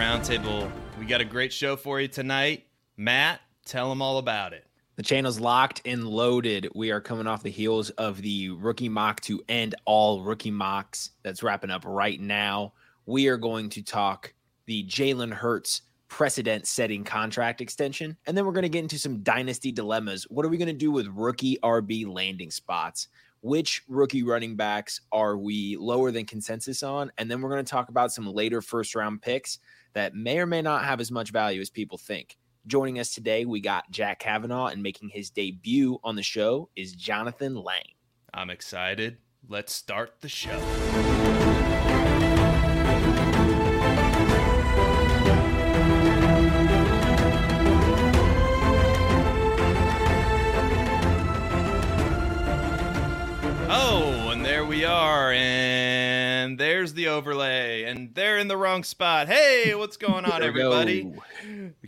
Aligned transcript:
Roundtable. 0.00 0.72
We 0.98 1.04
got 1.04 1.20
a 1.20 1.26
great 1.26 1.52
show 1.52 1.76
for 1.76 2.00
you 2.00 2.08
tonight. 2.08 2.64
Matt, 2.96 3.42
tell 3.66 3.90
them 3.90 4.00
all 4.00 4.16
about 4.16 4.54
it. 4.54 4.66
The 4.96 5.02
channel's 5.02 5.38
locked 5.38 5.82
and 5.84 6.08
loaded. 6.08 6.70
We 6.74 6.90
are 6.90 7.02
coming 7.02 7.26
off 7.26 7.42
the 7.42 7.50
heels 7.50 7.90
of 7.90 8.22
the 8.22 8.48
rookie 8.48 8.88
mock 8.88 9.20
to 9.20 9.42
end 9.50 9.74
all 9.84 10.22
rookie 10.22 10.50
mocks 10.50 11.10
that's 11.22 11.42
wrapping 11.42 11.68
up 11.68 11.82
right 11.84 12.18
now. 12.18 12.72
We 13.04 13.28
are 13.28 13.36
going 13.36 13.68
to 13.68 13.82
talk 13.82 14.32
the 14.64 14.86
Jalen 14.86 15.34
Hurts 15.34 15.82
precedent 16.08 16.66
setting 16.66 17.04
contract 17.04 17.60
extension. 17.60 18.16
And 18.26 18.34
then 18.34 18.46
we're 18.46 18.52
going 18.52 18.62
to 18.62 18.70
get 18.70 18.82
into 18.82 18.98
some 18.98 19.22
dynasty 19.22 19.70
dilemmas. 19.70 20.24
What 20.30 20.46
are 20.46 20.48
we 20.48 20.56
going 20.56 20.68
to 20.68 20.72
do 20.72 20.90
with 20.90 21.08
rookie 21.08 21.58
RB 21.62 22.10
landing 22.10 22.50
spots? 22.50 23.08
Which 23.42 23.82
rookie 23.86 24.22
running 24.22 24.56
backs 24.56 25.02
are 25.12 25.36
we 25.36 25.76
lower 25.76 26.10
than 26.10 26.24
consensus 26.24 26.82
on? 26.82 27.12
And 27.18 27.30
then 27.30 27.42
we're 27.42 27.50
going 27.50 27.64
to 27.64 27.70
talk 27.70 27.90
about 27.90 28.12
some 28.12 28.26
later 28.26 28.62
first 28.62 28.94
round 28.94 29.20
picks 29.20 29.58
that 29.94 30.14
may 30.14 30.38
or 30.38 30.46
may 30.46 30.62
not 30.62 30.84
have 30.84 31.00
as 31.00 31.10
much 31.10 31.30
value 31.30 31.60
as 31.60 31.70
people 31.70 31.98
think. 31.98 32.36
Joining 32.66 32.98
us 32.98 33.14
today, 33.14 33.44
we 33.46 33.60
got 33.60 33.90
Jack 33.90 34.18
Cavanagh, 34.18 34.66
and 34.66 34.82
making 34.82 35.08
his 35.08 35.30
debut 35.30 35.98
on 36.04 36.16
the 36.16 36.22
show 36.22 36.68
is 36.76 36.92
Jonathan 36.92 37.54
Lange. 37.54 37.94
I'm 38.34 38.50
excited. 38.50 39.18
Let's 39.48 39.72
start 39.72 40.20
the 40.20 40.28
show. 40.28 40.60
Oh, 53.72 54.30
and 54.32 54.44
there 54.44 54.64
we 54.64 54.84
are. 54.84 55.32
And 55.32 55.79
there's 56.58 56.94
the 56.94 57.08
overlay. 57.08 57.84
And 57.84 58.14
they're 58.14 58.38
in 58.38 58.48
the 58.48 58.56
wrong 58.56 58.84
spot. 58.84 59.28
Hey, 59.28 59.74
what's 59.74 59.96
going 59.96 60.24
on, 60.24 60.42
everybody? 60.44 61.12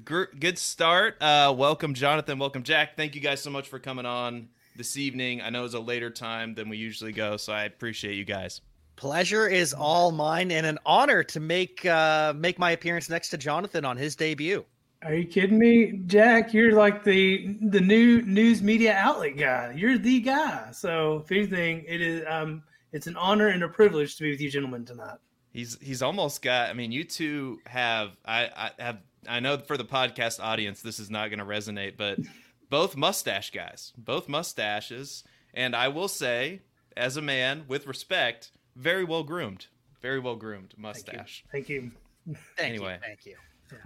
Good 0.05 0.59
start. 0.59 1.17
Uh, 1.21 1.55
welcome, 1.57 1.95
Jonathan. 1.95 2.39
Welcome, 2.39 2.63
Jack. 2.63 2.97
Thank 2.97 3.15
you 3.15 3.21
guys 3.21 3.41
so 3.41 3.51
much 3.51 3.69
for 3.69 3.79
coming 3.79 4.07
on 4.07 4.49
this 4.77 4.97
evening. 4.97 5.43
I 5.43 5.51
know 5.51 5.65
it's 5.65 5.75
a 5.75 5.81
later 5.81 6.11
time 6.11 6.55
than 6.55 6.69
we 6.69 6.77
usually 6.77 7.13
go, 7.13 7.37
so 7.37 7.53
I 7.53 7.65
appreciate 7.65 8.17
you 8.17 8.25
guys. 8.25 8.61
Pleasure 8.97 9.49
is 9.49 9.73
all 9.73 10.13
mine, 10.13 10.51
and 10.51 10.67
an 10.67 10.79
honor 10.85 11.25
to 11.25 11.41
make 11.41 11.85
uh, 11.87 12.35
make 12.37 12.59
my 12.59 12.73
appearance 12.73 13.09
next 13.09 13.31
to 13.31 13.39
Jonathan 13.39 13.85
on 13.85 13.97
his 13.97 14.15
debut. 14.15 14.65
Are 15.05 15.15
you 15.15 15.27
kidding 15.27 15.59
me, 15.59 16.01
Jack? 16.07 16.55
You're 16.55 16.75
like 16.75 17.03
the 17.03 17.57
the 17.63 17.81
new 17.81 18.23
news 18.23 18.63
media 18.63 18.95
outlet 18.95 19.37
guy. 19.37 19.73
You're 19.77 19.99
the 19.99 20.21
guy. 20.21 20.69
So, 20.73 21.25
if 21.25 21.33
anything, 21.33 21.85
it 21.89 22.01
is 22.01 22.25
um, 22.29 22.63
it's 22.93 23.07
an 23.07 23.17
honor 23.17 23.48
and 23.48 23.62
a 23.62 23.69
privilege 23.69 24.17
to 24.17 24.23
be 24.23 24.31
with 24.31 24.41
you, 24.41 24.51
gentlemen, 24.51 24.85
tonight. 24.85 25.19
He's 25.53 25.79
he's 25.81 26.03
almost 26.03 26.43
got. 26.43 26.71
I 26.71 26.73
mean, 26.73 26.93
you 26.93 27.05
two 27.05 27.61
have. 27.67 28.11
I, 28.25 28.49
I 28.79 28.83
have. 28.83 28.99
I 29.29 29.41
know 29.41 29.59
for 29.59 29.77
the 29.77 29.84
podcast 29.84 30.43
audience, 30.43 30.83
this 30.83 30.99
is 30.99 31.11
not 31.11 31.29
going 31.29 31.39
to 31.39 31.45
resonate, 31.45 31.97
but 31.97 32.19
both 32.71 32.97
mustache 32.97 33.51
guys, 33.51 33.93
both 33.97 34.29
mustaches, 34.29 35.25
and 35.55 35.77
I 35.77 35.89
will 35.89 36.09
say, 36.09 36.62
as 36.97 37.17
a 37.17 37.23
man 37.23 37.65
with 37.69 37.87
respect, 37.87 38.51
very 38.77 39.05
well 39.05 39.23
groomed, 39.23 39.67
very 40.01 40.19
well 40.19 40.37
groomed 40.37 40.75
mustache. 40.77 41.45
Thank 41.53 41.69
you. 41.69 41.93
Thank 42.27 42.39
you. 42.59 42.65
anyway, 42.65 42.99
thank 43.03 43.27
you. 43.27 43.37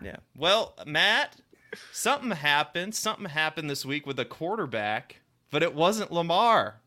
Yeah. 0.02 0.16
Well, 0.36 0.74
Matt, 0.86 1.36
something 1.92 2.30
happened. 2.30 2.94
Something 2.94 3.26
happened 3.26 3.70
this 3.70 3.84
week 3.84 4.06
with 4.06 4.18
a 4.18 4.24
quarterback, 4.24 5.20
but 5.50 5.62
it 5.62 5.74
wasn't 5.74 6.12
Lamar. 6.12 6.80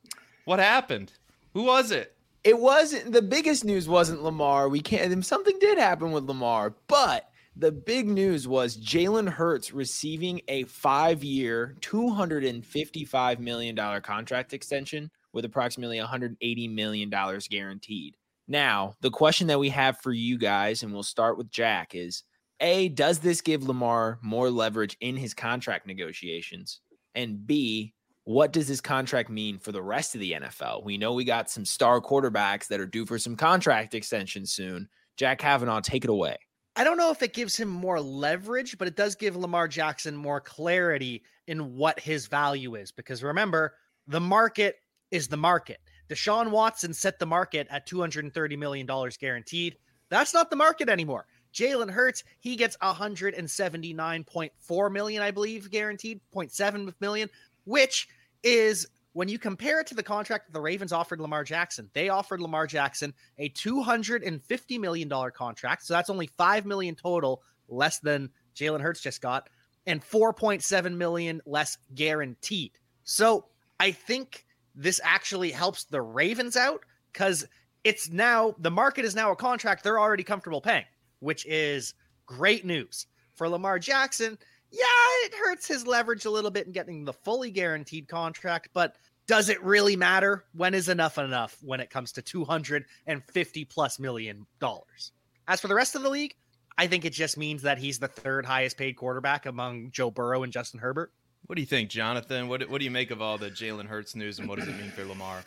What 0.46 0.60
happened? 0.60 1.14
Who 1.54 1.64
was 1.64 1.92
it? 1.92 2.16
It 2.44 2.58
wasn't 2.58 3.12
the 3.12 3.22
biggest 3.22 3.66
news 3.66 3.90
wasn't 3.90 4.24
Lamar. 4.24 4.70
We 4.70 4.82
can't 4.82 5.26
something 5.26 5.58
did 5.60 5.78
happen 5.78 6.12
with 6.12 6.26
Lamar, 6.26 6.76
but 6.88 7.30
the 7.56 7.72
big 7.72 8.08
news 8.08 8.48
was 8.48 8.78
Jalen 8.78 9.28
Hurts 9.28 9.74
receiving 9.74 10.42
a 10.48 10.64
five-year, 10.64 11.76
$255 11.82 13.40
million 13.40 14.02
contract 14.02 14.54
extension 14.54 15.12
with 15.34 15.44
approximately 15.44 16.00
$180 16.00 16.74
million 16.74 17.10
guaranteed. 17.50 18.16
Now, 18.48 18.96
the 19.02 19.12
question 19.12 19.48
that 19.48 19.60
we 19.60 19.70
have 19.70 20.00
for 20.00 20.12
you 20.14 20.38
guys, 20.38 20.82
and 20.82 20.94
we'll 20.94 21.04
start 21.04 21.38
with 21.38 21.52
Jack, 21.52 21.94
is 21.94 22.24
a, 22.62 22.90
does 22.90 23.20
this 23.20 23.42
give 23.42 23.68
Lamar 23.68 24.20
more 24.22 24.50
leverage 24.50 24.98
in 25.02 25.18
his 25.18 25.34
contract 25.34 25.86
negotiations? 25.86 26.82
And 27.14 27.46
B, 27.46 27.94
what 28.30 28.54
does 28.54 28.68
this 28.68 28.80
contract 28.80 29.32
mean 29.32 29.58
for 29.58 29.72
the 29.72 29.82
rest 29.82 30.14
of 30.14 30.22
the 30.22 30.34
NFL? 30.34 30.84
We 30.84 31.00
know 31.00 31.14
we 31.14 31.24
got 31.24 31.50
some 31.50 31.66
star 31.66 32.00
quarterbacks 32.00 32.68
that 32.68 32.80
are 32.80 32.86
due 32.86 33.08
for 33.08 33.18
some 33.18 33.36
contract 33.36 33.96
extensions 33.96 34.54
soon. 34.54 34.88
Jack 35.18 35.40
Cavanagh, 35.40 35.82
take 35.82 36.04
it 36.04 36.12
away. 36.12 36.38
I 36.76 36.84
don't 36.84 36.98
know 36.98 37.10
if 37.10 37.24
it 37.24 37.34
gives 37.34 37.58
him 37.58 37.70
more 37.70 38.00
leverage, 38.00 38.78
but 38.78 38.88
it 38.88 38.96
does 38.96 39.16
give 39.16 39.36
Lamar 39.36 39.68
Jackson 39.68 40.16
more 40.16 40.40
clarity 40.40 41.24
in 41.48 41.76
what 41.76 42.00
his 42.00 42.28
value 42.28 42.76
is. 42.76 42.92
Because 42.92 43.24
remember, 43.24 43.74
the 44.06 44.20
market 44.20 44.76
is 45.10 45.28
the 45.28 45.36
market. 45.36 45.80
Deshaun 46.08 46.52
Watson 46.52 46.94
set 46.94 47.18
the 47.18 47.26
market 47.26 47.66
at 47.72 47.88
$230 47.88 48.60
million 48.60 48.88
guaranteed. 49.20 49.76
That's 50.10 50.36
not 50.36 50.52
the 50.52 50.56
market 50.56 50.88
anymore. 50.88 51.26
Jalen 51.52 51.90
Hurts, 51.90 52.24
he 52.42 52.56
gets 52.56 52.78
179.4 52.78 54.92
million, 54.92 55.24
I 55.24 55.32
believe, 55.32 55.72
guaranteed, 55.72 56.22
0.7 56.32 56.94
million, 57.00 57.28
which 57.66 58.08
is 58.44 58.88
when 59.14 59.28
you 59.28 59.40
compare 59.40 59.80
it 59.80 59.88
to 59.88 59.96
the 59.96 60.04
contract 60.04 60.48
that 60.48 60.54
the 60.54 60.62
Ravens 60.62 60.92
offered 60.92 61.20
Lamar 61.20 61.44
Jackson, 61.44 61.90
they 61.94 62.10
offered 62.10 62.42
Lamar 62.42 62.68
Jackson 62.68 63.14
a 63.38 63.50
$250 63.50 64.80
million 64.80 65.10
contract. 65.34 65.86
So 65.86 65.94
that's 65.94 66.10
only 66.10 66.28
5 66.38 66.66
million 66.66 66.96
total, 66.96 67.42
less 67.68 68.00
than 68.00 68.30
Jalen 68.56 68.82
Hurts 68.82 69.02
just 69.02 69.22
got, 69.22 69.50
and 69.88 70.02
4.7 70.02 70.96
million 70.96 71.42
less 71.46 71.78
guaranteed. 71.96 72.72
So 73.04 73.46
I 73.80 73.92
think 73.92 74.46
this 74.76 75.02
actually 75.04 75.52
helps 75.52 75.86
the 75.86 76.02
Ravens 76.02 76.56
out 76.56 76.86
because 77.12 77.46
it's 77.84 78.10
now 78.10 78.56
the 78.60 78.72
market 78.72 79.06
is 79.06 79.16
now 79.16 79.32
a 79.32 79.36
contract 79.36 79.84
they're 79.84 80.00
already 80.00 80.24
comfortable 80.24 80.62
paying 80.62 80.86
which 81.20 81.46
is 81.46 81.94
great 82.26 82.66
news. 82.66 83.08
For 83.36 83.48
Lamar 83.48 83.80
Jackson, 83.80 84.38
yeah, 84.72 84.86
it 85.26 85.34
hurts 85.34 85.68
his 85.68 85.88
leverage 85.88 86.26
a 86.26 86.30
little 86.30 86.52
bit 86.52 86.68
in 86.68 86.72
getting 86.72 87.06
the 87.06 87.14
fully 87.14 87.52
guaranteed 87.52 88.08
contract, 88.08 88.70
but 88.74 88.96
does 89.28 89.50
it 89.50 89.64
really 89.64 89.96
matter? 89.96 90.46
When 90.54 90.74
is 90.74 90.90
enough 90.90 91.18
enough 91.18 91.58
when 91.62 91.80
it 91.80 91.90
comes 91.90 92.12
to 92.14 92.22
250 92.22 93.66
plus 93.66 94.00
million 94.00 94.46
dollars? 94.60 95.12
As 95.48 95.62
for 95.62 95.68
the 95.68 95.76
rest 95.76 95.96
of 95.96 96.02
the 96.02 96.10
league, 96.10 96.36
I 96.78 96.88
think 96.88 97.06
it 97.06 97.14
just 97.14 97.38
means 97.38 97.62
that 97.64 97.78
he's 97.78 98.00
the 98.00 98.08
third 98.08 98.46
highest 98.46 98.78
paid 98.78 98.94
quarterback 98.94 99.46
among 99.46 99.92
Joe 99.92 100.10
Burrow 100.10 100.44
and 100.44 100.52
Justin 100.52 100.80
Herbert. 100.80 101.12
What 101.46 101.56
do 101.56 101.62
you 101.62 101.68
think, 101.68 101.90
Jonathan? 101.90 102.48
What, 102.48 102.68
what 102.70 102.80
do 102.80 102.86
you 102.86 102.92
make 102.92 103.12
of 103.12 103.22
all 103.22 103.38
the 103.38 103.50
Jalen 103.50 103.86
Hurts 103.86 104.16
news 104.16 104.40
and 104.40 104.48
what 104.48 104.60
does 104.60 104.68
it 104.68 104.78
mean 104.78 104.90
for 104.92 105.04
Lamar? 105.06 105.44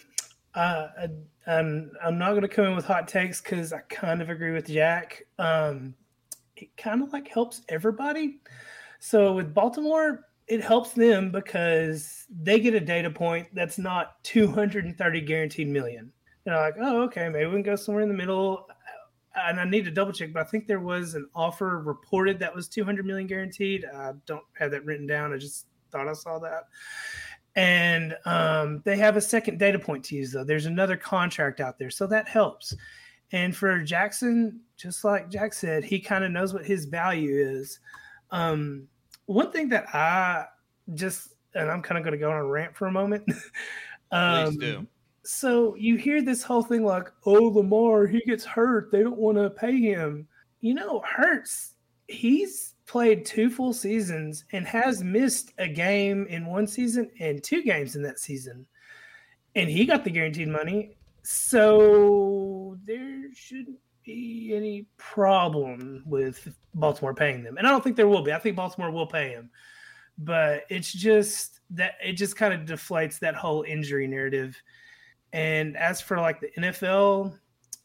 Uh, 0.55 0.89
I'm 1.47 1.91
I'm 2.05 2.19
not 2.19 2.31
going 2.31 2.43
to 2.43 2.49
come 2.49 2.67
in 2.67 2.77
with 2.77 2.85
hot 2.85 3.09
takes 3.09 3.41
because 3.41 3.73
I 3.73 3.81
kind 3.89 4.21
of 4.21 4.29
agree 4.29 4.53
with 4.53 4.67
Jack. 4.67 5.23
Um, 5.39 5.95
it 6.57 6.77
kind 6.77 7.03
of 7.03 7.13
like 7.13 7.29
helps 7.29 7.63
everybody. 7.69 8.39
So 9.05 9.33
with 9.33 9.53
Baltimore, 9.53 10.29
it 10.47 10.63
helps 10.63 10.93
them 10.93 11.33
because 11.33 12.25
they 12.31 12.61
get 12.61 12.75
a 12.75 12.81
data 12.81 13.11
point 13.11 13.49
that's 13.53 13.77
not 13.77 14.23
230 14.23 15.21
guaranteed 15.23 15.67
million. 15.67 16.13
They're 16.45 16.57
like, 16.57 16.77
oh, 16.81 17.03
okay, 17.03 17.29
maybe 17.29 17.47
we 17.47 17.55
can 17.55 17.63
go 17.65 17.75
somewhere 17.75 18.05
in 18.05 18.09
the 18.09 18.15
middle. 18.15 18.69
And 19.35 19.59
I 19.59 19.65
need 19.65 19.85
to 19.87 19.91
double 19.91 20.13
check, 20.13 20.33
but 20.33 20.47
I 20.47 20.49
think 20.49 20.69
there 20.69 20.79
was 20.79 21.17
an 21.17 21.29
offer 21.35 21.81
reported 21.81 22.39
that 22.39 22.55
was 22.55 22.69
200 22.69 23.05
million 23.05 23.27
guaranteed. 23.27 23.85
I 23.93 24.13
don't 24.25 24.45
have 24.57 24.71
that 24.71 24.85
written 24.85 25.09
down. 25.09 25.33
I 25.33 25.37
just 25.37 25.67
thought 25.91 26.07
I 26.07 26.13
saw 26.13 26.39
that 26.39 26.69
and 27.57 28.17
um, 28.25 28.83
they 28.85 28.97
have 28.97 29.17
a 29.17 29.21
second 29.21 29.59
data 29.59 29.79
point 29.79 30.03
to 30.05 30.17
use 30.17 30.33
though 30.33 30.43
there's 30.43 30.65
another 30.65 30.97
contract 30.97 31.61
out 31.61 31.79
there 31.79 31.91
so 31.91 32.07
that 32.07 32.27
helps 32.27 32.75
and 33.33 33.55
for 33.55 33.79
jackson 33.83 34.59
just 34.79 35.05
like 35.05 35.29
jack 35.29 35.53
said 35.53 35.85
he 35.85 36.01
kind 36.01 36.25
of 36.25 36.31
knows 36.31 36.55
what 36.55 36.65
his 36.65 36.87
value 36.87 37.35
is 37.35 37.79
um, 38.31 38.89
one 39.27 39.51
thing 39.51 39.69
that 39.69 39.87
i 39.95 40.45
just 40.95 41.35
and 41.55 41.71
i'm 41.71 41.83
kind 41.83 41.99
of 41.99 42.05
going 42.05 42.13
to 42.13 42.19
go 42.19 42.31
on 42.31 42.37
a 42.37 42.45
rant 42.45 42.77
for 42.77 42.87
a 42.87 42.93
moment 42.93 43.25
um, 44.13 44.47
Please 44.47 44.57
do. 44.59 44.87
so 45.25 45.75
you 45.77 45.97
hear 45.97 46.23
this 46.23 46.43
whole 46.43 46.63
thing 46.63 46.85
like 46.85 47.09
oh 47.27 47.49
lamar 47.49 48.07
he 48.07 48.21
gets 48.21 48.45
hurt 48.45 48.91
they 48.91 49.03
don't 49.03 49.19
want 49.19 49.39
to 49.39 49.51
pay 49.51 49.79
him 49.79 50.27
you 50.61 50.75
know 50.75 51.03
hurts 51.07 51.75
he's 52.09 52.73
played 52.87 53.25
two 53.25 53.49
full 53.49 53.73
seasons 53.73 54.45
and 54.53 54.67
has 54.67 55.03
missed 55.03 55.53
a 55.59 55.67
game 55.67 56.27
in 56.29 56.47
one 56.47 56.67
season 56.67 57.11
and 57.21 57.43
two 57.43 57.63
games 57.63 57.97
in 57.97 58.03
that 58.03 58.19
season. 58.19 58.67
And 59.55 59.69
he 59.69 59.87
got 59.87 60.05
the 60.05 60.11
guaranteed 60.11 60.49
money. 60.49 60.97
So 61.23 62.77
there 62.85 63.33
shouldn't 63.35 63.79
any 64.07 64.87
problem 64.97 66.03
with 66.07 66.55
Baltimore 66.75 67.15
paying 67.15 67.43
them. 67.43 67.57
And 67.59 67.67
I 67.67 67.71
don't 67.71 67.83
think 67.83 67.97
there 67.97 68.09
will 68.09 68.23
be. 68.23 68.33
I 68.33 68.39
think 68.39 68.57
Baltimore 68.57 68.91
will 68.91 69.07
pay 69.07 69.31
him. 69.31 69.51
But 70.19 70.65
it's 70.69 70.93
just 70.93 71.61
that 71.71 71.95
it 72.05 72.15
just 72.15 72.37
kind 72.37 72.53
of 72.53 72.61
deflates 72.69 73.19
that 73.21 73.35
whole 73.35 73.63
injury 73.63 74.07
narrative. 74.07 74.61
And 75.33 75.77
as 75.77 76.01
for 76.01 76.19
like 76.19 76.41
the 76.41 76.51
NFL, 76.59 77.39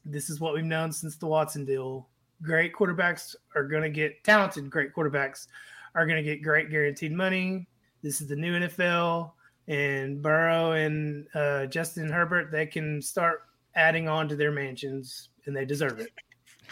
this 0.06 0.30
is 0.30 0.40
what 0.40 0.54
we've 0.54 0.64
known 0.64 0.92
since 0.92 1.16
the 1.18 1.28
Watson 1.28 1.66
deal 1.66 2.08
great 2.42 2.74
quarterbacks 2.74 3.36
are 3.56 3.64
going 3.64 3.84
to 3.84 3.90
get 3.90 4.24
talented. 4.24 4.70
Great 4.70 4.94
quarterbacks 4.94 5.48
are 5.96 6.06
going 6.06 6.18
to 6.18 6.24
get 6.24 6.44
great 6.44 6.70
guaranteed 6.70 7.12
money. 7.12 7.68
This 8.04 8.22
is 8.22 8.28
the 8.28 8.36
new 8.36 8.60
NFL, 8.60 9.32
and 9.68 10.22
Burrow 10.22 10.74
and 10.74 11.28
uh, 11.34 11.66
Justin 11.66 12.10
Herbert 12.10 12.52
they 12.52 12.66
can 12.66 13.02
start 13.02 13.42
adding 13.76 14.08
on 14.08 14.28
to 14.30 14.36
their 14.36 14.52
mansions, 14.52 15.30
and 15.48 15.56
they 15.56 15.66
deserve 15.66 16.00
it. 16.00 16.12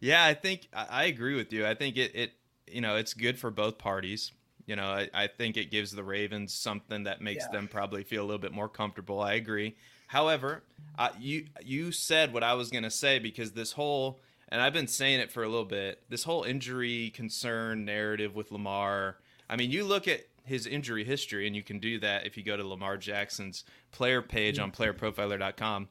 yeah, 0.00 0.24
I 0.24 0.34
think 0.34 0.68
I 0.72 1.04
agree 1.04 1.34
with 1.34 1.52
you. 1.52 1.66
I 1.66 1.74
think 1.74 1.96
it, 1.96 2.14
it 2.14 2.32
you 2.66 2.80
know 2.80 2.96
it's 2.96 3.14
good 3.14 3.38
for 3.38 3.50
both 3.50 3.78
parties. 3.78 4.32
You 4.66 4.76
know, 4.76 4.84
I, 4.84 5.08
I 5.14 5.26
think 5.26 5.56
it 5.56 5.70
gives 5.70 5.92
the 5.92 6.04
Ravens 6.04 6.52
something 6.52 7.04
that 7.04 7.22
makes 7.22 7.44
yeah. 7.46 7.52
them 7.52 7.68
probably 7.68 8.04
feel 8.04 8.22
a 8.22 8.26
little 8.26 8.38
bit 8.38 8.52
more 8.52 8.68
comfortable. 8.68 9.20
I 9.20 9.34
agree. 9.34 9.76
However, 10.08 10.62
uh, 10.98 11.10
you 11.18 11.46
you 11.62 11.92
said 11.92 12.32
what 12.32 12.42
I 12.42 12.54
was 12.54 12.70
gonna 12.70 12.90
say 12.90 13.18
because 13.18 13.52
this 13.52 13.72
whole 13.72 14.20
and 14.48 14.60
I've 14.60 14.72
been 14.72 14.86
saying 14.86 15.20
it 15.20 15.30
for 15.30 15.42
a 15.42 15.48
little 15.48 15.64
bit. 15.64 16.02
This 16.08 16.24
whole 16.24 16.44
injury 16.44 17.10
concern 17.10 17.84
narrative 17.84 18.34
with 18.34 18.50
Lamar. 18.50 19.18
I 19.48 19.56
mean, 19.56 19.70
you 19.70 19.84
look 19.84 20.08
at 20.08 20.22
his 20.44 20.66
injury 20.66 21.04
history, 21.04 21.46
and 21.46 21.54
you 21.54 21.62
can 21.62 21.78
do 21.78 21.98
that 22.00 22.26
if 22.26 22.36
you 22.36 22.42
go 22.42 22.56
to 22.56 22.66
Lamar 22.66 22.96
Jackson's 22.96 23.64
player 23.92 24.22
page 24.22 24.58
on 24.58 24.72
PlayerProfiler.com. 24.72 25.88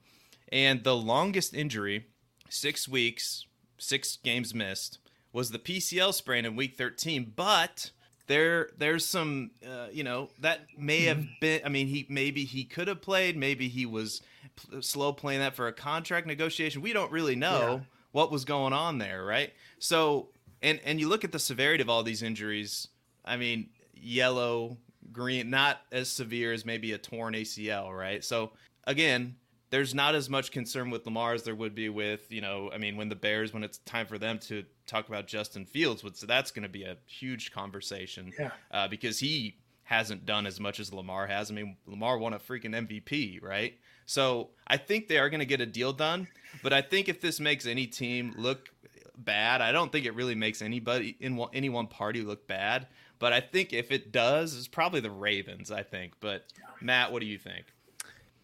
And 0.52 0.84
the 0.84 0.96
longest 0.96 1.54
injury, 1.54 2.08
six 2.50 2.88
weeks, 2.88 3.46
six 3.78 4.18
games 4.18 4.54
missed, 4.54 5.00
was 5.34 5.52
the 5.52 5.60
PCL 5.60 6.14
sprain 6.14 6.46
in 6.46 6.56
Week 6.56 6.76
13. 6.76 7.34
But 7.36 7.92
there 8.28 8.70
there's 8.78 9.06
some 9.06 9.52
uh, 9.66 9.88
you 9.92 10.04
know 10.04 10.30
that 10.40 10.62
may 10.78 11.02
have 11.02 11.20
hmm. 11.20 11.30
been 11.42 11.62
i 11.66 11.70
mean 11.70 11.88
he 11.88 12.06
maybe 12.10 12.44
he 12.46 12.64
could 12.64 12.88
have 12.88 13.02
played 13.02 13.36
maybe 13.36 13.68
he 13.68 13.86
was 13.86 14.22
p- 14.56 14.82
slow 14.82 15.12
playing 15.12 15.40
that 15.40 15.56
for 15.56 15.68
a 15.68 15.74
contract 15.74 16.28
negotiation 16.28 16.82
we 16.82 16.94
don't 16.94 17.12
really 17.12 17.36
know 17.36 17.76
yeah. 17.76 17.80
what 18.12 18.32
was 18.32 18.46
going 18.46 18.74
on 18.74 18.98
there 18.98 19.24
right 19.24 19.54
so 19.80 20.28
and 20.62 20.80
and 20.84 21.00
you 21.00 21.08
look 21.08 21.24
at 21.24 21.32
the 21.32 21.40
severity 21.40 21.82
of 21.82 21.90
all 21.90 22.04
these 22.04 22.22
injuries 22.22 22.90
i 23.26 23.38
mean 23.38 23.70
yellow 23.96 24.78
green 25.12 25.50
not 25.50 25.82
as 25.92 26.10
severe 26.10 26.52
as 26.52 26.66
maybe 26.66 26.92
a 26.92 26.98
torn 26.98 27.34
acl 27.34 27.98
right 27.98 28.24
so 28.24 28.52
again 28.86 29.36
there's 29.70 29.94
not 29.94 30.16
as 30.16 30.30
much 30.30 30.52
concern 30.52 30.90
with 30.90 31.06
Lamar 31.06 31.34
as 31.34 31.44
there 31.44 31.56
would 31.56 31.76
be 31.76 31.90
with, 31.90 32.32
you 32.32 32.42
know, 32.42 32.72
I 32.74 32.78
mean, 32.78 32.96
when 32.96 33.10
the 33.10 33.16
Bears, 33.16 33.54
when 33.54 33.64
it's 33.64 33.80
time 33.80 34.08
for 34.08 34.18
them 34.18 34.40
to 34.40 34.64
talk 34.86 35.08
about 35.08 35.28
Justin 35.28 35.66
Fields, 35.66 36.04
would 36.04 36.16
so 36.16 36.26
that's 36.26 36.52
going 36.52 36.64
to 36.64 36.70
be 36.70 36.84
a 36.84 36.98
huge 37.06 37.52
conversation 37.52 38.32
yeah. 38.40 38.52
uh, 38.72 38.88
because 38.88 39.20
he 39.20 39.58
hasn't 39.84 40.26
done 40.26 40.46
as 40.46 40.60
much 40.60 40.80
as 40.80 40.94
Lamar 40.94 41.28
has. 41.28 41.52
I 41.52 41.54
mean, 41.54 41.78
Lamar 41.86 42.18
won 42.18 42.34
a 42.34 42.40
freaking 42.40 42.76
MVP, 42.88 43.42
right? 43.42 43.78
So 44.06 44.50
I 44.66 44.78
think 44.78 45.08
they 45.08 45.18
are 45.18 45.30
going 45.30 45.40
to 45.40 45.46
get 45.46 45.60
a 45.60 45.66
deal 45.66 45.92
done, 45.92 46.28
but 46.64 46.72
I 46.72 46.82
think 46.82 47.10
if 47.10 47.20
this 47.20 47.40
makes 47.40 47.66
any 47.66 47.88
team 47.88 48.34
look 48.38 48.70
bad, 49.18 49.62
I 49.62 49.72
don't 49.72 49.92
think 49.92 50.06
it 50.06 50.16
really 50.16 50.36
makes 50.36 50.62
anybody 50.62 51.18
in 51.20 51.36
one, 51.36 51.50
any 51.54 51.70
one 51.70 51.88
party 51.88 52.22
look 52.22 52.48
bad. 52.48 52.88
But 53.20 53.34
I 53.34 53.42
think 53.42 53.74
if 53.74 53.92
it 53.92 54.12
does, 54.12 54.56
it's 54.56 54.68
probably 54.68 55.00
the 55.00 55.12
Ravens. 55.12 55.72
I 55.72 55.84
think. 55.84 56.14
But 56.20 56.46
Matt, 56.82 57.12
what 57.12 57.20
do 57.20 57.26
you 57.26 57.38
think? 57.38 57.66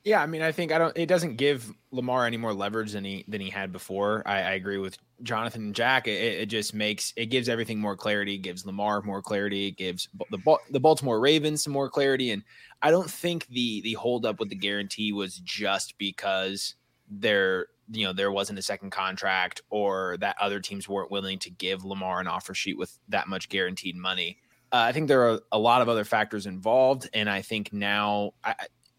Yeah, 0.04 0.22
I 0.22 0.26
mean, 0.26 0.42
I 0.42 0.52
think 0.52 0.74
I 0.74 0.78
don't. 0.78 0.98
It 0.98 1.06
doesn't 1.06 1.38
give 1.38 1.72
Lamar 1.92 2.26
any 2.26 2.36
more 2.36 2.54
leverage 2.54 2.92
than 2.92 3.06
he 3.06 3.24
than 3.28 3.40
he 3.40 3.50
had 3.50 3.72
before. 3.72 4.22
I, 4.26 4.36
I 4.36 4.52
agree 4.52 4.78
with 4.78 4.98
Jonathan 5.22 5.64
and 5.64 5.76
Jack. 5.76 6.10
It, 6.10 6.42
it, 6.42 6.46
just 6.48 6.74
makes 6.74 7.14
it 7.16 7.28
gives 7.28 7.48
everything 7.48 7.80
more 7.80 7.96
clarity. 7.96 8.38
gives 8.38 8.66
Lamar 8.66 9.02
more 9.02 9.22
clarity. 9.22 9.68
It 9.68 9.78
gives 9.78 10.10
the 10.30 10.58
the 10.72 10.80
Baltimore 10.80 11.22
Ravens 11.22 11.64
some 11.64 11.72
more 11.72 11.90
clarity. 11.90 12.32
And 12.32 12.44
I 12.82 12.92
don't 12.92 13.10
think 13.10 13.48
the 13.48 13.82
the 13.82 13.94
holdup 13.94 14.42
with 14.42 14.50
the 14.50 14.56
guarantee 14.56 15.14
was 15.14 15.38
just 15.38 15.98
because 15.98 16.76
there 17.10 17.68
you 17.90 18.06
know 18.06 18.12
there 18.12 18.32
wasn't 18.32 18.60
a 18.60 18.64
second 18.64 18.90
contract 18.90 19.62
or 19.70 20.18
that 20.20 20.36
other 20.42 20.60
teams 20.60 20.90
weren't 20.90 21.12
willing 21.12 21.40
to 21.40 21.50
give 21.50 21.86
Lamar 21.86 22.20
an 22.20 22.28
offer 22.28 22.54
sheet 22.54 22.78
with 22.78 23.00
that 23.08 23.30
much 23.30 23.48
guaranteed 23.48 23.96
money. 23.96 24.38
Uh, 24.74 24.84
I 24.88 24.92
think 24.92 25.08
there 25.08 25.30
are 25.30 25.40
a 25.54 25.60
lot 25.60 25.82
of 25.82 25.88
other 25.88 26.04
factors 26.04 26.46
involved, 26.46 27.08
and 27.14 27.30
I 27.30 27.42
think 27.42 27.72
now 27.72 28.32
I, 28.44 28.56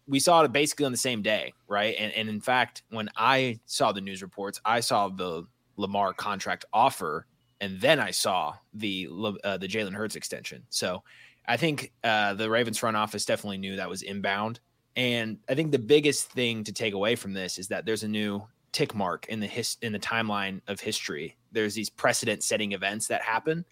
we 0.07 0.19
saw 0.19 0.43
it 0.43 0.51
basically 0.51 0.85
on 0.85 0.91
the 0.91 0.97
same 0.97 1.21
day, 1.21 1.53
right? 1.67 1.95
And 1.97 2.13
and 2.13 2.29
in 2.29 2.41
fact, 2.41 2.83
when 2.89 3.09
I 3.15 3.59
saw 3.65 3.91
the 3.91 4.01
news 4.01 4.21
reports, 4.21 4.59
I 4.65 4.79
saw 4.79 5.09
the 5.09 5.45
Lamar 5.77 6.13
contract 6.13 6.65
offer, 6.73 7.25
and 7.59 7.79
then 7.81 7.99
I 7.99 8.11
saw 8.11 8.55
the 8.73 9.07
uh, 9.43 9.57
the 9.57 9.67
Jalen 9.67 9.93
Hurts 9.93 10.15
extension. 10.15 10.63
So 10.69 11.03
I 11.47 11.57
think 11.57 11.91
uh, 12.03 12.33
the 12.33 12.49
Ravens 12.49 12.77
front 12.77 12.97
office 12.97 13.25
definitely 13.25 13.57
knew 13.57 13.75
that 13.75 13.89
was 13.89 14.01
inbound. 14.01 14.59
And 14.95 15.39
I 15.49 15.55
think 15.55 15.71
the 15.71 15.79
biggest 15.79 16.31
thing 16.31 16.63
to 16.63 16.71
take 16.71 16.93
away 16.93 17.15
from 17.15 17.33
this 17.33 17.59
is 17.59 17.67
that 17.67 17.85
there's 17.85 18.03
a 18.03 18.07
new 18.07 18.41
tick 18.71 18.95
mark 18.95 19.25
in 19.27 19.39
the 19.39 19.47
his 19.47 19.77
in 19.81 19.93
the 19.93 19.99
timeline 19.99 20.61
of 20.67 20.79
history. 20.79 21.37
There's 21.51 21.73
these 21.73 21.89
precedent 21.89 22.43
setting 22.43 22.73
events 22.73 23.07
that 23.07 23.21
happen. 23.21 23.65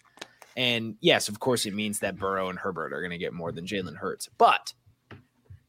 And 0.56 0.96
yes, 1.00 1.28
of 1.28 1.40
course, 1.40 1.66
it 1.66 1.74
means 1.74 1.98
that 1.98 2.16
Burrow 2.16 2.48
and 2.48 2.58
Herbert 2.58 2.92
are 2.92 3.00
going 3.00 3.10
to 3.10 3.18
get 3.18 3.32
more 3.32 3.52
than 3.52 3.66
Jalen 3.66 3.96
Hurts. 3.96 4.28
But 4.38 4.72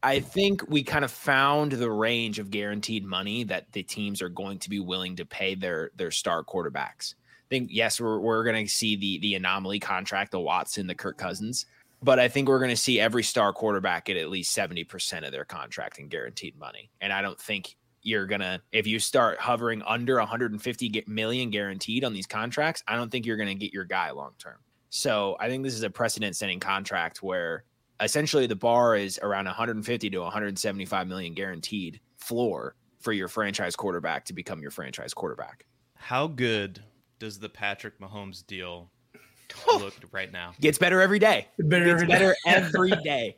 I 0.05 0.19
think 0.19 0.61
we 0.67 0.83
kind 0.83 1.03
of 1.03 1.09
found 1.09 1.71
the 1.71 1.89
range 1.89 2.37
of 2.37 2.51
guaranteed 2.51 3.03
money 3.03 3.43
that 3.45 3.71
the 3.71 3.81
teams 3.81 4.21
are 4.21 4.29
going 4.29 4.59
to 4.59 4.69
be 4.69 4.79
willing 4.79 5.15
to 5.15 5.25
pay 5.25 5.55
their 5.55 5.89
their 5.95 6.11
star 6.11 6.43
quarterbacks. 6.43 7.15
I 7.15 7.49
think 7.49 7.69
yes, 7.71 7.99
we're 7.99 8.19
we're 8.19 8.43
going 8.43 8.63
to 8.63 8.71
see 8.71 8.95
the 8.95 9.17
the 9.17 9.33
anomaly 9.33 9.79
contract, 9.79 10.29
the 10.29 10.39
Watson, 10.39 10.85
the 10.85 10.93
Kirk 10.93 11.17
Cousins, 11.17 11.65
but 12.03 12.19
I 12.19 12.27
think 12.27 12.47
we're 12.47 12.59
going 12.59 12.69
to 12.69 12.77
see 12.77 12.99
every 12.99 13.23
star 13.23 13.51
quarterback 13.51 14.05
get 14.05 14.15
at 14.15 14.29
least 14.29 14.53
seventy 14.53 14.83
percent 14.83 15.25
of 15.25 15.31
their 15.31 15.43
contract 15.43 15.97
in 15.97 16.07
guaranteed 16.07 16.55
money. 16.55 16.91
And 17.01 17.11
I 17.11 17.23
don't 17.23 17.39
think 17.39 17.75
you're 18.03 18.27
gonna 18.27 18.61
if 18.71 18.85
you 18.85 18.99
start 18.99 19.39
hovering 19.39 19.81
under 19.87 20.17
150 20.19 21.03
million 21.07 21.49
guaranteed 21.49 22.03
on 22.03 22.13
these 22.13 22.27
contracts, 22.27 22.83
I 22.87 22.95
don't 22.95 23.11
think 23.11 23.25
you're 23.25 23.37
going 23.37 23.49
to 23.49 23.55
get 23.55 23.73
your 23.73 23.85
guy 23.85 24.11
long 24.11 24.33
term. 24.37 24.57
So 24.91 25.35
I 25.39 25.49
think 25.49 25.63
this 25.63 25.73
is 25.73 25.81
a 25.81 25.89
precedent 25.89 26.35
setting 26.35 26.59
contract 26.59 27.23
where 27.23 27.63
essentially 28.01 28.47
the 28.47 28.55
bar 28.55 28.95
is 28.95 29.19
around 29.21 29.45
150 29.45 30.09
to 30.09 30.19
175 30.19 31.07
million 31.07 31.33
guaranteed 31.33 31.99
floor 32.17 32.75
for 32.99 33.13
your 33.13 33.27
franchise 33.27 33.75
quarterback 33.75 34.25
to 34.25 34.33
become 34.33 34.61
your 34.61 34.71
franchise 34.71 35.13
quarterback. 35.13 35.65
How 35.95 36.27
good 36.27 36.83
does 37.19 37.39
the 37.39 37.49
Patrick 37.49 37.99
Mahomes 37.99 38.45
deal 38.45 38.89
look 39.67 39.93
right 40.11 40.31
now? 40.31 40.53
Gets 40.59 40.77
better 40.77 41.01
every 41.01 41.19
day. 41.19 41.47
Better 41.59 41.85
Gets 41.85 42.01
every 42.01 42.07
better 42.07 42.31
day. 42.31 42.37
every 42.45 42.91
day. 43.03 43.37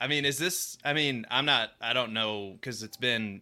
I 0.00 0.08
mean, 0.08 0.24
is 0.24 0.38
this? 0.38 0.76
I 0.84 0.92
mean, 0.92 1.24
I'm 1.30 1.46
not. 1.46 1.70
I 1.80 1.92
don't 1.92 2.12
know 2.12 2.52
because 2.52 2.82
it's 2.82 2.98
been 2.98 3.40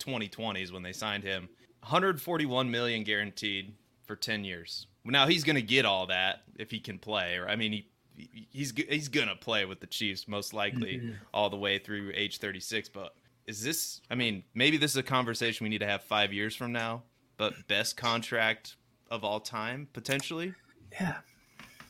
2020s 0.00 0.72
when 0.72 0.82
they 0.82 0.92
signed 0.92 1.22
him. 1.22 1.48
141 1.80 2.70
million 2.70 3.04
guaranteed 3.04 3.74
for 4.04 4.16
10 4.16 4.44
years. 4.44 4.86
Now 5.04 5.26
he's 5.26 5.44
going 5.44 5.56
to 5.56 5.62
get 5.62 5.84
all 5.84 6.06
that 6.06 6.42
if 6.56 6.70
he 6.70 6.80
can 6.80 6.98
play. 6.98 7.36
Or 7.36 7.48
I 7.48 7.56
mean, 7.56 7.72
he 7.72 7.86
he's 8.16 8.72
he's 8.88 9.08
gonna 9.08 9.36
play 9.36 9.64
with 9.64 9.80
the 9.80 9.86
Chiefs 9.86 10.28
most 10.28 10.52
likely 10.52 10.98
mm-hmm. 10.98 11.12
all 11.32 11.50
the 11.50 11.56
way 11.56 11.78
through 11.78 12.12
age 12.14 12.38
36. 12.38 12.88
But 12.88 13.14
is 13.46 13.62
this? 13.62 14.00
I 14.10 14.14
mean, 14.14 14.44
maybe 14.54 14.76
this 14.76 14.92
is 14.92 14.96
a 14.96 15.02
conversation 15.02 15.64
we 15.64 15.70
need 15.70 15.78
to 15.78 15.86
have 15.86 16.02
five 16.02 16.32
years 16.32 16.54
from 16.54 16.72
now. 16.72 17.02
But 17.36 17.54
best 17.66 17.96
contract 17.96 18.76
of 19.10 19.24
all 19.24 19.40
time 19.40 19.88
potentially. 19.92 20.54
Yeah. 20.92 21.16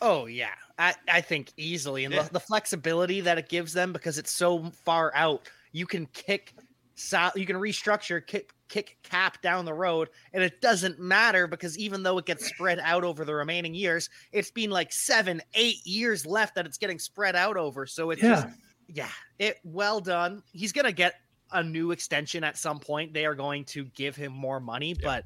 Oh 0.01 0.27
yeah, 0.27 0.55
I 0.79 0.95
I 1.09 1.21
think 1.21 1.53
easily, 1.57 2.05
and 2.05 2.13
yeah. 2.13 2.23
the, 2.23 2.33
the 2.35 2.41
flexibility 2.41 3.21
that 3.21 3.39
it 3.39 3.49
gives 3.49 3.73
them 3.73 3.93
because 3.93 4.19
it's 4.19 4.33
so 4.33 4.65
far 4.85 5.13
out, 5.15 5.49
you 5.71 5.87
can 5.87 6.07
kick, 6.07 6.55
you 7.37 7.47
can 7.47 7.57
restructure, 7.57 8.27
kick 8.27 8.53
kick 8.73 8.97
cap 9.03 9.41
down 9.43 9.67
the 9.67 9.75
road 9.75 10.09
and 10.33 10.43
it 10.43 10.63
doesn't 10.63 10.99
matter 10.99 11.47
because 11.47 11.77
even 11.77 12.03
though 12.03 12.17
it 12.17 12.25
gets 12.25 12.47
spread 12.47 12.79
out 12.83 13.05
over 13.05 13.23
the 13.23 13.35
remaining 13.35 13.75
years 13.75 14.09
it's 14.33 14.51
been 14.51 14.71
like 14.71 14.91
seven 14.91 15.43
eight 15.53 15.87
years 15.87 16.25
left 16.25 16.55
that 16.55 16.65
it's 16.65 16.79
getting 16.79 16.99
spread 16.99 17.37
out 17.37 17.59
over. 17.59 17.85
So 17.85 18.11
it's 18.13 18.23
yeah. 18.23 18.29
just 18.31 18.49
yeah. 18.89 19.09
it 19.39 19.59
well 19.63 20.01
done. 20.01 20.43
He's 20.53 20.73
gonna 20.73 20.91
get 20.91 21.17
a 21.53 21.63
new 21.63 21.91
extension 21.91 22.43
at 22.45 22.57
some 22.57 22.79
point. 22.79 23.13
They 23.13 23.27
are 23.27 23.35
going 23.35 23.67
to 23.67 23.85
give 23.95 24.17
him 24.17 24.33
more 24.33 24.59
money 24.59 24.97
yeah. 24.99 25.03
but 25.03 25.25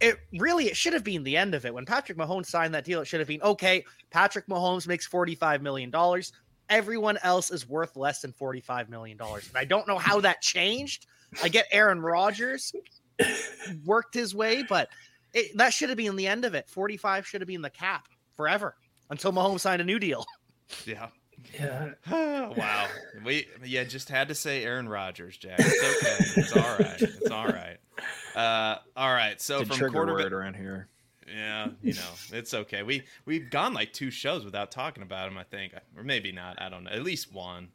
it 0.00 0.18
really 0.38 0.66
it 0.66 0.76
should 0.76 0.92
have 0.92 1.04
been 1.04 1.24
the 1.24 1.34
end 1.34 1.54
of 1.54 1.64
it. 1.64 1.72
When 1.72 1.86
patrick 1.86 2.18
mahomes 2.18 2.46
signed 2.46 2.74
that 2.74 2.84
deal 2.84 3.00
it 3.00 3.06
should 3.06 3.20
have 3.20 3.28
been 3.28 3.40
okay 3.40 3.82
patrick 4.10 4.46
mahomes 4.48 4.86
makes 4.86 5.06
45 5.06 5.62
million 5.62 5.88
dollars. 5.88 6.32
Everyone 6.68 7.18
else 7.22 7.50
is 7.50 7.66
worth 7.66 7.96
less 7.96 8.20
than 8.20 8.32
45 8.32 8.90
million 8.90 9.16
dollars. 9.16 9.48
And 9.48 9.56
i 9.56 9.64
don't 9.64 9.88
know 9.88 9.96
how 9.96 10.20
that 10.20 10.42
changed 10.42 11.06
I 11.42 11.48
get 11.48 11.66
Aaron 11.72 12.00
Rodgers 12.00 12.72
worked 13.84 14.14
his 14.14 14.34
way, 14.34 14.64
but 14.68 14.88
it, 15.32 15.56
that 15.56 15.72
should 15.72 15.88
have 15.88 15.96
been 15.96 16.16
the 16.16 16.26
end 16.26 16.44
of 16.44 16.54
it. 16.54 16.68
45 16.68 17.26
should 17.26 17.40
have 17.40 17.48
been 17.48 17.62
the 17.62 17.70
cap 17.70 18.08
forever 18.36 18.74
until 19.10 19.32
Mahomes 19.32 19.60
signed 19.60 19.80
a 19.80 19.84
new 19.84 19.98
deal. 19.98 20.24
Yeah. 20.86 21.08
Yeah. 21.58 21.92
wow. 22.10 22.86
We 23.24 23.46
yeah, 23.64 23.84
just 23.84 24.08
had 24.08 24.28
to 24.28 24.34
say 24.34 24.64
Aaron 24.64 24.88
Rodgers, 24.88 25.36
Jack. 25.36 25.58
It's 25.58 26.04
okay. 26.04 26.40
It's 26.40 26.56
all 26.56 26.78
right. 26.78 27.02
It's 27.02 27.30
all 27.30 27.46
right. 27.46 27.78
Uh, 28.34 28.78
all 28.96 29.12
right. 29.12 29.40
So 29.40 29.60
it's 29.60 29.76
from 29.76 29.92
quarterback 29.92 30.32
around 30.32 30.54
here. 30.54 30.88
Yeah, 31.28 31.68
you 31.82 31.94
know, 31.94 32.10
it's 32.32 32.52
okay. 32.52 32.82
We 32.82 33.04
we've 33.24 33.48
gone 33.48 33.74
like 33.74 33.92
two 33.92 34.10
shows 34.10 34.44
without 34.44 34.70
talking 34.70 35.02
about 35.02 35.28
him, 35.28 35.38
I 35.38 35.44
think. 35.44 35.72
Or 35.96 36.02
maybe 36.02 36.32
not. 36.32 36.60
I 36.60 36.68
don't 36.68 36.84
know. 36.84 36.90
At 36.90 37.02
least 37.02 37.32
one. 37.32 37.68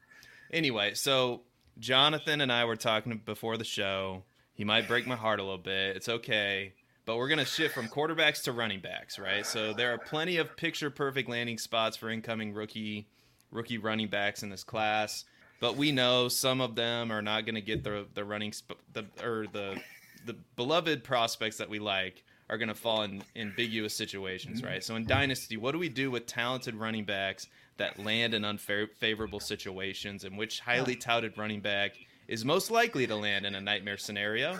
Anyway, 0.51 0.93
so 0.93 1.41
Jonathan 1.79 2.41
and 2.41 2.51
I 2.51 2.65
were 2.65 2.75
talking 2.75 3.21
before 3.25 3.57
the 3.57 3.63
show. 3.63 4.23
He 4.53 4.63
might 4.63 4.87
break 4.87 5.05
my 5.07 5.15
heart 5.15 5.39
a 5.39 5.43
little 5.43 5.57
bit. 5.57 5.95
It's 5.95 6.09
okay. 6.09 6.73
but 7.05 7.17
we're 7.17 7.27
going 7.27 7.39
to 7.39 7.45
shift 7.45 7.73
from 7.75 7.87
quarterbacks 7.87 8.43
to 8.43 8.51
running 8.51 8.79
backs, 8.81 9.17
right? 9.19 9.45
So 9.45 9.71
there 9.73 9.93
are 9.93 9.97
plenty 9.97 10.37
of 10.37 10.55
picture 10.57 10.89
perfect 10.89 11.29
landing 11.29 11.57
spots 11.57 11.95
for 11.95 12.09
incoming 12.09 12.53
rookie 12.53 13.07
rookie 13.51 13.77
running 13.77 14.09
backs 14.09 14.43
in 14.43 14.49
this 14.49 14.63
class, 14.63 15.23
but 15.61 15.77
we 15.77 15.91
know 15.93 16.27
some 16.27 16.59
of 16.59 16.75
them 16.75 17.11
are 17.11 17.21
not 17.21 17.45
going 17.45 17.55
to 17.55 17.61
get 17.61 17.83
the 17.83 18.05
the 18.13 18.25
running 18.25 18.51
sp- 18.51 18.81
the 18.93 19.05
or 19.23 19.45
the 19.53 19.79
the 20.25 20.33
beloved 20.57 21.03
prospects 21.03 21.57
that 21.57 21.69
we 21.69 21.79
like 21.79 22.23
are 22.49 22.57
going 22.57 22.67
to 22.67 22.75
fall 22.75 23.03
in 23.03 23.21
ambiguous 23.37 23.93
situations, 23.95 24.61
right? 24.63 24.83
So 24.83 24.95
in 24.95 25.05
dynasty, 25.05 25.55
what 25.57 25.71
do 25.73 25.79
we 25.79 25.89
do 25.89 26.09
with 26.11 26.25
talented 26.25 26.75
running 26.75 27.05
backs 27.05 27.47
that 27.77 27.99
land 27.99 28.33
in 28.33 28.43
unfavorable 28.43 29.39
situations 29.39 30.23
and 30.23 30.37
which 30.37 30.59
highly 30.59 30.95
touted 30.95 31.37
running 31.37 31.61
back 31.61 31.91
is 32.27 32.43
most 32.43 32.71
likely 32.71 33.07
to 33.07 33.15
land 33.15 33.45
in 33.45 33.55
a 33.55 33.61
nightmare 33.61 33.97
scenario? 33.97 34.53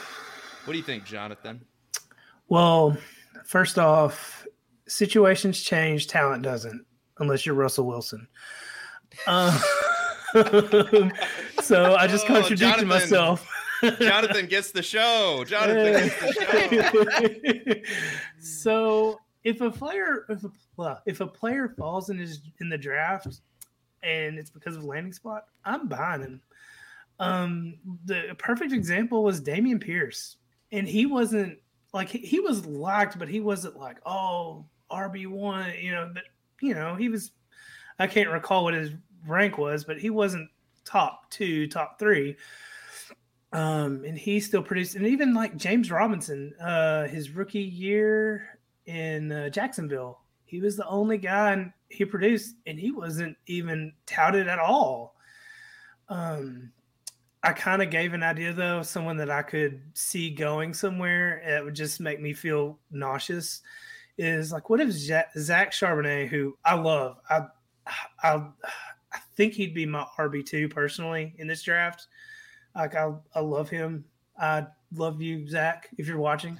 What 0.65 0.73
do 0.73 0.77
you 0.77 0.83
think, 0.83 1.05
Jonathan? 1.05 1.65
Well, 2.49 2.97
first 3.45 3.77
off, 3.77 4.45
situations 4.87 5.61
change, 5.61 6.07
talent 6.07 6.43
doesn't, 6.43 6.85
unless 7.19 7.45
you're 7.45 7.55
Russell 7.55 7.85
Wilson. 7.85 8.27
Um, 9.25 9.53
so 11.61 11.95
I 11.95 12.07
just 12.07 12.25
oh, 12.25 12.27
contradicted 12.27 12.57
Jonathan, 12.57 12.87
myself. 12.87 13.49
Jonathan 13.99 14.47
gets 14.47 14.71
the 14.71 14.81
show. 14.81 15.43
Jonathan 15.47 16.09
gets 16.09 16.19
the 16.19 17.83
show. 17.85 18.39
so 18.39 19.19
if 19.47 19.61
a 19.61 19.71
player, 19.71 20.25
if 20.27 20.43
a, 20.77 21.01
if 21.05 21.21
a 21.21 21.27
player 21.27 21.69
falls 21.69 22.09
in 22.09 22.17
his 22.17 22.41
in 22.59 22.67
the 22.67 22.77
draft, 22.77 23.39
and 24.03 24.37
it's 24.37 24.49
because 24.49 24.75
of 24.75 24.83
landing 24.83 25.13
spot, 25.13 25.45
I'm 25.63 25.87
buying 25.87 26.21
him. 26.21 26.41
Um, 27.19 27.75
the 28.03 28.35
perfect 28.37 28.73
example 28.73 29.23
was 29.23 29.39
Dameon 29.39 29.79
Pierce, 29.79 30.35
and 30.73 30.85
he 30.85 31.05
wasn't 31.05 31.59
like 31.93 32.09
he, 32.09 32.17
he 32.17 32.41
was 32.41 32.65
liked, 32.65 33.17
but 33.17 33.29
he 33.29 33.39
wasn't 33.39 33.77
like 33.77 33.99
oh 34.05 34.65
RB 34.91 35.27
one, 35.27 35.71
you 35.81 35.91
know. 35.91 36.11
But 36.13 36.23
you 36.61 36.73
know 36.73 36.95
he 36.95 37.07
was. 37.07 37.31
I 37.99 38.07
can't 38.07 38.29
recall 38.29 38.65
what 38.65 38.73
his 38.73 38.91
rank 39.25 39.57
was, 39.57 39.85
but 39.85 39.97
he 39.97 40.09
wasn't 40.09 40.49
top 40.83 41.31
two, 41.31 41.67
top 41.67 41.99
three. 41.99 42.35
Um, 43.53 44.03
and 44.05 44.17
he 44.17 44.41
still 44.41 44.61
produced, 44.61 44.95
and 44.95 45.07
even 45.07 45.33
like 45.33 45.55
James 45.55 45.89
Robinson, 45.89 46.53
uh, 46.59 47.07
his 47.07 47.29
rookie 47.29 47.59
year 47.59 48.56
in 48.87 49.31
uh, 49.31 49.49
Jacksonville, 49.49 50.21
he 50.45 50.59
was 50.61 50.75
the 50.75 50.87
only 50.87 51.17
guy 51.17 51.71
he 51.89 52.05
produced, 52.05 52.55
and 52.65 52.79
he 52.79 52.91
wasn't 52.91 53.37
even 53.45 53.93
touted 54.05 54.47
at 54.47 54.59
all. 54.59 55.15
Um, 56.09 56.71
I 57.43 57.53
kind 57.53 57.81
of 57.81 57.89
gave 57.89 58.13
an 58.13 58.23
idea 58.23 58.53
though, 58.53 58.81
someone 58.81 59.17
that 59.17 59.29
I 59.29 59.41
could 59.41 59.81
see 59.93 60.29
going 60.29 60.73
somewhere. 60.73 61.43
that 61.45 61.63
would 61.63 61.75
just 61.75 61.99
make 61.99 62.19
me 62.19 62.33
feel 62.33 62.79
nauseous. 62.89 63.61
Is 64.17 64.51
like, 64.51 64.69
what 64.69 64.79
if 64.79 64.91
Zach 64.91 65.71
Charbonnet, 65.71 66.27
who 66.27 66.57
I 66.65 66.73
love, 66.73 67.17
I, 67.29 67.45
I, 68.23 68.47
I 69.13 69.19
think 69.35 69.53
he'd 69.53 69.75
be 69.75 69.85
my 69.85 70.05
RB 70.17 70.43
two 70.43 70.67
personally 70.67 71.35
in 71.37 71.45
this 71.45 71.61
draft. 71.61 72.07
Like 72.75 72.95
I, 72.95 73.11
I 73.35 73.41
love 73.41 73.69
him. 73.69 74.05
I 74.39 74.65
love 74.95 75.21
you, 75.21 75.47
Zach, 75.47 75.89
if 75.97 76.07
you're 76.07 76.17
watching. 76.17 76.57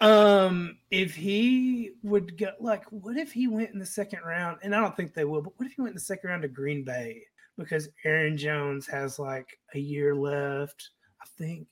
Um, 0.00 0.78
if 0.90 1.14
he 1.14 1.92
would 2.02 2.38
go, 2.38 2.50
like, 2.60 2.84
what 2.90 3.16
if 3.16 3.32
he 3.32 3.46
went 3.46 3.70
in 3.70 3.78
the 3.78 3.86
second 3.86 4.20
round? 4.24 4.58
And 4.62 4.74
I 4.74 4.80
don't 4.80 4.96
think 4.96 5.14
they 5.14 5.24
will, 5.24 5.42
but 5.42 5.52
what 5.56 5.66
if 5.66 5.74
he 5.74 5.82
went 5.82 5.92
in 5.92 5.96
the 5.96 6.00
second 6.00 6.30
round 6.30 6.42
to 6.42 6.48
Green 6.48 6.84
Bay 6.84 7.22
because 7.56 7.88
Aaron 8.04 8.36
Jones 8.36 8.86
has 8.86 9.18
like 9.18 9.58
a 9.74 9.78
year 9.78 10.14
left, 10.14 10.90
I 11.20 11.26
think. 11.38 11.68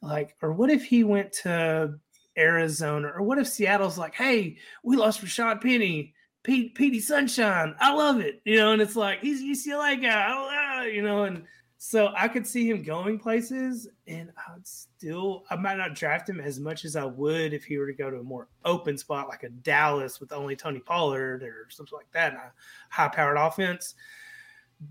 Like, 0.00 0.36
or 0.42 0.52
what 0.52 0.70
if 0.70 0.84
he 0.84 1.04
went 1.04 1.32
to 1.42 1.98
Arizona, 2.36 3.08
or 3.08 3.22
what 3.22 3.38
if 3.38 3.48
Seattle's 3.48 3.98
like, 3.98 4.14
hey, 4.14 4.58
we 4.84 4.96
lost 4.96 5.24
Rashaad 5.24 5.60
Penny. 5.60 6.14
Pete, 6.44 6.74
Petey 6.76 7.00
Sunshine, 7.00 7.74
I 7.78 7.92
love 7.92 8.20
it, 8.20 8.40
you 8.44 8.56
know, 8.56 8.72
and 8.72 8.80
it's 8.80 8.96
like 8.96 9.20
he's 9.20 9.42
UCLA 9.42 10.00
guy, 10.00 10.86
you 10.86 11.02
know, 11.02 11.24
and 11.24 11.44
so 11.80 12.12
I 12.16 12.26
could 12.26 12.44
see 12.44 12.68
him 12.68 12.82
going 12.82 13.20
places, 13.20 13.88
and 14.08 14.32
I 14.36 14.52
would 14.52 14.66
still, 14.66 15.44
I 15.48 15.54
might 15.54 15.78
not 15.78 15.94
draft 15.94 16.28
him 16.28 16.40
as 16.40 16.58
much 16.58 16.84
as 16.84 16.96
I 16.96 17.04
would 17.04 17.52
if 17.52 17.64
he 17.64 17.78
were 17.78 17.86
to 17.86 17.92
go 17.92 18.10
to 18.10 18.18
a 18.18 18.22
more 18.22 18.48
open 18.64 18.98
spot 18.98 19.28
like 19.28 19.44
a 19.44 19.48
Dallas 19.48 20.18
with 20.18 20.32
only 20.32 20.56
Tony 20.56 20.80
Pollard 20.80 21.44
or 21.44 21.68
something 21.70 21.96
like 21.96 22.10
that, 22.12 22.34
a 22.34 22.52
high-powered 22.90 23.36
offense. 23.36 23.94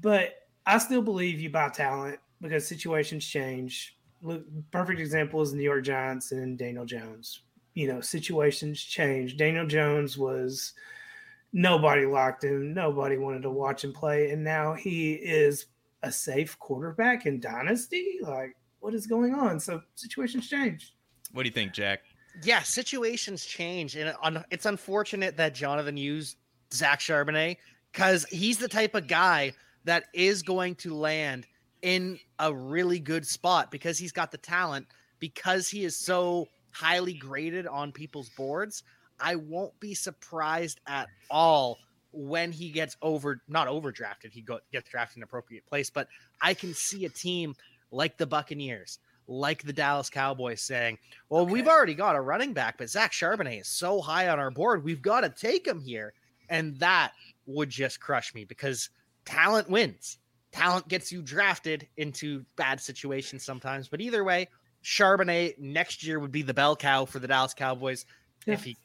But 0.02 0.48
I 0.66 0.78
still 0.78 1.02
believe 1.02 1.42
you 1.42 1.50
buy 1.50 1.70
talent 1.70 2.20
because 2.40 2.66
situations 2.66 3.26
change. 3.26 3.98
Look, 4.22 4.46
Perfect 4.72 5.02
example 5.02 5.42
is 5.42 5.54
New 5.54 5.64
York 5.64 5.84
Giants 5.84 6.32
and 6.32 6.58
Daniel 6.58 6.86
Jones. 6.86 7.42
You 7.74 7.88
know, 7.88 8.00
situations 8.00 8.82
change. 8.82 9.36
Daniel 9.36 9.68
Jones 9.68 10.18
was 10.18 10.74
nobody 11.52 12.06
liked 12.06 12.46
him, 12.46 12.74
nobody 12.74 13.18
wanted 13.18 13.42
to 13.44 13.50
watch 13.50 13.84
him 13.84 13.92
play, 13.94 14.32
and 14.32 14.44
now 14.44 14.74
he 14.74 15.14
is 15.14 15.66
a 16.04 16.12
safe 16.12 16.58
quarterback 16.60 17.26
in 17.26 17.40
dynasty? 17.40 18.20
Like, 18.22 18.56
what 18.80 18.94
is 18.94 19.08
going 19.08 19.34
on? 19.34 19.60
So 19.60 19.82
situations 19.96 20.50
change. 20.50 20.94
What 21.32 21.44
do 21.44 21.50
you 21.50 21.54
think, 21.54 21.74
Jack? 21.74 22.02
Yeah, 22.44 22.62
situations 22.62 23.44
change, 23.46 23.96
and 23.96 24.16
it's 24.52 24.66
unfortunate 24.68 25.38
that 25.38 25.56
Jonathan 25.56 25.98
used 25.98 26.38
Zach 26.72 27.00
Charbonnet 27.00 27.58
because 27.92 28.26
he's 28.26 28.60
the 28.60 28.68
type 28.68 28.94
of 28.94 29.08
guy 29.08 29.54
that 29.86 30.06
is 30.14 30.44
going 30.44 30.76
to 30.76 30.94
land 30.94 31.48
in 31.82 32.20
a 32.40 32.54
really 32.54 33.00
good 33.00 33.26
spot 33.26 33.72
because 33.72 33.98
he's 33.98 34.12
got 34.12 34.32
the 34.32 34.38
talent 34.38 34.86
because 35.20 35.68
he 35.68 35.84
is 35.84 35.96
so 35.98 36.48
highly 36.72 37.14
graded 37.14 37.66
on 37.66 37.92
people's 37.92 38.30
boards. 38.30 38.84
I 39.20 39.36
won't 39.36 39.78
be 39.80 39.96
surprised 39.96 40.80
at 40.86 41.08
all 41.32 41.80
when 42.18 42.52
he 42.52 42.70
gets 42.70 42.98
over 43.02 43.42
not 43.48 43.68
overdrafted, 43.68 44.32
he 44.32 44.42
go, 44.42 44.60
gets 44.72 44.90
drafted 44.90 45.18
in 45.18 45.20
an 45.22 45.26
appropriate 45.26 45.66
place. 45.66 45.90
But 45.90 46.08
I 46.42 46.54
can 46.54 46.74
see 46.74 47.06
a 47.06 47.10
team 47.10 47.56
like 47.92 48.18
the 48.18 48.26
Buccaneers, 48.26 49.00
like 49.28 49.64
the 49.64 49.74
Dallas 49.74 50.10
Cowboys 50.10 50.62
saying, 50.62 50.98
Well, 51.30 51.44
okay. 51.44 51.54
we've 51.54 51.68
already 51.68 51.94
got 51.94 52.16
a 52.16 52.22
running 52.22 52.54
back, 52.54 52.78
but 52.78 52.90
Zach 52.90 53.12
Charbonnet 53.12 53.62
is 53.62 53.68
so 53.68 54.02
high 54.02 54.30
on 54.30 54.40
our 54.40 54.52
board, 54.52 54.84
we've 54.84 55.02
got 55.02 55.22
to 55.22 55.30
take 55.30 55.68
him 55.68 55.80
here. 55.80 56.14
And 56.50 56.78
that 56.80 57.12
would 57.46 57.70
just 57.70 58.00
crush 58.00 58.34
me 58.34 58.46
because 58.46 58.90
talent 59.26 59.70
wins. 59.70 60.18
Talent 60.52 60.88
gets 60.88 61.12
you 61.12 61.22
drafted 61.22 61.88
into 61.98 62.46
bad 62.56 62.80
situations 62.82 63.44
sometimes. 63.44 63.90
But 63.90 64.02
either 64.02 64.24
way, 64.24 64.48
Charbonnet 64.84 65.60
next 65.60 66.04
year 66.04 66.20
would 66.20 66.32
be 66.32 66.42
the 66.42 66.54
bell 66.54 66.76
cow 66.76 67.06
for 67.06 67.20
the 67.20 67.28
Dallas 67.28 67.54
Cowboys 67.54 68.06
yeah. 68.46 68.54
if 68.54 68.64
he 68.64 68.78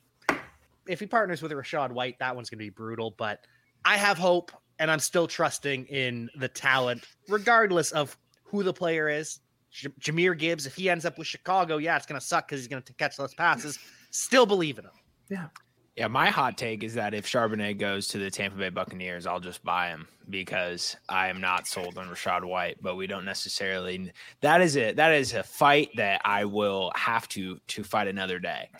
if 0.87 1.01
he 1.01 1.07
partners 1.07 1.43
with 1.43 1.53
Rachaad 1.53 1.93
White, 1.93 2.19
that 2.19 2.35
one's 2.35 2.51
going 2.51 2.59
to 2.59 2.65
be 2.65 2.71
brutal. 2.71 3.15
But 3.17 3.41
I 3.85 3.97
have 3.97 4.19
hope, 4.19 4.53
and 4.79 4.91
I'm 4.91 4.99
still 4.99 5.27
trusting 5.27 5.87
in 5.87 6.31
the 6.37 6.49
talent, 6.49 7.05
regardless 7.29 7.93
of 7.93 8.17
who 8.45 8.63
the 8.63 8.73
player 8.73 9.09
is. 9.09 9.41
J- 9.71 9.89
Jahmyr 10.01 10.39
Gibbs, 10.39 10.67
if 10.67 10.75
he 10.75 10.91
ends 10.91 11.05
up 11.05 11.19
with 11.19 11.27
Chicago, 11.27 11.79
yeah, 11.79 11.97
it's 11.97 12.07
going 12.07 12.21
to 12.21 12.27
suck 12.27 12.49
because 12.49 12.61
he's 12.61 12.69
going 12.69 12.83
to 12.83 12.93
catch 12.95 13.17
those 13.17 13.35
passes. 13.35 13.79
Still 14.11 14.47
believe 14.47 14.79
in 14.79 14.85
him. 14.85 14.91
Yeah. 15.31 15.49
Yeah, 15.97 16.09
my 16.09 16.31
hot 16.31 16.57
take 16.57 16.83
is 16.85 16.95
that 16.95 17.13
if 17.13 17.27
Charbonnet 17.27 17.79
goes 17.79 18.09
to 18.09 18.19
the 18.19 18.31
Tampa 18.31 18.57
Bay 18.57 18.71
Buccaneers, 18.71 19.27
I'll 19.27 19.41
just 19.41 19.63
buy 19.63 19.89
him 19.89 20.09
because 20.31 20.97
I 21.07 21.29
am 21.29 21.39
not 21.39 21.67
sold 21.67 21.99
on 21.99 22.09
Rachaad 22.09 22.45
White. 22.45 22.79
But 22.81 22.97
we 22.97 23.07
don't 23.07 23.27
necessarily. 23.27 24.11
That 24.41 24.63
is 24.63 24.77
it. 24.77 24.97
That 24.97 25.13
is 25.13 25.35
a 25.35 25.43
fight 25.43 25.91
that 25.97 26.23
I 26.25 26.47
will 26.47 26.93
have 26.95 27.29
to 27.31 27.59
to 27.69 27.85
fight 27.85 28.09
another 28.09 28.39
day 28.39 28.71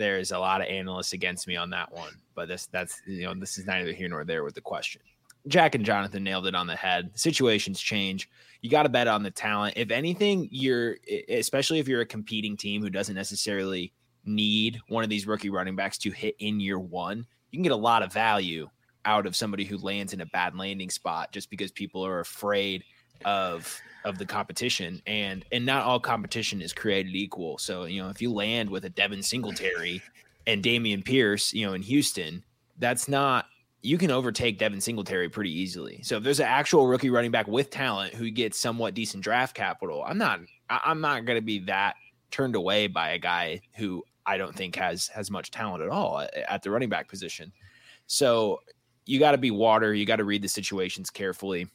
there's 0.00 0.32
a 0.32 0.38
lot 0.38 0.60
of 0.60 0.66
analysts 0.66 1.12
against 1.12 1.46
me 1.46 1.56
on 1.56 1.70
that 1.70 1.92
one, 1.92 2.12
but 2.34 2.48
this 2.48 2.66
that's 2.66 3.00
you 3.06 3.24
know 3.24 3.34
this 3.34 3.58
is 3.58 3.66
neither 3.66 3.92
here 3.92 4.08
nor 4.08 4.24
there 4.24 4.42
with 4.42 4.54
the 4.54 4.60
question. 4.60 5.02
Jack 5.46 5.74
and 5.74 5.84
Jonathan 5.84 6.24
nailed 6.24 6.46
it 6.46 6.54
on 6.54 6.66
the 6.66 6.76
head. 6.76 7.10
Situations 7.14 7.80
change. 7.80 8.28
You 8.60 8.70
got 8.70 8.82
to 8.82 8.88
bet 8.88 9.08
on 9.08 9.22
the 9.22 9.30
talent. 9.30 9.74
If 9.76 9.90
anything, 9.90 10.48
you're 10.50 10.96
especially 11.28 11.78
if 11.78 11.88
you're 11.88 12.02
a 12.02 12.06
competing 12.06 12.56
team 12.56 12.82
who 12.82 12.90
doesn't 12.90 13.14
necessarily 13.14 13.92
need 14.24 14.78
one 14.88 15.04
of 15.04 15.10
these 15.10 15.26
rookie 15.26 15.50
running 15.50 15.76
backs 15.76 15.98
to 15.98 16.10
hit 16.10 16.34
in 16.40 16.60
year 16.60 16.78
one, 16.78 17.26
you 17.50 17.56
can 17.56 17.62
get 17.62 17.72
a 17.72 17.76
lot 17.76 18.02
of 18.02 18.12
value 18.12 18.68
out 19.04 19.26
of 19.26 19.34
somebody 19.34 19.64
who 19.64 19.78
lands 19.78 20.12
in 20.12 20.20
a 20.20 20.26
bad 20.26 20.54
landing 20.54 20.90
spot 20.90 21.32
just 21.32 21.48
because 21.48 21.70
people 21.70 22.04
are 22.04 22.20
afraid 22.20 22.84
of 23.24 23.80
of 24.04 24.18
the 24.18 24.24
competition 24.24 25.02
and 25.06 25.44
and 25.52 25.64
not 25.66 25.84
all 25.84 26.00
competition 26.00 26.62
is 26.62 26.72
created 26.72 27.14
equal. 27.14 27.58
So 27.58 27.84
you 27.84 28.02
know 28.02 28.08
if 28.08 28.22
you 28.22 28.32
land 28.32 28.70
with 28.70 28.84
a 28.84 28.90
devin 28.90 29.22
singletary 29.22 30.02
and 30.46 30.62
Dameon 30.62 31.04
pierce 31.04 31.52
you 31.52 31.66
know 31.66 31.74
in 31.74 31.82
houston 31.82 32.42
that's 32.78 33.08
not 33.08 33.46
you 33.82 33.96
can 33.98 34.10
overtake 34.10 34.58
devin 34.58 34.80
singletary 34.80 35.28
pretty 35.28 35.50
easily. 35.50 36.00
So 36.02 36.16
if 36.16 36.22
there's 36.22 36.40
an 36.40 36.46
actual 36.46 36.86
rookie 36.86 37.10
running 37.10 37.30
back 37.30 37.46
with 37.46 37.70
talent 37.70 38.14
who 38.14 38.30
gets 38.30 38.58
somewhat 38.58 38.94
decent 38.94 39.22
draft 39.22 39.54
capital 39.54 40.02
i'm 40.06 40.18
not 40.18 40.40
i'm 40.68 41.00
not 41.00 41.24
going 41.24 41.38
to 41.38 41.44
be 41.44 41.60
that 41.60 41.96
turned 42.30 42.54
away 42.54 42.86
by 42.86 43.10
a 43.10 43.18
guy 43.18 43.60
who 43.74 44.02
i 44.26 44.36
don't 44.36 44.54
think 44.54 44.76
has 44.76 45.08
has 45.08 45.30
much 45.30 45.50
talent 45.50 45.82
at 45.82 45.88
all 45.88 46.20
at, 46.20 46.34
at 46.34 46.62
the 46.62 46.70
running 46.70 46.88
back 46.88 47.08
position. 47.08 47.52
So 48.06 48.60
you 49.06 49.18
got 49.18 49.32
to 49.32 49.38
be 49.38 49.50
water 49.50 49.92
you 49.92 50.06
got 50.06 50.16
to 50.16 50.24
read 50.24 50.42
the 50.42 50.48
situations 50.48 51.10
carefully 51.10 51.66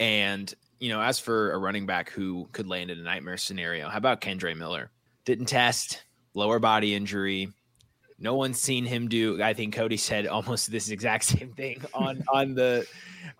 and 0.00 0.52
you 0.82 0.88
know, 0.88 1.00
as 1.00 1.20
for 1.20 1.52
a 1.52 1.58
running 1.58 1.86
back 1.86 2.10
who 2.10 2.48
could 2.50 2.66
land 2.66 2.90
in 2.90 2.98
a 2.98 3.02
nightmare 3.02 3.36
scenario, 3.36 3.88
how 3.88 3.96
about 3.96 4.20
Kendre 4.20 4.56
Miller? 4.56 4.90
Didn't 5.24 5.46
test, 5.46 6.02
lower 6.34 6.58
body 6.58 6.92
injury. 6.96 7.50
No 8.18 8.34
one's 8.34 8.58
seen 8.58 8.84
him 8.84 9.06
do. 9.06 9.40
I 9.40 9.54
think 9.54 9.76
Cody 9.76 9.96
said 9.96 10.26
almost 10.26 10.70
this 10.72 10.90
exact 10.90 11.22
same 11.22 11.52
thing 11.52 11.80
on 11.94 12.24
on 12.34 12.56
the 12.56 12.84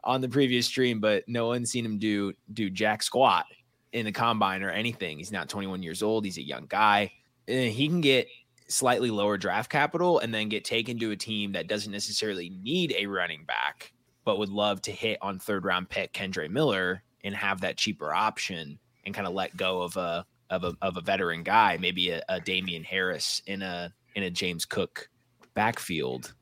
on 0.05 0.21
the 0.21 0.29
previous 0.29 0.67
stream, 0.67 1.01
but 1.01 1.25
no 1.27 1.49
one's 1.49 1.73
seen 1.73 1.85
him 1.85 1.99
do 1.99 2.33
do 2.53 2.71
jack 2.71 3.03
squat 3.03 3.47
in 3.93 4.05
the 4.05 4.13
combine 4.13 4.63
or 4.63 4.71
anything. 4.71 5.19
He's 5.19 5.33
not 5.33 5.49
21 5.49 5.83
years 5.83 6.01
old. 6.01 6.25
He's 6.25 6.39
a 6.39 6.47
young 6.47 6.67
guy. 6.69 7.11
And 7.49 7.73
he 7.73 7.89
can 7.89 8.01
get 8.01 8.29
slightly 8.69 9.11
lower 9.11 9.37
draft 9.37 9.69
capital 9.69 10.21
and 10.21 10.33
then 10.33 10.49
get 10.49 10.65
taken 10.65 10.97
to 11.01 11.11
a 11.11 11.17
team 11.17 11.51
that 11.53 11.67
doesn't 11.67 11.91
necessarily 11.91 12.51
need 12.63 12.95
a 12.97 13.07
running 13.07 13.45
back, 13.45 13.93
but 14.25 14.39
would 14.39 14.49
love 14.49 14.81
to 14.83 14.93
hit 14.93 15.19
on 15.21 15.41
third 15.41 15.65
round 15.65 15.91
pick 15.91 16.13
Kendre 16.13 16.49
Miller 16.49 17.03
and 17.25 17.35
have 17.35 17.61
that 17.61 17.77
cheaper 17.77 18.13
option 18.13 18.79
and 19.05 19.15
kind 19.15 19.27
of 19.27 19.35
let 19.35 19.57
go 19.57 19.83
of 19.83 19.97
a 19.97 20.27
of 20.51 20.65
a 20.65 20.77
of 20.83 20.97
a 20.97 21.01
veteran 21.01 21.43
guy, 21.43 21.79
maybe 21.81 22.11
a, 22.11 22.23
a 22.29 22.41
Damien 22.41 22.85
Harris 22.85 23.43
in 23.47 23.63
a 23.63 23.93
in 24.15 24.23
a 24.23 24.31
James 24.31 24.65
Cook 24.65 25.09
backfield. 25.55 26.35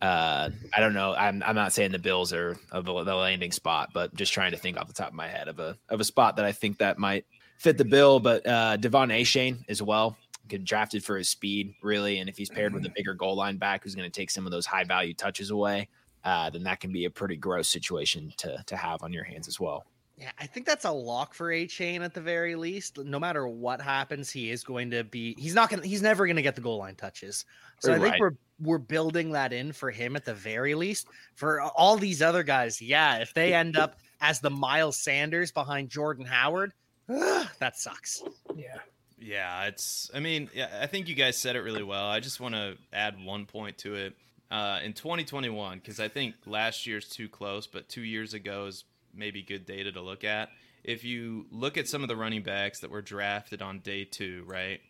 Uh, 0.00 0.50
I 0.76 0.80
don't 0.80 0.92
know. 0.92 1.14
I'm, 1.14 1.42
I'm 1.46 1.54
not 1.54 1.72
saying 1.72 1.92
the 1.92 1.98
Bills 1.98 2.32
are 2.32 2.58
of 2.70 2.84
the 2.84 2.92
landing 2.92 3.52
spot, 3.52 3.90
but 3.94 4.14
just 4.14 4.32
trying 4.32 4.50
to 4.50 4.58
think 4.58 4.76
off 4.76 4.86
the 4.86 4.92
top 4.92 5.08
of 5.08 5.14
my 5.14 5.28
head 5.28 5.48
of 5.48 5.58
a 5.58 5.76
of 5.88 6.00
a 6.00 6.04
spot 6.04 6.36
that 6.36 6.44
I 6.44 6.52
think 6.52 6.78
that 6.78 6.98
might 6.98 7.24
fit 7.58 7.78
the 7.78 7.84
bill. 7.84 8.20
But 8.20 8.46
uh, 8.46 8.76
De'Von 8.76 9.12
Achane 9.12 9.64
as 9.68 9.82
well, 9.82 10.16
get 10.46 10.64
drafted 10.64 11.04
for 11.04 11.16
his 11.16 11.28
speed, 11.28 11.74
really, 11.82 12.18
and 12.18 12.28
if 12.28 12.36
he's 12.36 12.50
paired 12.50 12.74
with 12.74 12.84
a 12.84 12.92
bigger 12.94 13.14
goal 13.14 13.36
line 13.36 13.56
back 13.56 13.82
who's 13.82 13.94
going 13.94 14.10
to 14.10 14.14
take 14.14 14.30
some 14.30 14.44
of 14.44 14.52
those 14.52 14.66
high 14.66 14.84
value 14.84 15.14
touches 15.14 15.50
away, 15.50 15.88
uh, 16.24 16.50
then 16.50 16.64
that 16.64 16.80
can 16.80 16.92
be 16.92 17.06
a 17.06 17.10
pretty 17.10 17.36
gross 17.36 17.68
situation 17.68 18.32
to 18.36 18.62
to 18.66 18.76
have 18.76 19.02
on 19.02 19.12
your 19.12 19.24
hands 19.24 19.48
as 19.48 19.58
well. 19.58 19.86
Yeah, 20.16 20.30
I 20.38 20.46
think 20.46 20.66
that's 20.66 20.84
a 20.84 20.92
lock 20.92 21.34
for 21.34 21.48
Achane 21.48 22.04
at 22.04 22.14
the 22.14 22.20
very 22.20 22.54
least. 22.54 22.98
No 22.98 23.18
matter 23.18 23.48
what 23.48 23.80
happens, 23.80 24.30
he 24.30 24.50
is 24.50 24.62
going 24.62 24.92
to 24.92 25.02
be. 25.02 25.34
He's 25.38 25.54
not 25.54 25.70
going. 25.70 25.82
to 25.82 25.88
He's 25.88 26.02
never 26.02 26.26
going 26.26 26.36
to 26.36 26.42
get 26.42 26.54
the 26.54 26.60
goal 26.60 26.78
line 26.78 26.94
touches. 26.94 27.44
So 27.80 27.90
right. 27.90 28.00
I 28.00 28.04
think 28.04 28.20
we're 28.20 28.36
we're 28.60 28.78
building 28.78 29.32
that 29.32 29.52
in 29.52 29.72
for 29.72 29.90
him 29.90 30.14
at 30.14 30.24
the 30.24 30.34
very 30.34 30.76
least. 30.76 31.08
For 31.34 31.60
all 31.60 31.96
these 31.96 32.22
other 32.22 32.44
guys, 32.44 32.80
yeah, 32.80 33.18
if 33.18 33.34
they 33.34 33.54
end 33.54 33.76
up 33.76 33.96
as 34.20 34.38
the 34.38 34.50
Miles 34.50 34.96
Sanders 34.96 35.50
behind 35.50 35.90
Jordan 35.90 36.26
Howard, 36.26 36.72
ugh, 37.08 37.48
that 37.58 37.76
sucks. 37.76 38.22
Yeah. 38.54 38.78
Yeah, 39.18 39.64
it's. 39.64 40.10
I 40.14 40.20
mean, 40.20 40.48
yeah, 40.54 40.68
I 40.80 40.86
think 40.86 41.08
you 41.08 41.14
guys 41.14 41.36
said 41.38 41.56
it 41.56 41.60
really 41.60 41.82
well. 41.82 42.06
I 42.06 42.20
just 42.20 42.40
want 42.40 42.54
to 42.54 42.76
add 42.92 43.22
one 43.24 43.46
point 43.46 43.78
to 43.78 43.94
it. 43.94 44.14
Uh, 44.50 44.78
in 44.84 44.92
2021, 44.92 45.78
because 45.78 45.98
I 45.98 46.06
think 46.08 46.34
last 46.46 46.86
year's 46.86 47.08
too 47.08 47.28
close, 47.28 47.66
but 47.66 47.88
two 47.88 48.02
years 48.02 48.34
ago 48.34 48.66
is 48.66 48.84
maybe 49.16 49.42
good 49.42 49.66
data 49.66 49.92
to 49.92 50.00
look 50.00 50.24
at. 50.24 50.50
If 50.82 51.04
you 51.04 51.46
look 51.50 51.78
at 51.78 51.88
some 51.88 52.02
of 52.02 52.08
the 52.08 52.16
running 52.16 52.42
backs 52.42 52.80
that 52.80 52.90
were 52.90 53.02
drafted 53.02 53.62
on 53.62 53.80
day 53.80 54.04
two, 54.04 54.44
right? 54.46 54.80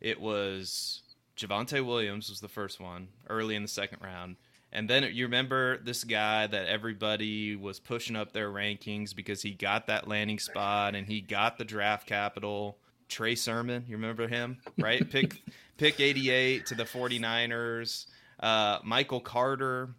It 0.00 0.20
was 0.20 1.02
Javonte 1.36 1.84
Williams 1.84 2.30
was 2.30 2.40
the 2.40 2.48
first 2.48 2.80
one 2.80 3.08
early 3.28 3.54
in 3.54 3.62
the 3.62 3.68
second 3.68 3.98
round. 4.02 4.36
And 4.72 4.90
then 4.90 5.04
you 5.12 5.24
remember 5.24 5.78
this 5.78 6.04
guy 6.04 6.46
that 6.46 6.66
everybody 6.66 7.56
was 7.56 7.78
pushing 7.78 8.16
up 8.16 8.32
their 8.32 8.50
rankings 8.50 9.14
because 9.14 9.42
he 9.42 9.52
got 9.52 9.86
that 9.86 10.08
landing 10.08 10.38
spot 10.38 10.94
and 10.94 11.06
he 11.06 11.20
got 11.20 11.56
the 11.56 11.64
draft 11.64 12.06
capital. 12.06 12.78
Trey 13.08 13.36
Sermon, 13.36 13.84
you 13.86 13.96
remember 13.96 14.26
him, 14.26 14.58
right? 14.78 15.08
pick 15.08 15.42
pick 15.76 16.00
88 16.00 16.66
to 16.66 16.74
the 16.74 16.84
49ers. 16.84 18.06
Uh, 18.40 18.78
Michael 18.82 19.20
Carter 19.20 19.90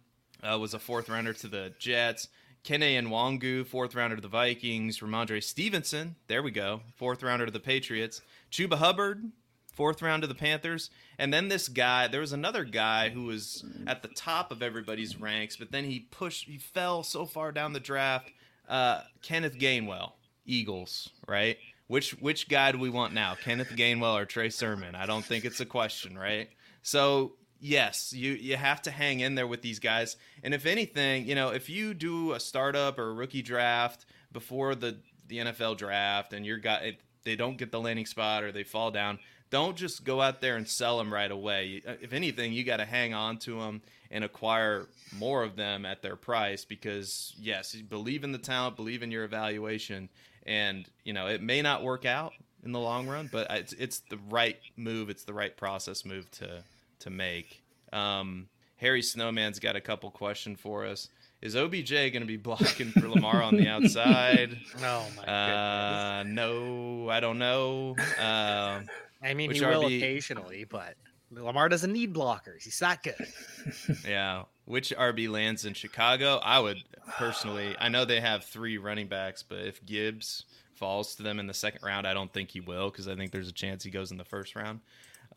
uh, 0.42 0.58
was 0.58 0.74
a 0.74 0.78
fourth 0.78 1.08
rounder 1.08 1.32
to 1.32 1.48
the 1.48 1.72
Jets. 1.78 2.28
Kene 2.64 3.00
Nwangwu, 3.02 3.66
fourth 3.66 3.94
rounder 3.94 4.16
to 4.16 4.22
the 4.22 4.28
Vikings. 4.28 5.00
Rhamondre 5.00 5.42
Stevenson, 5.42 6.16
there 6.26 6.42
we 6.42 6.50
go, 6.50 6.80
fourth 6.96 7.22
rounder 7.22 7.46
to 7.46 7.52
the 7.52 7.60
Patriots. 7.60 8.20
Chuba 8.50 8.74
Hubbard, 8.74 9.30
fourth 9.72 10.02
round 10.02 10.22
to 10.22 10.26
the 10.26 10.34
Panthers. 10.34 10.90
And 11.18 11.32
then 11.32 11.48
this 11.48 11.68
guy, 11.68 12.08
there 12.08 12.20
was 12.20 12.32
another 12.32 12.64
guy 12.64 13.10
who 13.10 13.24
was 13.24 13.64
at 13.86 14.02
the 14.02 14.08
top 14.08 14.50
of 14.50 14.62
everybody's 14.62 15.18
ranks, 15.20 15.56
but 15.56 15.70
then 15.70 15.84
he 15.84 16.00
pushed, 16.00 16.46
he 16.46 16.58
fell 16.58 17.02
so 17.04 17.24
far 17.24 17.52
down 17.52 17.72
the 17.72 17.80
draft. 17.80 18.30
Uh, 18.68 19.02
Kenneth 19.22 19.56
Gainwell, 19.56 20.12
Eagles, 20.44 21.10
right? 21.26 21.56
Which 21.86 22.10
which 22.20 22.48
guy 22.48 22.72
do 22.72 22.78
we 22.78 22.90
want 22.90 23.14
now, 23.14 23.34
Kenneth 23.34 23.70
Gainwell 23.70 24.14
or 24.14 24.26
Trey 24.26 24.50
Sermon? 24.50 24.94
I 24.94 25.06
don't 25.06 25.24
think 25.24 25.46
it's 25.46 25.60
a 25.60 25.64
question, 25.64 26.18
right? 26.18 26.50
So 26.82 27.32
yes, 27.60 28.12
you 28.12 28.32
you 28.32 28.56
have 28.56 28.82
to 28.82 28.90
hang 28.90 29.20
in 29.20 29.34
there 29.34 29.46
with 29.46 29.62
these 29.62 29.78
guys. 29.78 30.16
And 30.42 30.54
if 30.54 30.66
anything, 30.66 31.26
you 31.26 31.34
know, 31.34 31.50
if 31.50 31.68
you 31.68 31.94
do 31.94 32.32
a 32.32 32.40
startup 32.40 32.98
or 32.98 33.10
a 33.10 33.12
rookie 33.12 33.42
draft 33.42 34.06
before 34.32 34.74
the 34.74 34.96
the 35.26 35.38
NFL 35.38 35.76
draft 35.76 36.32
and 36.32 36.46
your 36.46 36.58
guy 36.58 36.96
they 37.24 37.36
don't 37.36 37.58
get 37.58 37.70
the 37.70 37.80
landing 37.80 38.06
spot 38.06 38.42
or 38.42 38.52
they 38.52 38.64
fall 38.64 38.90
down, 38.90 39.18
don't 39.50 39.76
just 39.76 40.04
go 40.04 40.20
out 40.20 40.40
there 40.40 40.56
and 40.56 40.66
sell 40.68 40.98
them 40.98 41.12
right 41.12 41.30
away. 41.30 41.82
Uh, 41.86 41.94
if 42.00 42.12
anything, 42.12 42.52
you 42.52 42.64
got 42.64 42.78
to 42.78 42.84
hang 42.84 43.14
on 43.14 43.38
to 43.38 43.58
them 43.60 43.82
and 44.10 44.24
acquire 44.24 44.86
more 45.16 45.42
of 45.42 45.56
them 45.56 45.84
at 45.84 46.02
their 46.02 46.16
price 46.16 46.64
because 46.64 47.34
yes, 47.38 47.74
believe 47.74 48.24
in 48.24 48.32
the 48.32 48.38
talent, 48.38 48.76
believe 48.76 49.02
in 49.02 49.10
your 49.10 49.24
evaluation, 49.24 50.08
and 50.46 50.88
you 51.04 51.12
know 51.12 51.26
it 51.26 51.42
may 51.42 51.62
not 51.62 51.82
work 51.82 52.04
out 52.04 52.32
in 52.64 52.72
the 52.72 52.80
long 52.80 53.06
run, 53.06 53.28
but 53.30 53.46
it's 53.50 53.72
it's 53.74 54.00
the 54.10 54.18
right 54.30 54.58
move. 54.76 55.10
It's 55.10 55.24
the 55.24 55.34
right 55.34 55.56
process 55.56 56.04
move 56.04 56.30
to 56.32 56.62
to 57.00 57.10
make. 57.10 57.62
Um, 57.92 58.48
Harry 58.76 59.02
Snowman's 59.02 59.58
got 59.58 59.76
a 59.76 59.80
couple 59.80 60.10
questions 60.10 60.60
for 60.60 60.86
us. 60.86 61.08
Is 61.40 61.54
OBJ 61.54 61.90
going 61.90 62.20
to 62.20 62.26
be 62.26 62.36
blocking 62.36 62.90
for 62.90 63.08
Lamar 63.08 63.42
on 63.42 63.56
the 63.56 63.68
outside? 63.68 64.58
Oh 64.82 65.06
my 65.16 65.22
uh, 65.22 66.24
no, 66.26 67.08
I 67.08 67.20
don't 67.20 67.38
know. 67.38 67.94
Uh, 68.20 68.80
I 69.22 69.34
mean, 69.34 69.52
he 69.52 69.60
will 69.60 69.86
occasionally, 69.86 70.64
but 70.64 70.96
Lamar 71.30 71.68
doesn't 71.68 71.92
need 71.92 72.14
blockers. 72.14 72.62
He's 72.62 72.80
not 72.80 73.02
good. 73.02 73.14
yeah. 74.06 74.44
Which 74.64 74.92
RB 74.96 75.28
lands 75.28 75.64
in 75.64 75.74
Chicago? 75.74 76.38
I 76.42 76.58
would 76.60 76.82
personally. 77.18 77.76
I 77.78 77.88
know 77.88 78.04
they 78.04 78.20
have 78.20 78.44
three 78.44 78.78
running 78.78 79.06
backs, 79.06 79.42
but 79.42 79.58
if 79.58 79.84
Gibbs 79.84 80.44
falls 80.74 81.16
to 81.16 81.22
them 81.22 81.38
in 81.38 81.46
the 81.46 81.54
second 81.54 81.82
round, 81.82 82.06
I 82.06 82.14
don't 82.14 82.32
think 82.32 82.50
he 82.50 82.60
will 82.60 82.90
because 82.90 83.08
I 83.08 83.14
think 83.14 83.32
there's 83.32 83.48
a 83.48 83.52
chance 83.52 83.84
he 83.84 83.90
goes 83.90 84.10
in 84.10 84.16
the 84.16 84.24
first 84.24 84.56
round. 84.56 84.80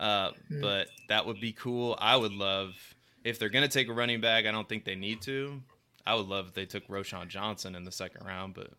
Uh, 0.02 0.32
mm. 0.52 0.62
But 0.62 0.88
that 1.10 1.26
would 1.26 1.40
be 1.40 1.54
cool. 1.54 1.96
I 2.02 2.18
would 2.18 2.34
love 2.34 2.74
if 3.24 3.38
they're 3.38 3.50
going 3.50 3.68
to 3.68 3.72
take 3.72 3.88
a 3.88 3.94
running 3.94 4.20
back. 4.20 4.46
I 4.46 4.52
don't 4.52 4.68
think 4.68 4.84
they 4.84 4.96
need 4.96 5.22
to. 5.22 5.62
I 6.06 6.16
would 6.16 6.28
love 6.28 6.48
if 6.48 6.54
they 6.56 6.66
took 6.66 6.88
Roschon 6.88 7.28
Johnson 7.28 7.76
in 7.76 7.84
the 7.84 7.92
second 7.92 8.26
round. 8.26 8.56
But 8.56 8.72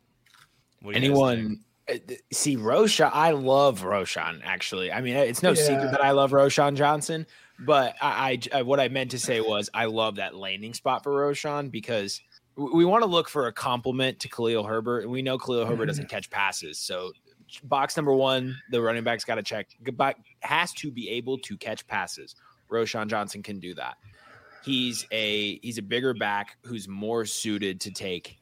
anyone 0.93 1.61
uh, 1.89 1.95
see 2.33 2.57
Roschon? 2.57 3.11
I 3.13 3.31
love 3.31 3.83
Roschon. 3.83 4.41
Actually, 4.43 4.91
I 4.91 5.01
mean, 5.01 5.15
it's 5.15 5.45
no 5.45 5.51
yeah. 5.51 5.63
secret 5.63 5.93
that 5.93 6.05
I 6.05 6.11
love 6.11 6.33
Roschon 6.33 6.75
Johnson. 6.75 7.25
But 7.61 7.95
I, 8.03 8.41
I, 8.53 8.59
uh, 8.59 8.65
what 8.65 8.81
I 8.81 8.89
meant 8.89 9.13
to 9.13 9.21
say 9.21 9.41
was 9.41 9.71
I 9.73 9.85
love 9.85 10.17
that 10.17 10.35
landing 10.35 10.75
spot 10.75 11.05
for 11.05 11.13
Roschon 11.13 11.71
because 11.71 12.21
we 12.57 12.85
want 12.85 13.03
to 13.05 13.09
look 13.09 13.29
for 13.29 13.47
a 13.47 13.53
compliment 13.53 14.19
to 14.21 14.29
Khalil 14.29 14.65
Herbert, 14.65 15.05
and 15.05 15.13
we 15.13 15.23
know 15.23 15.39
Khalil 15.39 15.67
Herbert 15.67 15.87
doesn't 15.87 16.09
catch 16.09 16.29
passes. 16.29 16.79
So 16.79 17.13
box 17.65 17.97
number 17.97 18.15
one, 18.15 18.57
the 18.71 18.81
running 18.81 19.05
back's 19.05 19.25
got 19.25 19.37
to 19.37 19.43
check, 19.43 19.69
has 20.41 20.73
to 20.75 20.91
be 20.91 21.09
able 21.11 21.39
to 21.39 21.57
catch 21.57 21.87
passes. 21.87 22.35
Roschon 22.71 23.09
Johnson 23.09 23.43
can 23.43 23.61
do 23.61 23.75
that. 23.75 23.97
He's 24.65 25.07
a 25.11 25.59
he's 25.59 25.79
a 25.79 25.83
bigger 25.83 26.15
back 26.15 26.57
who's 26.65 26.89
more 26.89 27.25
suited 27.25 27.81
to 27.81 27.91
take. 27.91 28.39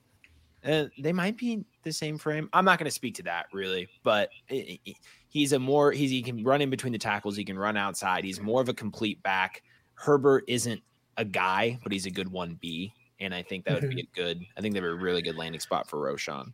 Uh, 0.65 0.85
they 0.99 1.13
might 1.13 1.39
be 1.39 1.65
the 1.83 1.93
same 1.93 2.19
frame. 2.19 2.49
I'm 2.53 2.65
not 2.65 2.79
going 2.79 2.85
to 2.85 2.91
speak 2.91 3.15
to 3.17 3.23
that 3.25 3.47
really, 3.53 3.89
but 4.03 4.29
it, 4.49 4.79
it, 4.85 4.97
he's 5.29 5.53
a 5.53 5.59
more 5.59 5.93
he's 5.93 6.11
he 6.11 6.23
can 6.23 6.45
run 6.45 6.61
in 6.61 6.69
between 6.69 6.93
the 6.93 6.99
tackles. 6.99 7.37
He 7.37 7.45
can 7.45 7.59
run 7.59 7.77
outside. 7.77 8.25
He's 8.25 8.41
more 8.41 8.61
of 8.61 8.69
a 8.69 8.75
complete 8.75 9.23
back. 9.23 9.63
Herbert 9.95 10.45
isn't 10.47 10.83
a 11.17 11.25
guy, 11.25 11.79
but 11.83 11.93
he's 11.93 12.07
a 12.07 12.11
good 12.11 12.31
one 12.31 12.59
B, 12.61 12.93
and 13.19 13.35
I 13.35 13.43
think 13.43 13.65
that 13.65 13.81
would 13.81 13.91
be 13.91 14.01
a 14.13 14.15
good. 14.15 14.45
I 14.57 14.61
think 14.61 14.75
they 14.75 14.81
were 14.81 14.91
a 14.91 14.95
really 14.95 15.23
good 15.23 15.37
landing 15.37 15.61
spot 15.61 15.89
for 15.89 15.99
Roschon. 15.99 16.53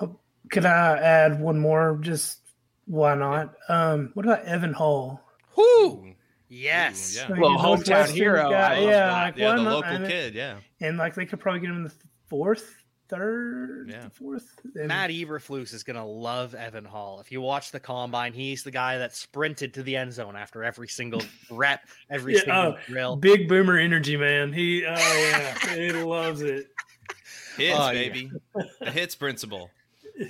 Oh, 0.00 0.18
could 0.50 0.66
I 0.66 0.98
add 0.98 1.40
one 1.40 1.58
more? 1.58 1.98
Just 2.00 2.38
why 2.86 3.14
not? 3.14 3.54
Um, 3.68 4.10
what 4.14 4.26
about 4.26 4.44
Evan 4.44 4.72
Hull? 4.72 5.22
Who? 5.50 6.14
Yes. 6.48 7.16
Ooh, 7.16 7.34
yeah. 7.34 7.40
Well, 7.40 7.58
hometown 7.58 8.08
hero. 8.08 8.50
Guy, 8.50 8.80
yeah, 8.80 9.12
like, 9.12 9.36
yeah, 9.36 9.56
the 9.56 9.62
local 9.62 9.98
kid. 10.06 10.34
Yeah. 10.34 10.58
And 10.80 10.98
like 10.98 11.14
they 11.14 11.26
could 11.26 11.40
probably 11.40 11.60
get 11.60 11.70
him 11.70 11.78
in 11.78 11.84
the 11.84 11.92
fourth, 12.28 12.76
third, 13.08 13.88
yeah. 13.90 14.08
fourth. 14.10 14.60
And... 14.74 14.88
Matt 14.88 15.10
Eberflus 15.10 15.72
is 15.72 15.82
gonna 15.82 16.06
love 16.06 16.54
Evan 16.54 16.84
Hull. 16.84 17.20
If 17.20 17.32
you 17.32 17.40
watch 17.40 17.70
the 17.70 17.80
combine, 17.80 18.32
he's 18.32 18.62
the 18.62 18.70
guy 18.70 18.98
that 18.98 19.16
sprinted 19.16 19.74
to 19.74 19.82
the 19.82 19.96
end 19.96 20.12
zone 20.12 20.36
after 20.36 20.62
every 20.62 20.88
single 20.88 21.22
rep, 21.50 21.80
every 22.10 22.34
yeah, 22.34 22.40
single 22.40 22.72
uh, 22.72 22.78
drill. 22.86 23.16
Big 23.16 23.48
boomer 23.48 23.78
energy, 23.78 24.16
man. 24.16 24.52
He, 24.52 24.84
oh 24.86 24.92
yeah, 24.92 25.74
he 25.74 25.92
loves 25.92 26.42
it. 26.42 26.66
Hits, 27.56 27.78
oh, 27.78 27.90
baby. 27.90 28.30
Yeah. 28.56 28.62
the 28.80 28.90
hits 28.90 29.14
principle. 29.14 29.70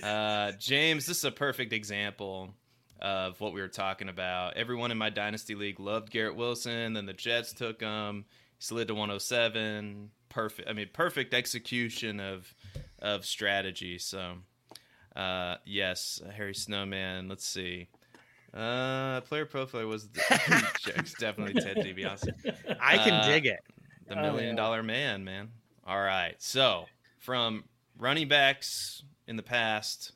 Uh, 0.03 0.53
James, 0.59 1.07
this 1.07 1.19
is 1.19 1.25
a 1.25 1.31
perfect 1.31 1.73
example 1.73 2.55
of 3.01 3.39
what 3.41 3.53
we 3.53 3.61
were 3.61 3.69
talking 3.69 4.09
about. 4.09 4.57
Everyone 4.57 4.91
in 4.91 4.97
my 4.99 5.11
dynasty 5.11 5.55
league 5.55 5.79
loved 5.81 6.11
Garrett 6.11 6.37
Wilson. 6.37 6.95
Then 6.95 7.07
the 7.07 7.13
Jets 7.13 7.53
took 7.53 7.81
him, 7.81 8.25
slid 8.59 8.89
to 8.89 8.95
107. 8.95 10.11
Perfect. 10.31 10.69
I 10.69 10.73
mean, 10.73 10.89
perfect 10.93 11.35
execution 11.35 12.19
of 12.21 12.53
of 13.01 13.27
strategy. 13.27 13.99
So, 13.99 14.37
uh, 15.15 15.57
yes, 15.67 16.23
Harry 16.35 16.55
Snowman. 16.55 17.29
Let's 17.29 17.47
see. 17.47 17.89
Uh, 18.55 19.21
player 19.23 19.45
profile 19.47 19.87
was 19.87 20.05
definitely 21.19 21.61
Ted 21.61 21.77
DiBiase. 21.79 22.29
I 22.81 22.99
can 22.99 23.15
Uh, 23.15 23.27
dig 23.27 23.47
it. 23.47 23.61
The 24.09 24.19
Oh, 24.19 24.23
million 24.23 24.51
yeah. 24.51 24.63
dollar 24.63 24.83
man, 24.83 25.25
man. 25.25 25.51
All 25.87 26.01
right. 26.01 26.35
So 26.39 26.87
from 27.19 27.65
running 27.99 28.29
backs 28.29 29.03
in 29.27 29.37
the 29.37 29.43
past 29.43 30.13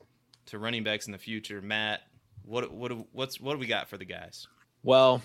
to 0.47 0.59
running 0.59 0.83
backs 0.83 1.07
in 1.07 1.11
the 1.11 1.17
future, 1.17 1.61
Matt, 1.61 2.01
what 2.43 2.71
what 2.71 2.91
what's 3.11 3.39
what 3.39 3.53
do 3.53 3.59
we 3.59 3.67
got 3.67 3.87
for 3.87 3.97
the 3.97 4.05
guys? 4.05 4.47
Well, 4.83 5.21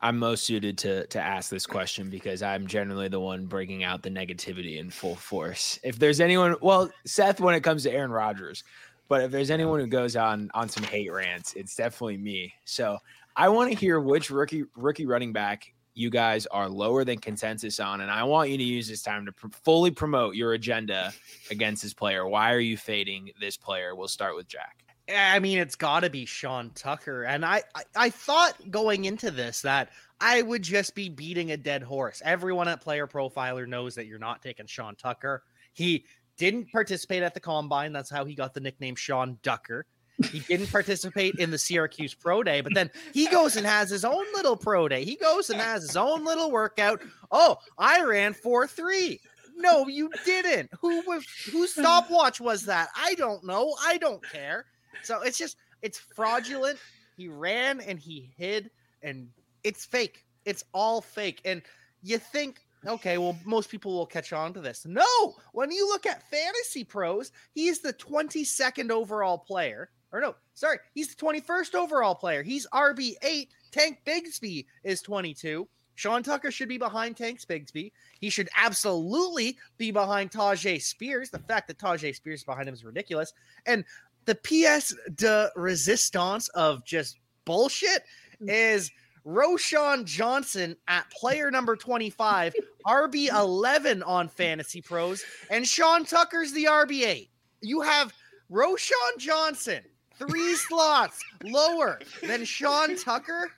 I'm 0.00 0.18
most 0.18 0.44
suited 0.44 0.76
to 0.78 1.06
to 1.06 1.20
ask 1.20 1.50
this 1.50 1.66
question 1.66 2.10
because 2.10 2.42
I'm 2.42 2.66
generally 2.66 3.08
the 3.08 3.20
one 3.20 3.46
bringing 3.46 3.84
out 3.84 4.02
the 4.02 4.10
negativity 4.10 4.78
in 4.78 4.90
full 4.90 5.14
force. 5.14 5.78
If 5.82 5.98
there's 5.98 6.20
anyone, 6.20 6.56
well, 6.60 6.90
Seth, 7.06 7.40
when 7.40 7.54
it 7.54 7.62
comes 7.62 7.84
to 7.84 7.92
Aaron 7.92 8.10
Rodgers, 8.10 8.64
but 9.08 9.22
if 9.22 9.30
there's 9.30 9.50
anyone 9.50 9.80
who 9.80 9.86
goes 9.86 10.16
on 10.16 10.50
on 10.54 10.68
some 10.68 10.84
hate 10.84 11.12
rants, 11.12 11.54
it's 11.54 11.76
definitely 11.76 12.18
me. 12.18 12.52
So 12.64 12.98
I 13.36 13.48
want 13.48 13.70
to 13.72 13.78
hear 13.78 14.00
which 14.00 14.30
rookie 14.30 14.64
rookie 14.76 15.06
running 15.06 15.32
back 15.32 15.72
you 15.94 16.10
guys 16.10 16.46
are 16.46 16.68
lower 16.68 17.04
than 17.04 17.18
consensus 17.18 17.80
on, 17.80 18.00
and 18.00 18.10
I 18.10 18.24
want 18.24 18.50
you 18.50 18.58
to 18.58 18.64
use 18.64 18.88
this 18.88 19.02
time 19.02 19.26
to 19.26 19.32
pr- 19.32 19.48
fully 19.62 19.90
promote 19.90 20.34
your 20.34 20.54
agenda 20.54 21.12
against 21.50 21.82
this 21.82 21.94
player. 21.94 22.26
Why 22.26 22.52
are 22.52 22.60
you 22.60 22.76
fading 22.76 23.30
this 23.40 23.56
player? 23.56 23.94
We'll 23.94 24.08
start 24.08 24.36
with 24.36 24.48
Jack. 24.48 24.82
I 25.14 25.38
mean, 25.40 25.58
it's 25.58 25.74
got 25.74 26.00
to 26.00 26.10
be 26.10 26.24
Sean 26.24 26.70
Tucker. 26.74 27.24
And 27.24 27.44
I, 27.44 27.62
I, 27.74 27.82
I 27.96 28.10
thought 28.10 28.70
going 28.70 29.04
into 29.04 29.30
this 29.30 29.60
that 29.62 29.90
I 30.20 30.42
would 30.42 30.62
just 30.62 30.94
be 30.94 31.08
beating 31.08 31.50
a 31.50 31.56
dead 31.56 31.82
horse. 31.82 32.22
Everyone 32.24 32.68
at 32.68 32.80
Player 32.80 33.06
Profiler 33.06 33.66
knows 33.66 33.94
that 33.96 34.06
you're 34.06 34.18
not 34.18 34.42
taking 34.42 34.66
Sean 34.66 34.94
Tucker. 34.94 35.42
He 35.72 36.04
didn't 36.36 36.70
participate 36.70 37.22
at 37.22 37.34
the 37.34 37.40
combine. 37.40 37.92
That's 37.92 38.10
how 38.10 38.24
he 38.24 38.34
got 38.34 38.54
the 38.54 38.60
nickname 38.60 38.94
Sean 38.94 39.38
Ducker. 39.42 39.86
He 40.30 40.40
didn't 40.40 40.70
participate 40.70 41.36
in 41.36 41.50
the 41.50 41.58
Syracuse 41.58 42.14
Pro 42.14 42.42
Day, 42.42 42.60
but 42.60 42.74
then 42.74 42.90
he 43.12 43.26
goes 43.28 43.56
and 43.56 43.66
has 43.66 43.90
his 43.90 44.04
own 44.04 44.24
little 44.34 44.56
pro 44.56 44.88
day. 44.88 45.04
He 45.04 45.16
goes 45.16 45.50
and 45.50 45.60
has 45.60 45.82
his 45.82 45.96
own 45.96 46.24
little 46.24 46.50
workout. 46.50 47.00
Oh, 47.30 47.56
I 47.78 48.02
ran 48.02 48.34
4 48.34 48.66
3. 48.66 49.20
No, 49.56 49.86
you 49.88 50.10
didn't. 50.24 50.70
Who 50.80 51.02
was 51.06 51.24
whose 51.50 51.72
stopwatch 51.74 52.40
was 52.40 52.64
that? 52.66 52.88
I 52.96 53.14
don't 53.14 53.44
know. 53.44 53.74
I 53.82 53.98
don't 53.98 54.22
care. 54.30 54.66
So 55.02 55.22
it's 55.22 55.38
just 55.38 55.56
it's 55.82 55.98
fraudulent. 55.98 56.78
He 57.16 57.28
ran 57.28 57.80
and 57.80 57.98
he 57.98 58.32
hid, 58.36 58.70
and 59.02 59.28
it's 59.64 59.84
fake. 59.84 60.24
It's 60.44 60.64
all 60.72 61.00
fake. 61.00 61.40
And 61.44 61.62
you 62.02 62.18
think, 62.18 62.60
okay, 62.86 63.18
well, 63.18 63.36
most 63.44 63.70
people 63.70 63.92
will 63.92 64.06
catch 64.06 64.32
on 64.32 64.52
to 64.54 64.60
this. 64.60 64.84
No, 64.86 65.34
when 65.52 65.70
you 65.70 65.86
look 65.88 66.06
at 66.06 66.28
fantasy 66.30 66.84
pros, 66.84 67.32
he's 67.52 67.80
the 67.80 67.92
22nd 67.92 68.90
overall 68.90 69.38
player. 69.38 69.90
Or 70.12 70.20
no, 70.20 70.34
sorry, 70.54 70.78
he's 70.94 71.14
the 71.14 71.24
21st 71.24 71.74
overall 71.74 72.14
player. 72.14 72.42
He's 72.42 72.66
RB8. 72.68 73.48
Tank 73.70 74.00
Bigsby 74.04 74.66
is 74.84 75.00
22. 75.00 75.66
Sean 75.94 76.22
Tucker 76.22 76.50
should 76.50 76.68
be 76.68 76.78
behind 76.78 77.16
Tank 77.16 77.40
Bigsby. 77.40 77.92
He 78.20 78.30
should 78.30 78.48
absolutely 78.56 79.56
be 79.78 79.90
behind 79.90 80.30
Tyjae 80.30 80.80
Spears. 80.80 81.30
The 81.30 81.38
fact 81.38 81.68
that 81.68 81.78
Tyjae 81.78 82.14
Spears 82.14 82.40
is 82.40 82.44
behind 82.44 82.68
him 82.68 82.74
is 82.74 82.84
ridiculous. 82.84 83.32
And 83.66 83.84
the 84.24 84.34
pièce 84.34 84.94
de 85.16 85.50
resistance 85.56 86.48
of 86.50 86.84
just 86.84 87.18
bullshit 87.44 88.04
mm. 88.42 88.48
is 88.48 88.90
Roschon 89.26 90.04
Johnson 90.04 90.76
at 90.88 91.10
player 91.10 91.50
number 91.50 91.76
25, 91.76 92.54
RB 92.86 93.28
11 93.28 94.02
on 94.02 94.28
Fantasy 94.28 94.80
Pros, 94.80 95.24
and 95.50 95.66
Sean 95.66 96.04
Tucker's 96.04 96.52
the 96.52 96.64
RB 96.64 97.06
8. 97.06 97.30
You 97.60 97.80
have 97.82 98.12
Roschon 98.50 99.18
Johnson, 99.18 99.82
three 100.18 100.54
slots 100.54 101.22
lower 101.44 101.98
than 102.22 102.44
Sean 102.44 102.96
Tucker. 102.96 103.50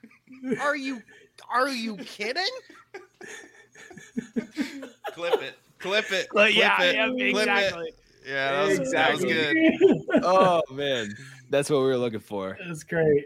Are 0.61 0.75
you 0.75 1.01
are 1.49 1.69
you 1.69 1.97
kidding? 1.97 2.43
Clip 5.13 5.41
it. 5.41 5.55
Clip 5.79 6.11
it. 6.11 6.27
Well, 6.33 6.45
Clip 6.45 6.55
yeah, 6.55 6.81
it. 6.83 6.95
yeah, 6.95 7.07
Clip 7.07 7.19
it. 7.19 7.29
exactly. 7.29 7.91
Yeah, 8.27 8.51
that 8.51 8.79
was, 8.79 8.91
that 8.91 9.11
was 9.11 9.23
Exactly. 9.23 9.77
good. 9.77 10.01
Oh 10.23 10.61
man, 10.71 11.13
that's 11.49 11.69
what 11.69 11.79
we 11.79 11.85
were 11.85 11.97
looking 11.97 12.19
for. 12.19 12.57
That's 12.65 12.83
great. 12.83 13.25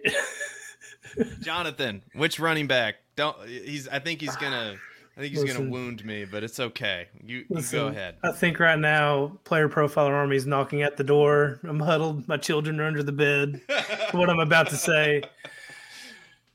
Jonathan, 1.41 2.01
which 2.13 2.39
running 2.39 2.67
back? 2.67 2.95
Don't 3.15 3.35
he's 3.47 3.87
I 3.87 3.99
think 3.99 4.19
he's 4.21 4.35
gonna 4.35 4.75
I 5.19 5.23
think 5.23 5.35
he's 5.35 5.53
gonna 5.53 5.69
wound 5.69 6.05
me, 6.05 6.23
but 6.23 6.45
it's 6.45 6.61
okay. 6.61 7.09
You, 7.21 7.39
you 7.39 7.45
Listen, 7.49 7.79
go 7.79 7.87
ahead. 7.87 8.15
I 8.23 8.31
think 8.31 8.57
right 8.57 8.79
now, 8.79 9.37
player 9.43 9.67
profiler 9.67 10.11
army 10.11 10.37
is 10.37 10.47
knocking 10.47 10.81
at 10.81 10.95
the 10.95 11.03
door. 11.03 11.59
I'm 11.67 11.81
huddled. 11.81 12.25
My 12.29 12.37
children 12.37 12.79
are 12.79 12.85
under 12.85 13.03
the 13.03 13.11
bed. 13.11 13.59
what 14.11 14.29
I'm 14.29 14.39
about 14.39 14.69
to 14.69 14.77
say. 14.77 15.23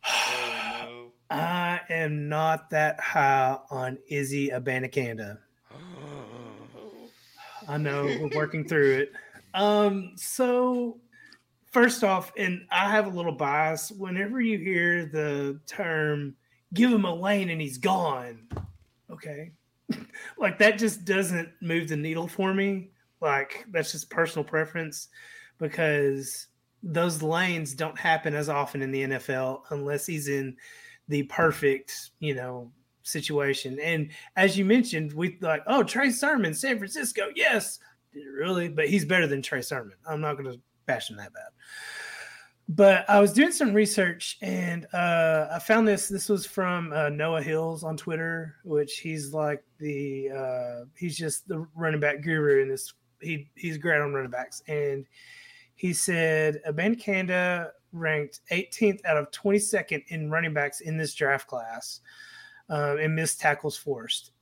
Oh, 0.08 1.12
I 1.28 1.82
am 1.90 2.30
not 2.30 2.70
that 2.70 2.98
high 3.00 3.58
on 3.68 3.98
Izzy 4.08 4.48
Abanikanda. 4.48 5.40
I 7.68 7.76
know 7.76 8.04
we're 8.04 8.34
working 8.34 8.66
through 8.66 8.94
it. 8.94 9.12
Um, 9.52 10.12
so 10.16 11.00
first 11.70 12.02
off, 12.02 12.32
and 12.38 12.64
I 12.70 12.90
have 12.90 13.12
a 13.12 13.14
little 13.14 13.32
bias. 13.32 13.90
Whenever 13.90 14.40
you 14.40 14.56
hear 14.56 15.04
the 15.04 15.60
term 15.66 16.36
"give 16.74 16.92
him 16.92 17.04
a 17.04 17.14
lane 17.14 17.50
and 17.50 17.60
he's 17.60 17.78
gone," 17.78 18.48
okay, 19.10 19.52
like 20.38 20.58
that 20.58 20.78
just 20.78 21.04
doesn't 21.04 21.48
move 21.60 21.88
the 21.88 21.96
needle 21.96 22.28
for 22.28 22.52
me. 22.52 22.90
Like 23.20 23.64
that's 23.70 23.92
just 23.92 24.10
personal 24.10 24.44
preference 24.44 25.08
because 25.58 26.48
those 26.82 27.22
lanes 27.22 27.74
don't 27.74 27.98
happen 27.98 28.34
as 28.34 28.48
often 28.48 28.82
in 28.82 28.90
the 28.90 29.04
NFL 29.04 29.62
unless 29.70 30.04
he's 30.04 30.28
in 30.28 30.56
the 31.08 31.22
perfect, 31.24 32.10
you 32.20 32.34
know, 32.34 32.70
situation. 33.02 33.78
And 33.80 34.10
as 34.36 34.58
you 34.58 34.64
mentioned, 34.64 35.12
we 35.12 35.38
like, 35.40 35.62
oh, 35.66 35.82
Trey 35.82 36.10
Sermon, 36.10 36.52
San 36.54 36.78
Francisco, 36.78 37.28
yes, 37.34 37.78
really? 38.14 38.68
But 38.68 38.88
he's 38.88 39.04
better 39.04 39.26
than 39.26 39.42
Trey 39.42 39.62
Sermon. 39.62 39.96
I'm 40.06 40.20
not 40.20 40.36
going 40.36 40.52
to 40.52 40.60
bash 40.86 41.10
him 41.10 41.16
that 41.16 41.32
bad. 41.32 41.50
But 42.68 43.08
I 43.10 43.20
was 43.20 43.32
doing 43.32 43.52
some 43.52 43.74
research 43.74 44.38
and 44.40 44.86
uh, 44.94 45.48
I 45.52 45.58
found 45.58 45.86
this. 45.86 46.08
This 46.08 46.28
was 46.28 46.46
from 46.46 46.92
uh, 46.92 47.10
Noah 47.10 47.42
Hills 47.42 47.84
on 47.84 47.96
Twitter, 47.96 48.56
which 48.64 49.00
he's 49.00 49.34
like 49.34 49.62
the 49.78 50.30
uh, 50.30 50.84
he's 50.96 51.16
just 51.16 51.46
the 51.46 51.66
running 51.74 52.00
back 52.00 52.22
guru 52.22 52.62
in 52.62 52.68
this. 52.68 52.94
He 53.20 53.50
he's 53.54 53.76
great 53.76 54.00
on 54.00 54.14
running 54.14 54.30
backs, 54.30 54.62
and 54.66 55.04
he 55.74 55.92
said 55.92 56.62
Abanikanda 56.66 57.70
ranked 57.92 58.40
18th 58.50 59.04
out 59.04 59.16
of 59.16 59.30
22nd 59.30 60.02
in 60.08 60.30
running 60.30 60.52
backs 60.54 60.80
in 60.80 60.96
this 60.96 61.14
draft 61.14 61.46
class 61.46 62.00
um, 62.68 62.98
and 62.98 63.14
missed 63.14 63.40
tackles 63.40 63.76
forced. 63.76 64.32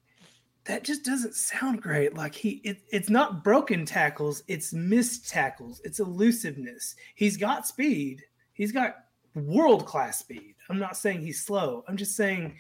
That 0.65 0.85
just 0.85 1.05
doesn't 1.05 1.35
sound 1.35 1.83
great. 1.83 2.15
Like 2.15 2.35
he, 2.35 2.61
it, 2.65 2.83
it's 2.91 3.11
not 3.11 3.43
broken 3.43 3.85
tackles, 3.85 4.43
it's 4.47 4.73
missed 4.73 5.29
tackles, 5.29 5.81
it's 5.85 5.99
elusiveness. 5.99 6.95
He's 7.15 7.37
got 7.37 7.67
speed, 7.67 8.23
he's 8.53 8.73
got 8.73 8.97
world 9.35 9.87
class 9.87 10.19
speed. 10.21 10.55
I'm 10.69 10.79
not 10.79 10.97
saying 10.97 11.21
he's 11.21 11.45
slow. 11.45 11.85
I'm 11.89 11.97
just 11.97 12.17
saying, 12.17 12.55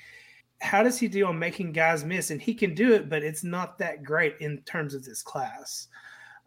how 0.60 0.82
does 0.82 0.98
he 0.98 1.08
do 1.08 1.26
on 1.26 1.38
making 1.38 1.72
guys 1.72 2.04
miss? 2.04 2.30
And 2.30 2.40
he 2.40 2.54
can 2.54 2.74
do 2.74 2.92
it, 2.92 3.08
but 3.08 3.22
it's 3.22 3.44
not 3.44 3.78
that 3.78 4.04
great 4.04 4.36
in 4.40 4.58
terms 4.62 4.94
of 4.94 5.04
this 5.04 5.22
class. 5.22 5.88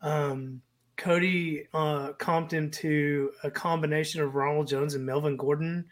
Um, 0.02 0.62
Cody 0.98 1.68
uh, 1.74 2.14
comped 2.14 2.52
him 2.52 2.72
to 2.72 3.32
a 3.44 3.52
combination 3.52 4.22
of 4.22 4.36
Ronald 4.36 4.68
Jones 4.68 4.94
and 4.94 5.06
Melvin 5.06 5.36
Gordon, 5.36 5.86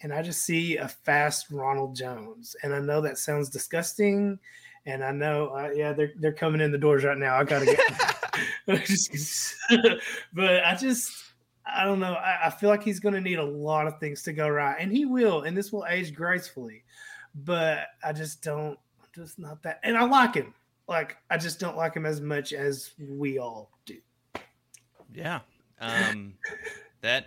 and 0.00 0.12
I 0.12 0.22
just 0.22 0.42
see 0.42 0.76
a 0.76 0.88
fast 0.88 1.50
Ronald 1.50 1.94
Jones. 1.94 2.56
And 2.62 2.74
I 2.74 2.80
know 2.80 3.00
that 3.00 3.18
sounds 3.18 3.48
disgusting, 3.48 4.38
and 4.86 5.04
I 5.04 5.12
know, 5.12 5.48
uh, 5.48 5.70
yeah, 5.74 5.92
they're 5.92 6.12
they're 6.18 6.32
coming 6.32 6.60
in 6.60 6.72
the 6.72 6.78
doors 6.78 7.04
right 7.04 7.18
now. 7.18 7.36
I 7.36 7.44
gotta 7.44 7.66
get, 7.66 7.78
but 10.32 10.64
I 10.64 10.74
just. 10.74 11.12
I 11.70 11.84
don't 11.84 12.00
know. 12.00 12.14
I, 12.14 12.46
I 12.46 12.50
feel 12.50 12.70
like 12.70 12.82
he's 12.82 12.98
going 12.98 13.12
to 13.12 13.20
need 13.20 13.38
a 13.38 13.44
lot 13.44 13.86
of 13.86 14.00
things 14.00 14.22
to 14.22 14.32
go 14.32 14.48
right, 14.48 14.74
and 14.80 14.90
he 14.90 15.04
will, 15.04 15.42
and 15.42 15.54
this 15.54 15.70
will 15.70 15.84
age 15.86 16.14
gracefully. 16.14 16.82
But 17.34 17.88
I 18.02 18.14
just 18.14 18.42
don't, 18.42 18.78
I'm 19.02 19.08
just 19.14 19.38
not 19.38 19.62
that. 19.64 19.78
And 19.82 19.94
I 19.94 20.04
like 20.04 20.34
him. 20.34 20.54
Like 20.88 21.18
I 21.28 21.36
just 21.36 21.60
don't 21.60 21.76
like 21.76 21.94
him 21.94 22.06
as 22.06 22.22
much 22.22 22.54
as 22.54 22.92
we 22.98 23.38
all 23.38 23.70
do. 23.84 23.98
Yeah. 25.12 25.40
Um, 25.80 26.34
that 27.02 27.26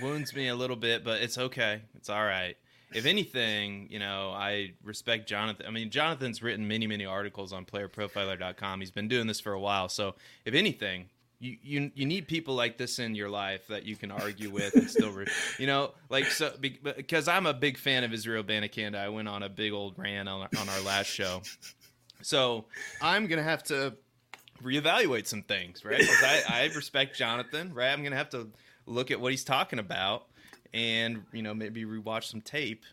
wounds 0.00 0.34
me 0.34 0.48
a 0.48 0.54
little 0.54 0.76
bit, 0.76 1.04
but 1.04 1.20
it's 1.20 1.36
okay. 1.36 1.82
It's 1.94 2.08
all 2.08 2.24
right. 2.24 2.56
If 2.94 3.06
anything, 3.06 3.88
you 3.90 3.98
know, 3.98 4.30
I 4.34 4.72
respect 4.82 5.28
Jonathan. 5.28 5.66
I 5.66 5.70
mean, 5.70 5.90
Jonathan's 5.90 6.42
written 6.42 6.66
many, 6.68 6.86
many 6.86 7.04
articles 7.04 7.52
on 7.52 7.64
playerprofiler.com. 7.64 8.80
He's 8.80 8.90
been 8.90 9.08
doing 9.08 9.26
this 9.26 9.40
for 9.40 9.52
a 9.52 9.60
while. 9.60 9.88
So, 9.88 10.14
if 10.44 10.54
anything, 10.54 11.06
you, 11.42 11.56
you 11.62 11.90
you 11.94 12.06
need 12.06 12.28
people 12.28 12.54
like 12.54 12.78
this 12.78 13.00
in 13.00 13.16
your 13.16 13.28
life 13.28 13.66
that 13.66 13.84
you 13.84 13.96
can 13.96 14.12
argue 14.12 14.48
with 14.50 14.74
and 14.74 14.88
still, 14.88 15.10
re- 15.10 15.26
you 15.58 15.66
know, 15.66 15.90
like 16.08 16.26
so 16.26 16.52
because 16.60 17.26
I'm 17.26 17.46
a 17.46 17.54
big 17.54 17.76
fan 17.76 18.04
of 18.04 18.12
Israel 18.12 18.44
Abanikanda. 18.44 18.96
I 18.96 19.08
went 19.08 19.28
on 19.28 19.42
a 19.42 19.48
big 19.48 19.72
old 19.72 19.98
rant 19.98 20.28
on, 20.28 20.48
on 20.56 20.68
our 20.68 20.80
last 20.82 21.08
show, 21.08 21.42
so 22.22 22.66
I'm 23.00 23.26
gonna 23.26 23.42
have 23.42 23.64
to 23.64 23.94
reevaluate 24.62 25.26
some 25.26 25.42
things, 25.42 25.84
right? 25.84 25.98
Because 25.98 26.22
I, 26.22 26.42
I 26.48 26.70
respect 26.76 27.16
Jonathan, 27.16 27.74
right? 27.74 27.90
I'm 27.92 28.04
gonna 28.04 28.16
have 28.16 28.30
to 28.30 28.48
look 28.86 29.10
at 29.10 29.20
what 29.20 29.32
he's 29.32 29.44
talking 29.44 29.80
about 29.80 30.26
and 30.74 31.24
you 31.32 31.42
know 31.42 31.54
maybe 31.54 31.84
rewatch 31.84 32.24
some 32.24 32.40
tape 32.40 32.84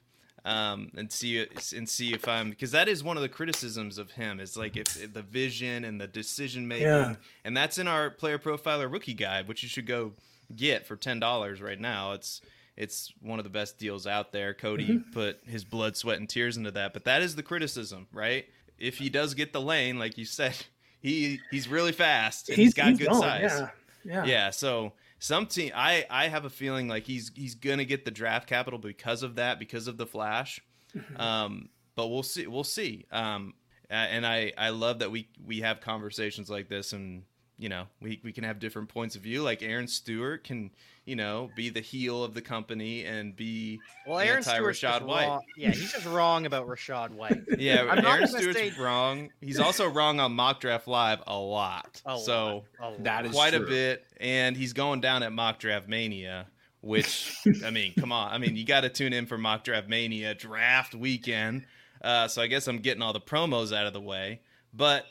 um, 0.45 0.89
and 0.95 1.11
see 1.11 1.45
and 1.75 1.87
see 1.87 2.13
if 2.13 2.27
I'm 2.27 2.49
because 2.49 2.71
that 2.71 2.87
is 2.87 3.03
one 3.03 3.17
of 3.17 3.21
the 3.23 3.29
criticisms 3.29 3.97
of 3.97 4.11
him 4.11 4.39
is 4.39 4.55
like 4.55 4.77
if, 4.77 5.01
if 5.01 5.13
the 5.13 5.21
vision 5.21 5.83
and 5.83 5.99
the 5.99 6.07
decision 6.07 6.67
making, 6.67 6.87
Yeah. 6.87 7.15
and 7.43 7.55
that's 7.55 7.77
in 7.77 7.87
our 7.87 8.09
player 8.09 8.39
profiler 8.39 8.91
rookie 8.91 9.13
guide, 9.13 9.47
which 9.47 9.63
you 9.63 9.69
should 9.69 9.85
go 9.85 10.13
get 10.55 10.85
for 10.87 10.95
ten 10.95 11.19
dollars 11.19 11.61
right 11.61 11.79
now. 11.79 12.13
It's 12.13 12.41
it's 12.77 13.11
one 13.21 13.39
of 13.39 13.43
the 13.43 13.49
best 13.49 13.77
deals 13.77 14.07
out 14.07 14.31
there. 14.31 14.53
Cody 14.53 14.87
Mm-hmm. 14.87 15.11
put 15.11 15.39
his 15.45 15.65
blood, 15.65 15.97
sweat, 15.97 16.19
and 16.19 16.29
tears 16.29 16.55
into 16.55 16.71
that, 16.71 16.93
but 16.93 17.03
that 17.03 17.21
is 17.21 17.35
the 17.35 17.43
criticism, 17.43 18.07
right? 18.13 18.45
If 18.77 18.97
he 18.97 19.09
does 19.09 19.33
get 19.33 19.51
the 19.51 19.59
lane, 19.59 19.99
like 19.99 20.17
you 20.17 20.23
said, 20.23 20.55
he 21.01 21.41
he's 21.51 21.67
really 21.67 21.91
fast 21.91 22.47
and 22.47 22.57
he's 22.57 22.73
got 22.73 22.97
good 22.97 23.07
gone, 23.09 23.21
size. 23.21 23.41
Yeah. 23.59 23.69
Yeah. 24.05 24.25
Yeah, 24.25 24.49
so 24.51 24.93
some 25.19 25.45
team 25.45 25.71
I 25.75 26.05
I 26.10 26.27
have 26.27 26.45
a 26.45 26.49
feeling 26.49 26.88
like 26.88 27.05
he's 27.05 27.32
he's 27.36 27.55
gonna 27.55 27.86
get 27.86 28.05
the 28.05 28.12
draft 28.12 28.47
capital 28.47 28.79
because 28.79 29.21
of 29.23 29.36
that, 29.36 29.60
because 29.60 29.88
of 29.88 29.97
the 29.97 30.05
flash. 30.05 30.62
Mm-hmm. 30.95 31.21
Um, 31.21 31.69
but 31.95 32.08
we'll 32.08 32.23
see. 32.23 32.47
We'll 32.47 32.63
see. 32.63 33.05
Um, 33.12 33.53
and 33.89 34.25
I 34.25 34.53
I 34.58 34.69
love 34.69 34.99
that 34.99 35.12
we 35.12 35.27
we 35.45 35.60
have 35.62 35.82
conversations 35.82 36.49
like 36.49 36.69
this, 36.69 36.93
and 36.93 37.23
you 37.60 37.69
know 37.69 37.86
we 38.02 38.19
we 38.24 38.32
can 38.32 38.43
have 38.45 38.58
different 38.60 38.89
points 38.89 39.15
of 39.15 39.22
view. 39.22 39.43
Like 39.43 39.62
Aaron 39.62 39.88
Stewart 39.88 40.43
can 40.43 40.72
you 41.06 41.15
know 41.15 41.50
be 41.56 41.69
the 41.69 41.82
heel 41.82 42.24
of 42.24 42.34
the 42.34 42.41
company 42.41 43.04
and 43.06 43.36
be 43.36 43.80
Well, 44.08 44.19
Aaron 44.19 44.38
Anti- 44.38 44.54
Stewart's 44.56 44.80
Rachaad 44.82 45.04
White. 45.04 45.28
wrong- 45.28 45.41
Yeah, 45.58 45.69
he's 45.72 45.91
just 45.91 46.06
wrong 46.06 46.45
about 46.45 46.67
Rachaad 46.67 47.12
White. 47.12 47.41
yeah. 47.60 47.82
I'm 47.82 48.00
Aaron 48.06 48.26
gonna 48.26 48.28
Stewart's 48.28 48.58
say- 48.60 48.74
wrong. 48.80 49.30
He's 49.41 49.60
also 49.60 49.88
wrong 49.88 50.19
on 50.19 50.32
mock 50.34 50.62
draft 50.62 50.88
live 50.88 51.22
a 51.28 51.38
lot. 51.38 52.02
A 52.06 52.17
so. 52.17 52.63
lot, 52.80 52.93
a 53.00 53.04
That 53.04 53.15
lot. 53.17 53.26
is 53.26 53.32
quite 53.34 53.54
a 53.54 53.60
bit, 53.60 54.06
and 54.19 54.56
he's 54.56 54.74
going 54.74 55.02
down 55.02 55.22
at 55.24 55.34
Mock 55.34 55.60
Draft 55.60 55.88
Mania, 55.89 56.48
which 56.82 57.36
I 57.65 57.72
mean, 57.72 57.93
come 58.00 58.12
on, 58.12 58.32
I 58.32 58.38
mean, 58.38 58.56
you 58.56 58.65
got 58.65 58.82
to 58.82 58.89
tune 58.89 59.12
in 59.13 59.26
for 59.26 59.38
Mock 59.38 59.63
Draft 59.65 59.88
Mania 59.89 60.34
draft 60.34 60.95
weekend. 60.95 61.65
Uh, 62.02 62.30
so 62.30 62.41
I 62.41 62.48
guess 62.48 62.67
I'm 62.67 62.78
getting 62.80 63.02
all 63.02 63.12
the 63.12 63.19
promos 63.19 63.76
out 63.76 63.86
of 63.86 63.91
the 63.93 64.00
way. 64.00 64.39
But 64.73 65.05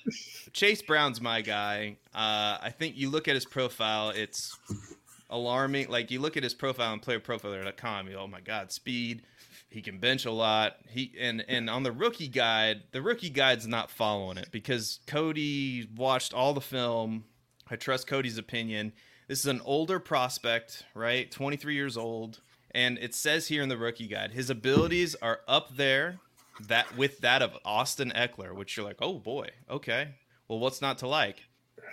Chase 0.53 0.83
Brown's 0.83 1.21
my 1.21 1.41
guy. 1.41 1.97
Uh, 2.15 2.59
I 2.63 2.73
think 2.77 2.97
you 2.97 3.11
look 3.11 3.29
at 3.29 3.35
his 3.35 3.45
profile, 3.45 4.11
it's 4.11 4.57
alarming. 5.31 5.89
Like 5.89 6.11
you 6.11 6.21
look 6.21 6.37
at 6.37 6.43
his 6.43 6.55
profile 6.55 6.93
on 6.93 7.01
playerprofiler.com, 7.01 8.09
you 8.09 8.17
oh 8.17 8.27
my 8.27 8.41
god, 8.41 8.73
speed. 8.73 9.23
He 9.71 9.83
can 9.83 9.99
bench 9.99 10.25
a 10.25 10.33
lot. 10.33 10.77
He 10.89 11.13
and 11.21 11.45
and 11.49 11.69
on 11.69 11.83
the 11.83 11.93
rookie 11.93 12.29
guide, 12.29 12.85
the 12.93 13.03
rookie 13.03 13.31
guide's 13.31 13.67
not 13.67 13.91
following 13.91 14.39
it 14.39 14.49
because 14.51 15.01
Cody 15.07 15.89
watched 15.97 16.33
all 16.33 16.55
the 16.55 16.61
film. 16.61 17.25
I 17.71 17.77
trust 17.77 18.07
Cody's 18.07 18.39
opinion. 18.39 18.93
This 19.27 19.41
is 19.41 19.47
an 19.47 19.61
older 19.67 20.01
prospect, 20.01 20.85
right? 20.95 21.31
23 21.31 21.75
years 21.75 21.99
old, 21.99 22.41
and 22.71 22.97
it 22.97 23.15
says 23.15 23.49
here 23.49 23.63
in 23.63 23.69
the 23.69 23.77
rookie 23.77 24.09
guide 24.09 24.31
his 24.31 24.49
abilities 24.49 25.15
are 25.17 25.41
up 25.47 25.77
there 25.77 26.21
that 26.67 26.97
with 26.97 27.21
that 27.21 27.43
of 27.43 27.57
Austin 27.65 28.13
Ekeler, 28.15 28.55
which 28.55 28.77
you're 28.77 28.87
like, 28.87 29.01
"Oh 29.01 29.19
boy, 29.19 29.49
okay. 29.71 30.15
Well, 30.49 30.59
what's 30.59 30.81
not 30.81 30.99
to 30.99 31.09
like?" 31.09 31.45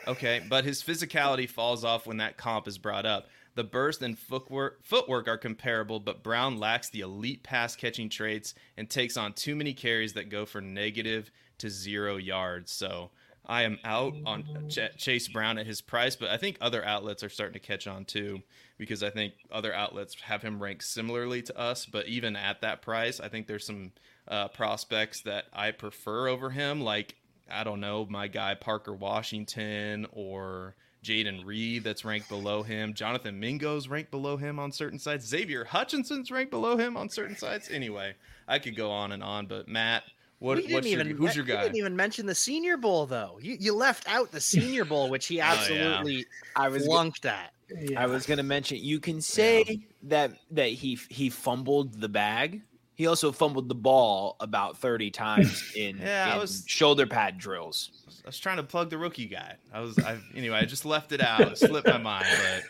Okay, 0.07 0.41
but 0.47 0.65
his 0.65 0.83
physicality 0.83 1.49
falls 1.49 1.83
off 1.83 2.07
when 2.07 2.17
that 2.17 2.37
comp 2.37 2.67
is 2.67 2.77
brought 2.77 3.05
up. 3.05 3.27
The 3.55 3.63
burst 3.63 4.01
and 4.01 4.19
footwork, 4.19 4.83
footwork 4.83 5.27
are 5.27 5.37
comparable, 5.37 5.99
but 5.99 6.23
Brown 6.23 6.59
lacks 6.59 6.89
the 6.89 6.99
elite 6.99 7.41
pass 7.41 7.75
catching 7.75 8.09
traits 8.09 8.53
and 8.75 8.89
takes 8.89 9.15
on 9.15 9.33
too 9.33 9.55
many 9.55 9.73
carries 9.73 10.13
that 10.13 10.29
go 10.29 10.45
for 10.45 10.59
negative 10.59 11.31
to 11.59 11.69
zero 11.69 12.17
yards. 12.17 12.71
So 12.71 13.11
I 13.45 13.63
am 13.63 13.79
out 13.83 14.13
on 14.25 14.67
Ch- 14.69 14.97
Chase 14.97 15.27
Brown 15.29 15.57
at 15.57 15.65
his 15.65 15.81
price, 15.81 16.15
but 16.15 16.29
I 16.29 16.37
think 16.37 16.57
other 16.59 16.83
outlets 16.83 17.23
are 17.23 17.29
starting 17.29 17.53
to 17.53 17.65
catch 17.65 17.87
on 17.87 18.03
too 18.05 18.41
because 18.77 19.03
I 19.03 19.09
think 19.09 19.33
other 19.51 19.73
outlets 19.73 20.19
have 20.21 20.41
him 20.41 20.61
ranked 20.61 20.83
similarly 20.83 21.41
to 21.43 21.57
us. 21.57 21.85
But 21.85 22.07
even 22.07 22.35
at 22.35 22.61
that 22.61 22.81
price, 22.81 23.19
I 23.19 23.29
think 23.29 23.47
there's 23.47 23.65
some 23.65 23.91
uh, 24.27 24.47
prospects 24.49 25.21
that 25.21 25.45
I 25.53 25.71
prefer 25.71 26.27
over 26.27 26.49
him, 26.49 26.81
like 26.81 27.15
I 27.51 27.63
don't 27.63 27.79
know, 27.79 28.05
my 28.09 28.27
guy 28.27 28.55
Parker 28.55 28.93
Washington 28.93 30.07
or 30.11 30.75
Jayden 31.03 31.45
Reed 31.45 31.83
that's 31.83 32.03
ranked 32.03 32.29
below 32.29 32.63
him. 32.63 32.93
Jonathan 32.95 33.39
Mingo's 33.39 33.87
ranked 33.87 34.09
below 34.11 34.37
him 34.37 34.57
on 34.59 34.71
certain 34.71 34.97
sites. 34.97 35.27
Xavier 35.27 35.63
Hutchinson's 35.65 36.31
ranked 36.31 36.49
below 36.51 36.77
him 36.77 36.97
on 36.97 37.09
certain 37.09 37.35
sites. 37.35 37.69
Anyway, 37.69 38.15
I 38.47 38.57
could 38.59 38.75
go 38.75 38.89
on 38.91 39.11
and 39.11 39.21
on, 39.23 39.45
but 39.45 39.67
Matt, 39.67 40.03
what, 40.39 40.55
We 40.57 40.63
didn't 40.63 40.73
what's 40.73 40.87
your, 40.87 40.99
even, 41.01 41.15
who's 41.17 41.35
your 41.35 41.45
we 41.45 41.51
guy? 41.51 41.61
didn't 41.63 41.77
even 41.77 41.95
mention 41.95 42.25
the 42.25 42.35
Senior 42.35 42.77
Bowl 42.77 43.05
though. 43.05 43.37
You 43.41 43.55
you 43.59 43.73
left 43.75 44.07
out 44.11 44.31
the 44.31 44.41
Senior 44.41 44.85
Bowl, 44.91 45.09
which 45.09 45.27
he 45.27 45.39
Oh, 45.39 45.45
yeah. 45.45 45.51
absolutely 45.53 46.25
I 46.55 46.69
was 46.69 46.85
flunked 46.85 47.25
at. 47.25 47.53
Yeah. 47.79 48.01
I 48.01 48.07
was 48.07 48.25
gonna 48.25 48.43
mention 48.43 48.77
you 48.79 48.99
can 48.99 49.21
say 49.21 49.85
that 50.03 50.31
that 50.51 50.69
he 50.69 50.99
he 51.09 51.29
fumbled 51.29 52.01
the 52.01 52.09
bag. 52.09 52.61
He 52.95 53.07
also 53.07 53.31
fumbled 53.31 53.67
the 53.69 53.75
ball 53.75 54.35
about 54.39 54.77
thirty 54.77 55.11
times 55.11 55.71
in, 55.75 55.97
Yeah, 55.97 56.33
in 56.33 56.39
was- 56.39 56.63
shoulder 56.65 57.05
pad 57.05 57.37
drills. 57.37 57.91
I 58.23 58.29
was 58.29 58.39
trying 58.39 58.57
to 58.57 58.63
plug 58.63 58.89
the 58.89 58.97
rookie 58.97 59.27
guy. 59.27 59.55
I 59.73 59.81
was, 59.81 59.99
I 59.99 60.17
anyway. 60.35 60.57
I 60.57 60.65
just 60.65 60.85
left 60.85 61.11
it 61.11 61.21
out. 61.21 61.41
It 61.41 61.57
slipped 61.59 61.87
my 61.87 61.97
mind, 61.99 62.25
but 62.41 62.63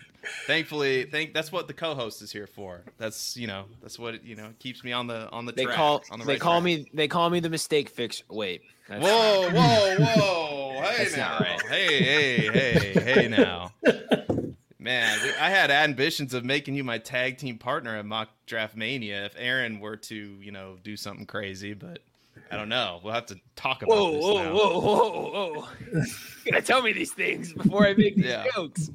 thankfully, 0.48 1.06
think 1.06 1.34
that's 1.34 1.50
what 1.52 1.68
the 1.68 1.74
co-host 1.74 2.22
is 2.22 2.32
here 2.32 2.48
for. 2.48 2.82
That's 2.98 3.38
you 3.38 3.48
know, 3.48 3.66
that's 3.82 3.98
what 3.98 4.16
it, 4.16 4.24
you 4.24 4.36
know 4.36 4.50
keeps 4.60 4.84
me 4.84 4.92
on 4.92 5.08
the 5.08 5.30
on 5.30 5.46
the 5.46 5.54
They 5.54 5.64
track. 5.66 5.76
call 5.78 6.04
on 6.12 6.20
the 6.20 6.26
they 6.26 6.34
right 6.34 6.42
call 6.42 6.56
track. 6.60 6.64
me 6.64 6.90
they 6.94 7.08
call 7.08 7.30
me 7.30 7.40
the 7.40 7.50
mistake 7.50 7.88
fix. 7.90 8.24
Wait, 8.30 8.64
Whoa, 8.90 9.00
whoa, 9.00 9.96
whoa! 10.00 10.82
Hey 10.82 11.04
That's 11.06 11.16
now, 11.18 11.38
right. 11.40 11.62
hey, 11.70 12.04
hey, 12.04 12.50
hey, 12.94 13.14
hey 13.14 13.28
now. 13.30 13.72
Man, 14.86 15.20
we- 15.24 15.34
I 15.34 15.50
had 15.50 15.72
ambitions 15.72 16.36
of 16.36 16.46
making 16.46 16.76
you 16.76 16.84
my 16.84 17.00
tag 17.00 17.40
team 17.40 17.58
partner 17.58 17.98
at 17.98 18.06
Mock 18.06 18.30
Draft 18.46 18.76
Mania 18.76 19.26
if 19.26 19.34
Aaron 19.36 19.80
were 19.80 19.98
to, 19.98 20.16
you 20.16 20.52
know, 20.52 20.78
do 20.84 20.96
something 20.96 21.26
crazy, 21.26 21.74
but 21.74 22.04
I 22.52 22.56
don't 22.56 22.70
know. 22.70 23.00
We'll 23.04 23.14
have 23.14 23.26
to 23.28 23.40
talk 23.56 23.82
about 23.82 23.96
Whoa, 23.98 24.12
this 24.14 24.24
whoa, 24.24 24.44
now. 24.44 24.54
whoa, 24.54 24.80
whoa, 24.80 25.54
whoa! 25.54 25.68
you 26.46 26.52
gotta 26.52 26.62
tell 26.64 26.84
me 26.84 26.94
these 26.94 27.12
things 27.12 27.52
before 27.52 27.88
I 27.88 27.96
make 27.96 28.16
these 28.16 28.26
Yeah. 28.26 28.46
jokes. 28.54 28.92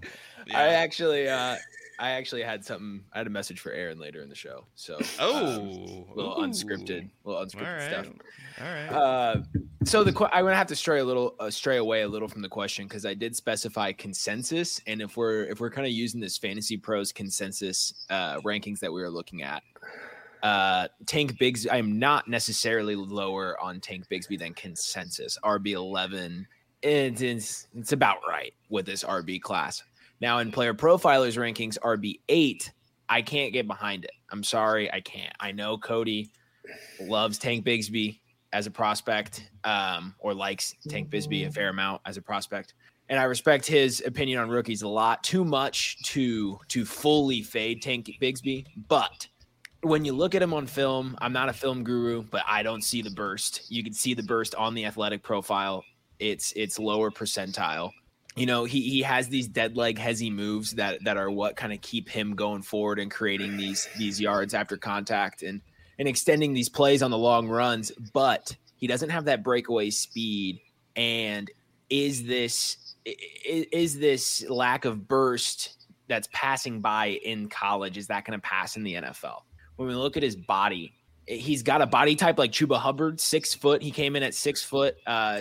Yeah. 0.46 0.58
I 0.60 0.62
actually, 0.74 1.28
uh, 1.28 1.56
I 2.00 2.12
actually 2.12 2.42
had 2.42 2.64
something. 2.64 3.04
I 3.12 3.18
had 3.18 3.26
a 3.26 3.30
message 3.30 3.60
for 3.60 3.72
Aaron 3.72 3.98
later 3.98 4.22
in 4.22 4.30
the 4.30 4.34
show. 4.34 4.64
So, 4.74 4.98
oh, 5.18 5.56
um, 5.56 6.04
little 6.16 6.32
ooh. 6.32 6.46
unscripted, 6.46 7.10
little 7.24 7.44
unscripted 7.44 7.66
All 7.66 7.74
right, 7.74 7.90
stuff. 7.90 8.06
all 8.58 8.66
right. 8.66 8.88
Uh, 8.88 9.42
so 9.84 10.02
the 10.02 10.28
I'm 10.32 10.44
gonna 10.44 10.56
have 10.56 10.66
to 10.68 10.76
stray 10.76 11.00
a 11.00 11.04
little, 11.04 11.34
uh, 11.38 11.50
stray 11.50 11.76
away 11.76 12.02
a 12.02 12.08
little 12.08 12.26
from 12.26 12.40
the 12.40 12.48
question 12.48 12.86
because 12.86 13.04
I 13.04 13.12
did 13.12 13.36
specify 13.36 13.92
consensus, 13.92 14.80
and 14.86 15.02
if 15.02 15.18
we're 15.18 15.44
if 15.44 15.60
we're 15.60 15.70
kind 15.70 15.86
of 15.86 15.92
using 15.92 16.20
this 16.20 16.38
fantasy 16.38 16.78
pros 16.78 17.12
consensus 17.12 17.92
uh, 18.08 18.40
rankings 18.40 18.78
that 18.80 18.90
we 18.90 19.02
were 19.02 19.10
looking 19.10 19.42
at, 19.42 19.62
uh, 20.42 20.88
Tank 21.04 21.38
Bigs, 21.38 21.66
I'm 21.70 21.98
not 21.98 22.28
necessarily 22.28 22.96
lower 22.96 23.60
on 23.60 23.78
Tank 23.78 24.06
Bigsby 24.10 24.38
than 24.38 24.54
consensus 24.54 25.38
RB 25.44 25.72
11. 25.72 26.46
It's, 26.82 27.20
it's 27.20 27.66
it's 27.76 27.92
about 27.92 28.18
right 28.26 28.54
with 28.70 28.86
this 28.86 29.04
RB 29.04 29.42
class. 29.42 29.82
Now 30.20 30.38
in 30.38 30.52
player 30.52 30.74
profilers 30.74 31.36
rankings, 31.36 31.78
RB 31.78 32.20
eight, 32.28 32.72
I 33.08 33.22
can't 33.22 33.52
get 33.52 33.66
behind 33.66 34.04
it. 34.04 34.12
I'm 34.30 34.44
sorry, 34.44 34.92
I 34.92 35.00
can't. 35.00 35.34
I 35.40 35.52
know 35.52 35.78
Cody 35.78 36.30
loves 37.00 37.38
Tank 37.38 37.64
Bigsby 37.64 38.20
as 38.52 38.66
a 38.66 38.70
prospect, 38.70 39.50
um, 39.64 40.14
or 40.18 40.34
likes 40.34 40.74
Tank 40.88 41.10
Bigsby 41.10 41.46
a 41.46 41.50
fair 41.50 41.68
amount 41.68 42.02
as 42.04 42.16
a 42.16 42.22
prospect. 42.22 42.74
And 43.08 43.18
I 43.18 43.24
respect 43.24 43.66
his 43.66 44.02
opinion 44.06 44.38
on 44.38 44.48
rookies 44.48 44.82
a 44.82 44.88
lot, 44.88 45.24
too 45.24 45.44
much 45.44 46.00
to 46.04 46.58
to 46.68 46.84
fully 46.84 47.42
fade 47.42 47.82
Tank 47.82 48.10
Bigsby. 48.20 48.66
But 48.88 49.26
when 49.82 50.04
you 50.04 50.12
look 50.12 50.34
at 50.34 50.42
him 50.42 50.54
on 50.54 50.66
film, 50.66 51.16
I'm 51.20 51.32
not 51.32 51.48
a 51.48 51.52
film 51.52 51.82
guru, 51.82 52.22
but 52.22 52.44
I 52.46 52.62
don't 52.62 52.82
see 52.82 53.02
the 53.02 53.10
burst. 53.10 53.70
You 53.70 53.82
can 53.82 53.92
see 53.92 54.14
the 54.14 54.22
burst 54.22 54.54
on 54.54 54.74
the 54.74 54.84
athletic 54.84 55.22
profile. 55.22 55.84
It's 56.20 56.52
it's 56.54 56.78
lower 56.78 57.10
percentile. 57.10 57.90
You 58.40 58.46
know, 58.46 58.64
he 58.64 58.80
he 58.88 59.02
has 59.02 59.28
these 59.28 59.46
dead 59.46 59.76
leg 59.76 59.98
hezzy 59.98 60.32
moves 60.32 60.70
that 60.72 61.04
that 61.04 61.18
are 61.18 61.30
what 61.30 61.56
kind 61.56 61.74
of 61.74 61.82
keep 61.82 62.08
him 62.08 62.34
going 62.34 62.62
forward 62.62 62.98
and 62.98 63.10
creating 63.10 63.58
these 63.58 63.86
these 63.98 64.18
yards 64.18 64.54
after 64.54 64.78
contact 64.78 65.42
and 65.42 65.60
and 65.98 66.08
extending 66.08 66.54
these 66.54 66.70
plays 66.70 67.02
on 67.02 67.10
the 67.10 67.18
long 67.18 67.48
runs, 67.48 67.92
but 68.14 68.56
he 68.76 68.86
doesn't 68.86 69.10
have 69.10 69.26
that 69.26 69.44
breakaway 69.44 69.90
speed. 69.90 70.58
And 70.96 71.50
is 71.90 72.24
this 72.24 72.94
i- 73.06 73.14
i- 73.46 73.66
is 73.72 73.98
this 73.98 74.42
lack 74.48 74.86
of 74.86 75.06
burst 75.06 75.86
that's 76.08 76.30
passing 76.32 76.80
by 76.80 77.08
in 77.22 77.46
college? 77.50 77.98
Is 77.98 78.06
that 78.06 78.24
going 78.24 78.40
to 78.40 78.42
pass 78.42 78.74
in 78.74 78.82
the 78.84 78.94
NFL? 78.94 79.44
When 79.76 79.86
we 79.86 79.94
look 79.94 80.16
at 80.16 80.22
his 80.22 80.36
body, 80.36 80.94
he's 81.26 81.62
got 81.62 81.82
a 81.82 81.86
body 81.86 82.16
type 82.16 82.38
like 82.38 82.52
Chuba 82.52 82.78
Hubbard, 82.78 83.20
six 83.20 83.52
foot. 83.52 83.82
He 83.82 83.90
came 83.90 84.16
in 84.16 84.22
at 84.22 84.34
six 84.34 84.62
foot, 84.62 84.96
uh, 85.06 85.40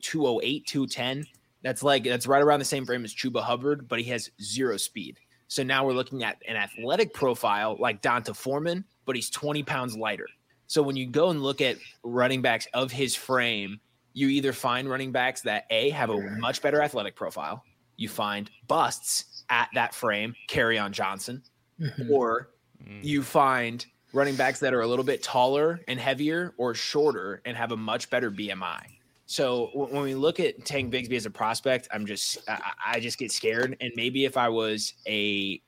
208, 0.00 0.66
210. 0.66 1.26
That's 1.62 1.82
like 1.82 2.04
that's 2.04 2.26
right 2.26 2.42
around 2.42 2.58
the 2.58 2.64
same 2.64 2.84
frame 2.84 3.04
as 3.04 3.14
Chuba 3.14 3.42
Hubbard, 3.42 3.88
but 3.88 4.00
he 4.00 4.04
has 4.10 4.30
zero 4.40 4.76
speed. 4.76 5.18
So 5.48 5.62
now 5.62 5.84
we're 5.84 5.92
looking 5.92 6.24
at 6.24 6.38
an 6.48 6.56
athletic 6.56 7.12
profile 7.12 7.76
like 7.78 8.00
D'Onta 8.00 8.34
Foreman, 8.34 8.84
but 9.04 9.16
he's 9.16 9.30
20 9.30 9.62
pounds 9.62 9.96
lighter. 9.96 10.26
So 10.66 10.82
when 10.82 10.96
you 10.96 11.06
go 11.06 11.28
and 11.28 11.42
look 11.42 11.60
at 11.60 11.76
running 12.02 12.40
backs 12.40 12.66
of 12.72 12.90
his 12.90 13.14
frame, 13.14 13.78
you 14.14 14.28
either 14.28 14.52
find 14.52 14.88
running 14.88 15.12
backs 15.12 15.42
that 15.42 15.66
A 15.70 15.90
have 15.90 16.10
a 16.10 16.18
much 16.38 16.62
better 16.62 16.80
athletic 16.80 17.14
profile, 17.14 17.62
you 17.96 18.08
find 18.08 18.50
busts 18.66 19.44
at 19.50 19.68
that 19.74 19.94
frame, 19.94 20.34
Kerryon 20.48 20.90
Johnson, 20.90 21.42
Mhm. 21.78 22.10
or 22.10 22.48
mm. 22.82 23.04
you 23.04 23.22
find 23.22 23.84
running 24.12 24.36
backs 24.36 24.60
that 24.60 24.72
are 24.74 24.80
a 24.80 24.86
little 24.86 25.04
bit 25.04 25.22
taller 25.22 25.80
and 25.88 26.00
heavier 26.00 26.54
or 26.56 26.74
shorter 26.74 27.42
and 27.44 27.56
have 27.56 27.72
a 27.72 27.76
much 27.76 28.08
better 28.10 28.30
BMI. 28.30 28.86
So 29.26 29.70
when 29.74 30.02
we 30.02 30.14
look 30.14 30.40
at 30.40 30.64
Tank 30.64 30.92
Bigsby 30.92 31.16
as 31.16 31.26
a 31.26 31.30
prospect, 31.30 31.88
I'm 31.92 32.06
just 32.06 32.38
I, 32.86 33.00
just 33.00 33.18
get 33.18 33.32
scared. 33.32 33.76
And 33.80 33.92
maybe 33.96 34.24
if 34.24 34.36
I 34.36 34.48
was 34.48 34.94
a 35.06 35.60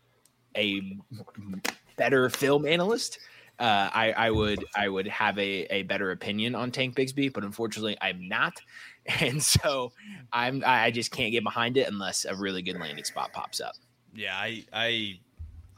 a 0.56 0.98
better 1.96 2.28
film 2.28 2.66
analyst, 2.66 3.18
uh, 3.58 3.88
I, 3.92 4.12
I 4.12 4.30
would 4.30 4.64
I 4.76 4.88
would 4.88 5.06
have 5.06 5.38
a, 5.38 5.66
a 5.72 5.82
better 5.84 6.10
opinion 6.10 6.54
on 6.54 6.70
Tank 6.70 6.96
Bigsby, 6.96 7.32
but 7.32 7.44
unfortunately 7.44 7.96
I'm 8.00 8.28
not, 8.28 8.60
and 9.20 9.42
so 9.42 9.92
I'm 10.32 10.62
I 10.66 10.90
just 10.90 11.10
can't 11.10 11.32
get 11.32 11.44
behind 11.44 11.76
it 11.76 11.88
unless 11.88 12.24
a 12.24 12.34
really 12.34 12.62
good 12.62 12.78
landing 12.78 13.04
spot 13.04 13.32
pops 13.32 13.60
up. 13.60 13.74
Yeah, 14.14 14.36
I 14.36 14.64
I 14.72 15.20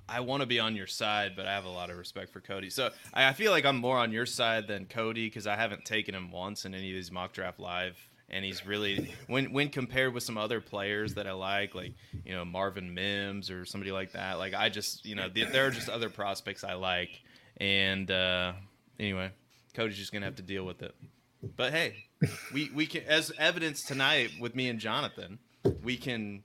I 0.09 0.21
want 0.21 0.41
to 0.41 0.47
be 0.47 0.61
on 0.61 0.77
your 0.77 0.87
side, 0.87 1.33
but 1.35 1.47
I 1.47 1.55
have 1.55 1.65
a 1.65 1.71
lot 1.71 1.91
of 1.91 1.99
respect 1.99 2.33
for 2.33 2.41
Cody. 2.41 2.71
So 2.71 2.91
I, 3.13 3.33
feel 3.33 3.51
like 3.51 3.65
I'm 3.65 3.77
more 3.77 3.99
on 3.99 4.13
your 4.13 4.27
side 4.27 4.69
than 4.69 4.87
Cody 4.87 5.27
because 5.27 5.47
I 5.47 5.57
haven't 5.57 5.85
taken 5.85 6.15
him 6.15 6.31
once 6.31 6.65
in 6.65 6.75
any 6.75 6.91
of 6.91 6.95
these 6.95 7.11
mock 7.11 7.33
draft 7.33 7.59
live, 7.59 7.97
and 8.31 8.45
he's 8.45 8.65
really 8.67 9.15
when 9.27 9.53
when 9.53 9.69
compared 9.69 10.15
with 10.15 10.23
some 10.23 10.39
other 10.39 10.61
players 10.61 11.15
that 11.15 11.27
I 11.27 11.33
like, 11.33 11.75
like 11.75 11.95
you 12.25 12.35
know 12.35 12.45
Marvin 12.45 12.95
Mims 12.95 13.51
or 13.51 13.65
somebody 13.65 13.91
like 13.91 14.13
that. 14.13 14.39
Like 14.39 14.55
I 14.55 14.69
just 14.69 15.05
you 15.05 15.15
know 15.15 15.29
there 15.29 15.67
are 15.67 15.71
just 15.71 15.89
other 15.89 16.09
prospects 16.09 16.63
I 16.63 16.75
like, 16.75 17.11
and 17.57 18.11
uh, 18.11 18.53
anyway, 19.01 19.31
Cody's 19.75 19.97
just 19.97 20.13
gonna 20.13 20.27
have 20.27 20.37
to 20.37 20.43
deal 20.43 20.65
with 20.65 20.83
it. 20.83 20.95
But 21.57 21.73
hey, 21.73 22.07
we 22.53 22.71
we 22.75 22.87
can 22.87 23.03
as 23.05 23.33
evidence 23.39 23.83
tonight 23.83 24.31
with 24.41 24.55
me 24.55 24.69
and 24.69 24.79
Jonathan, 24.79 25.39
we 25.83 25.97
can 25.97 26.43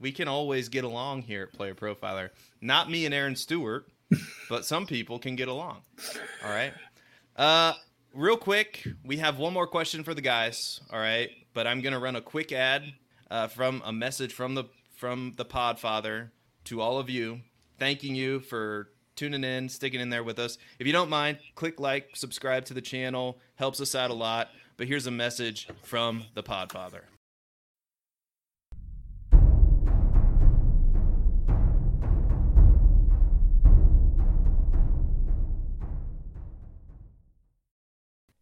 we 0.00 0.12
can 0.12 0.28
always 0.28 0.68
get 0.68 0.84
along 0.84 1.22
here 1.22 1.42
at 1.42 1.52
Player 1.52 1.74
Profiler. 1.74 2.30
Not 2.60 2.90
me 2.90 3.04
and 3.04 3.14
Aaron 3.14 3.36
Stewart, 3.36 3.86
but 4.48 4.64
some 4.64 4.86
people 4.86 5.18
can 5.18 5.36
get 5.36 5.48
along. 5.48 5.82
All 6.44 6.50
right. 6.50 6.72
Uh, 7.36 7.74
real 8.14 8.36
quick, 8.36 8.86
we 9.04 9.18
have 9.18 9.38
one 9.38 9.52
more 9.52 9.66
question 9.66 10.02
for 10.02 10.14
the 10.14 10.20
guys. 10.20 10.80
All 10.92 10.98
right, 10.98 11.30
but 11.54 11.66
I'm 11.66 11.80
gonna 11.80 12.00
run 12.00 12.16
a 12.16 12.20
quick 12.20 12.52
ad 12.52 12.84
uh, 13.30 13.48
from 13.48 13.82
a 13.84 13.92
message 13.92 14.32
from 14.32 14.54
the 14.54 14.64
from 14.96 15.34
the 15.36 15.44
Podfather 15.44 16.30
to 16.64 16.80
all 16.80 16.98
of 16.98 17.08
you, 17.08 17.40
thanking 17.78 18.14
you 18.14 18.40
for 18.40 18.88
tuning 19.14 19.44
in, 19.44 19.68
sticking 19.68 20.00
in 20.00 20.10
there 20.10 20.24
with 20.24 20.38
us. 20.38 20.58
If 20.78 20.86
you 20.86 20.92
don't 20.92 21.10
mind, 21.10 21.38
click 21.54 21.80
like, 21.80 22.10
subscribe 22.14 22.64
to 22.66 22.74
the 22.74 22.80
channel, 22.80 23.38
helps 23.56 23.80
us 23.80 23.94
out 23.94 24.10
a 24.10 24.14
lot. 24.14 24.48
But 24.76 24.86
here's 24.86 25.06
a 25.06 25.10
message 25.10 25.68
from 25.82 26.24
the 26.34 26.42
Podfather. 26.42 27.02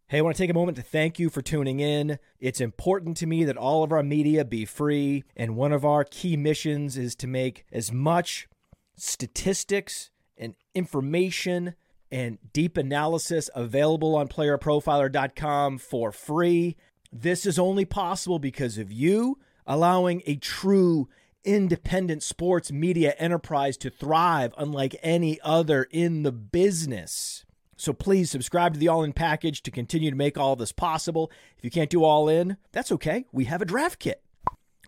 Hey, 0.09 0.19
I 0.19 0.21
want 0.21 0.37
to 0.37 0.43
take 0.43 0.51
a 0.51 0.55
moment 0.55 0.77
to 0.77 0.85
thank 0.85 1.19
you 1.19 1.29
for 1.29 1.43
tuning 1.43 1.81
in. 1.81 2.21
It's 2.39 2.61
important 2.61 3.17
to 3.17 3.27
me 3.27 3.43
that 3.43 3.57
all 3.57 3.83
of 3.83 3.91
our 3.91 4.05
media 4.05 4.45
be 4.45 4.65
free, 4.65 5.25
and 5.35 5.57
one 5.57 5.73
of 5.73 5.85
our 5.85 6.05
key 6.05 6.37
missions 6.37 6.97
is 6.97 7.17
to 7.17 7.27
make 7.27 7.65
as 7.73 7.91
much 7.91 8.47
statistics 8.95 10.11
and 10.39 10.55
information 10.77 11.75
and 12.13 12.39
deep 12.53 12.77
analysis 12.77 13.51
available 13.53 14.15
on 14.15 14.29
playerprofiler.com 14.29 15.79
for 15.79 16.13
free. 16.13 16.77
This 17.11 17.45
is 17.45 17.59
only 17.59 17.85
possible 17.85 18.39
because 18.39 18.79
of 18.79 18.93
you 18.93 19.41
allowing 19.67 20.23
a 20.25 20.37
true 20.37 21.09
independent 21.43 22.23
sports 22.23 22.71
media 22.71 23.13
enterprise 23.19 23.77
to 23.79 23.91
thrive 23.91 24.55
unlike 24.57 24.95
any 25.03 25.41
other 25.43 25.89
in 25.91 26.23
the 26.23 26.31
business. 26.31 27.46
So 27.77 27.93
please 27.93 28.31
subscribe 28.31 28.73
to 28.73 28.79
the 28.79 28.89
All 28.89 29.03
In 29.03 29.13
package 29.13 29.63
to 29.63 29.71
continue 29.71 30.11
to 30.11 30.17
make 30.17 30.39
all 30.39 30.57
this 30.57 30.73
possible. 30.73 31.31
If 31.59 31.65
you 31.65 31.71
can't 31.71 31.91
do 31.91 32.05
All 32.05 32.29
In, 32.29 32.57
that's 32.73 32.91
okay. 32.93 33.27
We 33.33 33.45
have 33.45 33.61
a 33.61 33.67
draft 33.67 33.99
kit. 33.99 34.23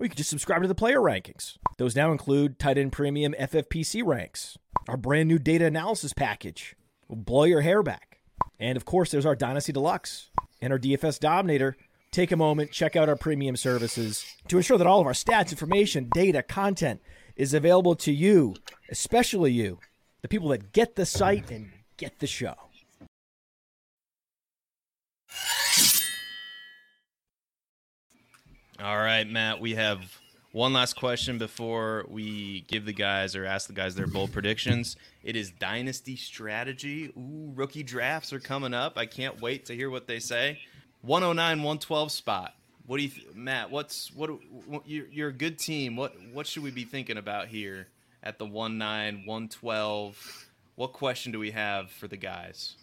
Or 0.01 0.05
you 0.05 0.09
can 0.09 0.17
just 0.17 0.31
subscribe 0.31 0.63
to 0.63 0.69
the 0.69 0.75
player 0.75 1.01
rankings. 1.01 1.59
Those 1.77 1.97
now 1.97 2.13
include 2.13 2.59
tight 2.59 2.79
end 2.79 2.93
premium 2.93 3.35
FFPC 3.39 4.05
ranks, 4.05 4.57
our 4.89 4.97
brand 4.97 5.29
new 5.29 5.39
data 5.39 5.67
analysis 5.67 6.13
package 6.13 6.77
will 7.09 7.17
blow 7.17 7.45
your 7.45 7.61
hair 7.63 7.83
back. 7.83 8.21
And 8.59 8.77
of 8.77 8.85
course, 8.85 9.11
there's 9.11 9.27
our 9.27 9.37
Dynasty 9.37 9.73
Deluxe 9.73 10.31
and 10.61 10.73
our 10.73 10.79
DFS 10.79 11.19
Dominator. 11.19 11.77
Take 12.11 12.33
a 12.33 12.37
moment, 12.37 12.71
check 12.71 12.97
out 12.97 13.09
our 13.09 13.17
premium 13.17 13.57
services 13.57 14.25
to 14.49 14.57
ensure 14.57 14.79
that 14.79 14.87
all 14.87 15.01
of 15.01 15.07
our 15.07 15.13
stats, 15.13 15.51
information, 15.51 16.09
data, 16.15 16.43
content 16.43 17.03
is 17.37 17.53
available 17.53 17.95
to 17.97 18.13
you, 18.13 18.55
especially 18.91 19.53
you, 19.53 19.79
the 20.23 20.29
people 20.29 20.49
that 20.49 20.73
get 20.73 20.97
the 20.97 21.05
site 21.05 21.51
and 21.51 21.71
get 21.97 22.19
the 22.21 22.27
show. 22.27 22.55
All 28.81 28.97
right, 28.97 29.29
Matt, 29.29 29.61
we 29.61 29.75
have 29.75 30.21
one 30.53 30.73
last 30.73 30.95
question 30.95 31.37
before 31.37 32.07
we 32.09 32.61
give 32.69 32.85
the 32.85 32.93
guys 32.93 33.35
or 33.35 33.45
ask 33.45 33.67
the 33.67 33.73
guys 33.73 33.97
their 33.97 34.07
bold 34.07 34.33
predictions. 34.33 34.95
It 35.25 35.35
is 35.35 35.51
dynasty 35.51 36.15
strategy. 36.15 37.13
Ooh, 37.19 37.51
rookie 37.57 37.83
drafts 37.83 38.33
are 38.33 38.39
coming 38.39 38.75
up. 38.75 38.97
I 38.97 39.07
can't 39.07 39.41
wait 39.41 39.65
to 39.65 39.75
hear 39.75 39.91
what 39.91 40.07
they 40.07 40.21
say. 40.21 40.61
109 41.03 41.59
112 41.59 42.13
spot. 42.13 42.55
What 42.87 42.99
do 42.99 43.03
you 43.03 43.09
th- 43.09 43.35
Matt, 43.35 43.73
what's 43.73 44.15
what, 44.15 44.31
what 44.69 44.83
you're, 44.87 45.09
you're 45.09 45.31
a 45.31 45.33
good 45.33 45.59
team. 45.59 45.97
What 45.97 46.15
what 46.33 46.47
should 46.47 46.63
we 46.63 46.71
be 46.71 46.85
thinking 46.85 47.19
about 47.19 47.49
here 47.49 47.89
at 48.23 48.39
the 48.39 48.47
19 48.47 49.27
112? 49.27 50.47
What 50.77 50.93
question 50.93 51.33
do 51.33 51.41
we 51.41 51.51
have 51.51 51.91
for 51.91 52.07
the 52.07 52.17
guys? 52.17 52.77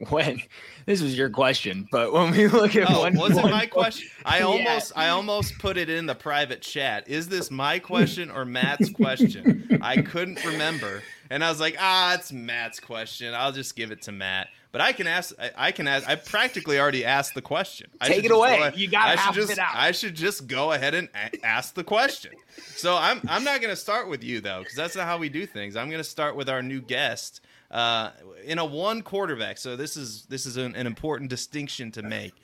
when 0.08 0.42
this 0.86 1.02
was 1.02 1.16
your 1.16 1.30
question, 1.30 1.86
but 1.90 2.12
when 2.12 2.30
we 2.30 2.48
look 2.48 2.76
at 2.76 2.90
oh, 2.90 3.00
one, 3.00 3.16
was 3.16 3.36
it 3.36 3.44
my 3.44 3.66
question? 3.66 4.08
I 4.24 4.38
yeah. 4.38 4.44
almost 4.44 4.92
I 4.96 5.08
almost 5.08 5.58
put 5.58 5.76
it 5.76 5.90
in 5.90 6.06
the 6.06 6.14
private 6.14 6.62
chat. 6.62 7.08
Is 7.08 7.28
this 7.28 7.50
my 7.50 7.78
question 7.78 8.30
or 8.30 8.44
Matt's 8.44 8.90
question? 8.90 9.78
I 9.82 10.02
couldn't 10.02 10.44
remember, 10.44 11.02
and 11.30 11.44
I 11.44 11.50
was 11.50 11.60
like, 11.60 11.76
ah, 11.78 12.14
it's 12.14 12.32
Matt's 12.32 12.80
question. 12.80 13.34
I'll 13.34 13.52
just 13.52 13.76
give 13.76 13.90
it 13.90 14.02
to 14.02 14.12
Matt. 14.12 14.48
But 14.72 14.80
I 14.80 14.92
can 14.92 15.06
ask. 15.06 15.34
I, 15.38 15.50
I 15.56 15.72
can 15.72 15.86
ask. 15.86 16.08
I 16.08 16.14
practically 16.14 16.80
already 16.80 17.04
asked 17.04 17.34
the 17.34 17.42
question. 17.42 17.90
I 18.00 18.08
Take 18.08 18.24
it 18.24 18.30
away. 18.30 18.72
you 18.74 18.88
got 18.88 19.18
to 19.18 19.38
just, 19.38 19.52
it 19.52 19.58
out. 19.58 19.74
I 19.74 19.92
should 19.92 20.14
just 20.14 20.46
go 20.46 20.72
ahead 20.72 20.94
and 20.94 21.10
a- 21.14 21.44
ask 21.44 21.74
the 21.74 21.84
question. 21.84 22.32
So 22.76 22.96
I'm 22.96 23.20
I'm 23.28 23.44
not 23.44 23.60
going 23.60 23.72
to 23.72 23.80
start 23.80 24.08
with 24.08 24.24
you 24.24 24.40
though, 24.40 24.60
because 24.60 24.74
that's 24.74 24.96
not 24.96 25.04
how 25.04 25.18
we 25.18 25.28
do 25.28 25.44
things. 25.44 25.76
I'm 25.76 25.90
going 25.90 26.02
to 26.02 26.08
start 26.08 26.36
with 26.36 26.48
our 26.48 26.62
new 26.62 26.80
guest 26.80 27.42
uh, 27.72 28.10
in 28.44 28.58
a 28.58 28.64
one 28.64 29.02
quarterback. 29.02 29.58
So 29.58 29.76
this 29.76 29.96
is 29.96 30.26
this 30.26 30.46
is 30.46 30.56
an, 30.56 30.76
an 30.76 30.86
important 30.86 31.30
distinction 31.30 31.90
to 31.92 32.02
make. 32.02 32.34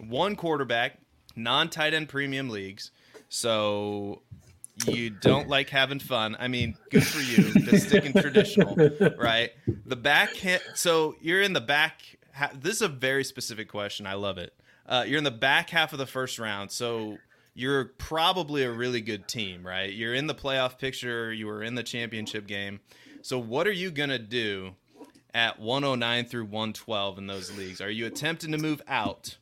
One 0.00 0.34
quarterback, 0.34 0.98
non 1.36 1.68
tight 1.68 1.94
end 1.94 2.08
premium 2.08 2.48
leagues. 2.48 2.90
So 3.28 4.22
you 4.86 5.10
don't 5.10 5.48
like 5.48 5.68
having 5.68 6.00
fun. 6.00 6.36
I 6.40 6.48
mean, 6.48 6.76
good 6.90 7.06
for 7.06 7.20
you. 7.20 7.52
That's 7.62 7.86
sticking 7.86 8.12
traditional, 8.12 8.74
right? 9.18 9.50
The 9.86 9.96
back. 9.96 10.34
hit. 10.34 10.62
so 10.74 11.14
you're 11.20 11.42
in 11.42 11.52
the 11.52 11.60
back. 11.60 12.00
this 12.54 12.76
is 12.76 12.82
a 12.82 12.88
very 12.88 13.24
specific 13.24 13.68
question. 13.68 14.06
I 14.06 14.14
love 14.14 14.38
it. 14.38 14.54
Uh, 14.86 15.04
you're 15.06 15.18
in 15.18 15.24
the 15.24 15.30
back 15.30 15.70
half 15.70 15.92
of 15.92 15.98
the 15.98 16.06
first 16.06 16.38
round. 16.38 16.72
So 16.72 17.18
you're 17.54 17.84
probably 17.84 18.64
a 18.64 18.72
really 18.72 19.00
good 19.00 19.28
team, 19.28 19.64
right? 19.64 19.92
You're 19.92 20.14
in 20.14 20.26
the 20.26 20.34
playoff 20.34 20.78
picture. 20.78 21.32
You 21.32 21.46
were 21.46 21.62
in 21.62 21.74
the 21.74 21.82
championship 21.82 22.46
game. 22.46 22.80
So 23.22 23.38
what 23.38 23.66
are 23.66 23.72
you 23.72 23.90
gonna 23.90 24.18
do 24.18 24.74
at 25.34 25.58
109 25.60 26.24
through 26.24 26.44
112 26.44 27.18
in 27.18 27.26
those 27.26 27.56
leagues? 27.56 27.80
Are 27.80 27.90
you 27.90 28.06
attempting 28.06 28.52
to 28.52 28.58
move 28.58 28.82
out? 28.88 29.36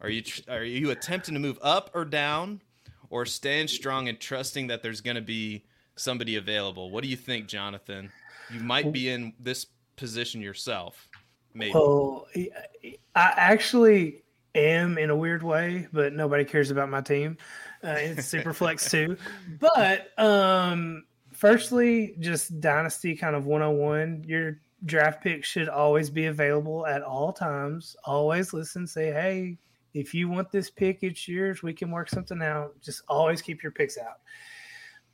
Are 0.00 0.08
you 0.08 0.22
are 0.48 0.64
you 0.64 0.90
attempting 0.90 1.34
to 1.34 1.40
move 1.40 1.58
up 1.62 1.90
or 1.94 2.04
down, 2.04 2.62
or 3.10 3.26
staying 3.26 3.68
strong 3.68 4.08
and 4.08 4.18
trusting 4.18 4.68
that 4.68 4.82
there's 4.82 5.00
gonna 5.00 5.20
be 5.20 5.64
somebody 5.96 6.36
available? 6.36 6.90
What 6.90 7.02
do 7.02 7.10
you 7.10 7.16
think, 7.16 7.48
Jonathan? 7.48 8.12
You 8.52 8.60
might 8.60 8.92
be 8.92 9.08
in 9.08 9.34
this 9.38 9.66
position 9.96 10.40
yourself. 10.40 11.08
Maybe. 11.54 11.72
Well, 11.74 12.28
I 12.36 12.92
actually 13.14 14.22
am 14.54 14.96
in 14.96 15.10
a 15.10 15.16
weird 15.16 15.42
way, 15.42 15.88
but 15.92 16.12
nobody 16.12 16.44
cares 16.44 16.70
about 16.70 16.88
my 16.88 17.00
team. 17.00 17.36
Uh, 17.82 17.94
it's 17.98 18.26
super 18.26 18.52
flex 18.52 18.90
too. 18.90 19.16
But 19.60 20.12
um, 20.18 21.04
firstly, 21.38 22.16
just 22.18 22.60
dynasty 22.60 23.14
kind 23.14 23.36
of 23.36 23.46
101. 23.46 24.24
Your 24.26 24.60
draft 24.84 25.22
picks 25.22 25.48
should 25.48 25.68
always 25.68 26.10
be 26.10 26.26
available 26.26 26.84
at 26.86 27.02
all 27.02 27.32
times. 27.32 27.96
Always 28.04 28.52
listen, 28.52 28.86
say, 28.86 29.12
hey, 29.12 29.56
if 29.94 30.14
you 30.14 30.28
want 30.28 30.50
this 30.50 30.68
pick, 30.68 30.98
it's 31.02 31.28
yours. 31.28 31.62
We 31.62 31.72
can 31.72 31.92
work 31.92 32.08
something 32.08 32.42
out. 32.42 32.74
Just 32.82 33.02
always 33.08 33.40
keep 33.40 33.62
your 33.62 33.72
picks 33.72 33.96
out. 33.96 34.18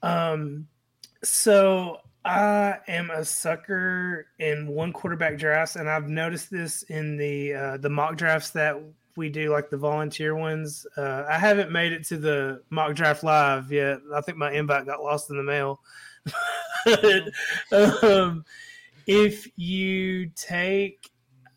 Um, 0.02 0.66
so 1.22 1.98
I 2.24 2.78
am 2.88 3.10
a 3.10 3.24
sucker 3.24 4.26
in 4.38 4.66
one 4.66 4.92
quarterback 4.94 5.36
drafts, 5.38 5.76
and 5.76 5.90
I've 5.90 6.08
noticed 6.08 6.50
this 6.50 6.82
in 6.84 7.16
the 7.18 7.54
uh, 7.54 7.76
the 7.76 7.90
mock 7.90 8.16
drafts 8.16 8.50
that 8.50 8.78
we 9.16 9.28
do, 9.28 9.50
like 9.50 9.70
the 9.70 9.76
volunteer 9.76 10.34
ones. 10.34 10.86
Uh, 10.96 11.24
I 11.28 11.38
haven't 11.38 11.70
made 11.70 11.92
it 11.92 12.04
to 12.08 12.16
the 12.16 12.62
mock 12.70 12.94
draft 12.94 13.22
live 13.24 13.70
yet. 13.70 13.98
I 14.14 14.20
think 14.22 14.38
my 14.38 14.52
invite 14.52 14.86
got 14.86 15.02
lost 15.02 15.30
in 15.30 15.36
the 15.36 15.42
mail. 15.42 15.80
Um, 17.72 18.44
if 19.06 19.46
you 19.56 20.30
take, 20.36 21.10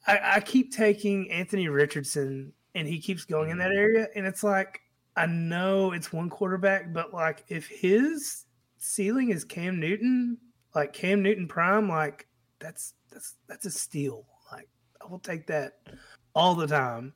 I, 0.06 0.20
I 0.36 0.40
keep 0.40 0.72
taking 0.72 1.30
Anthony 1.32 1.68
Richardson, 1.70 2.54
and 2.76 2.88
he 2.88 3.00
keeps 3.00 3.26
going 3.26 3.50
in 3.50 3.58
that 3.58 3.72
area, 3.72 4.08
and 4.16 4.26
it's 4.26 4.44
like 4.44 4.82
I 5.18 5.26
know 5.26 5.94
it's 5.94 6.14
one 6.14 6.30
quarterback, 6.30 6.94
but 6.94 7.12
like 7.12 7.44
if 7.48 7.68
his 7.68 8.46
ceiling 8.78 9.32
is 9.32 9.44
Cam 9.44 9.80
Newton, 9.80 10.38
like 10.76 10.94
Cam 10.94 11.24
Newton 11.24 11.48
prime, 11.48 11.90
like 11.90 12.28
that's 12.60 12.94
that's 13.12 13.36
that's 13.48 13.66
a 13.66 13.72
steal. 13.72 14.28
Like 14.52 14.70
I 15.02 15.10
will 15.10 15.20
take 15.20 15.48
that 15.48 15.80
all 16.36 16.54
the 16.54 16.68
time. 16.68 17.14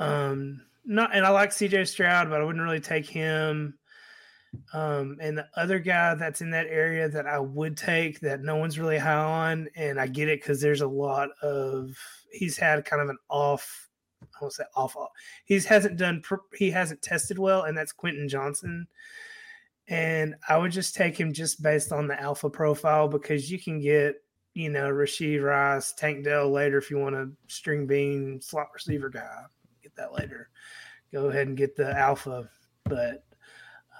Um, 0.00 0.62
not 0.84 1.14
and 1.14 1.24
I 1.24 1.30
like 1.30 1.50
CJ 1.50 1.86
Stroud, 1.86 2.28
but 2.28 2.40
I 2.40 2.44
wouldn't 2.44 2.64
really 2.64 2.80
take 2.80 3.06
him. 3.06 3.78
Um, 4.72 5.16
and 5.20 5.38
the 5.38 5.48
other 5.56 5.78
guy 5.78 6.14
that's 6.14 6.40
in 6.40 6.50
that 6.50 6.66
area 6.66 7.08
that 7.08 7.26
I 7.26 7.38
would 7.38 7.76
take 7.76 8.20
that 8.20 8.42
no 8.42 8.56
one's 8.56 8.78
really 8.78 8.98
high 8.98 9.14
on, 9.14 9.68
and 9.76 10.00
I 10.00 10.06
get 10.06 10.28
it 10.28 10.40
because 10.40 10.60
there's 10.60 10.80
a 10.80 10.88
lot 10.88 11.30
of 11.42 11.96
he's 12.32 12.56
had 12.56 12.84
kind 12.84 13.02
of 13.02 13.08
an 13.08 13.18
off. 13.28 13.88
I 14.22 14.26
won't 14.40 14.52
say 14.52 14.64
off. 14.74 14.96
off. 14.96 15.10
He's 15.44 15.64
hasn't 15.64 15.96
done. 15.96 16.22
He 16.56 16.70
hasn't 16.70 17.02
tested 17.02 17.38
well, 17.38 17.62
and 17.62 17.76
that's 17.76 17.92
Quentin 17.92 18.28
Johnston. 18.28 18.86
And 19.88 20.36
I 20.48 20.56
would 20.56 20.72
just 20.72 20.94
take 20.94 21.18
him 21.18 21.32
just 21.32 21.62
based 21.62 21.90
on 21.90 22.06
the 22.06 22.20
alpha 22.20 22.48
profile 22.48 23.08
because 23.08 23.50
you 23.50 23.58
can 23.58 23.80
get 23.80 24.16
you 24.54 24.68
know, 24.68 24.90
Rashee 24.90 25.42
Rice, 25.42 25.92
Tank 25.92 26.24
Dell 26.24 26.50
later 26.50 26.78
if 26.78 26.90
you 26.90 26.98
want 26.98 27.14
a 27.14 27.30
string 27.46 27.86
bean 27.86 28.40
slot 28.40 28.68
receiver 28.74 29.08
guy. 29.08 29.42
Get 29.82 29.94
that 29.96 30.12
later. 30.12 30.50
Go 31.12 31.28
ahead 31.28 31.48
and 31.48 31.56
get 31.56 31.76
the 31.76 31.96
alpha. 31.96 32.48
But 32.84 33.24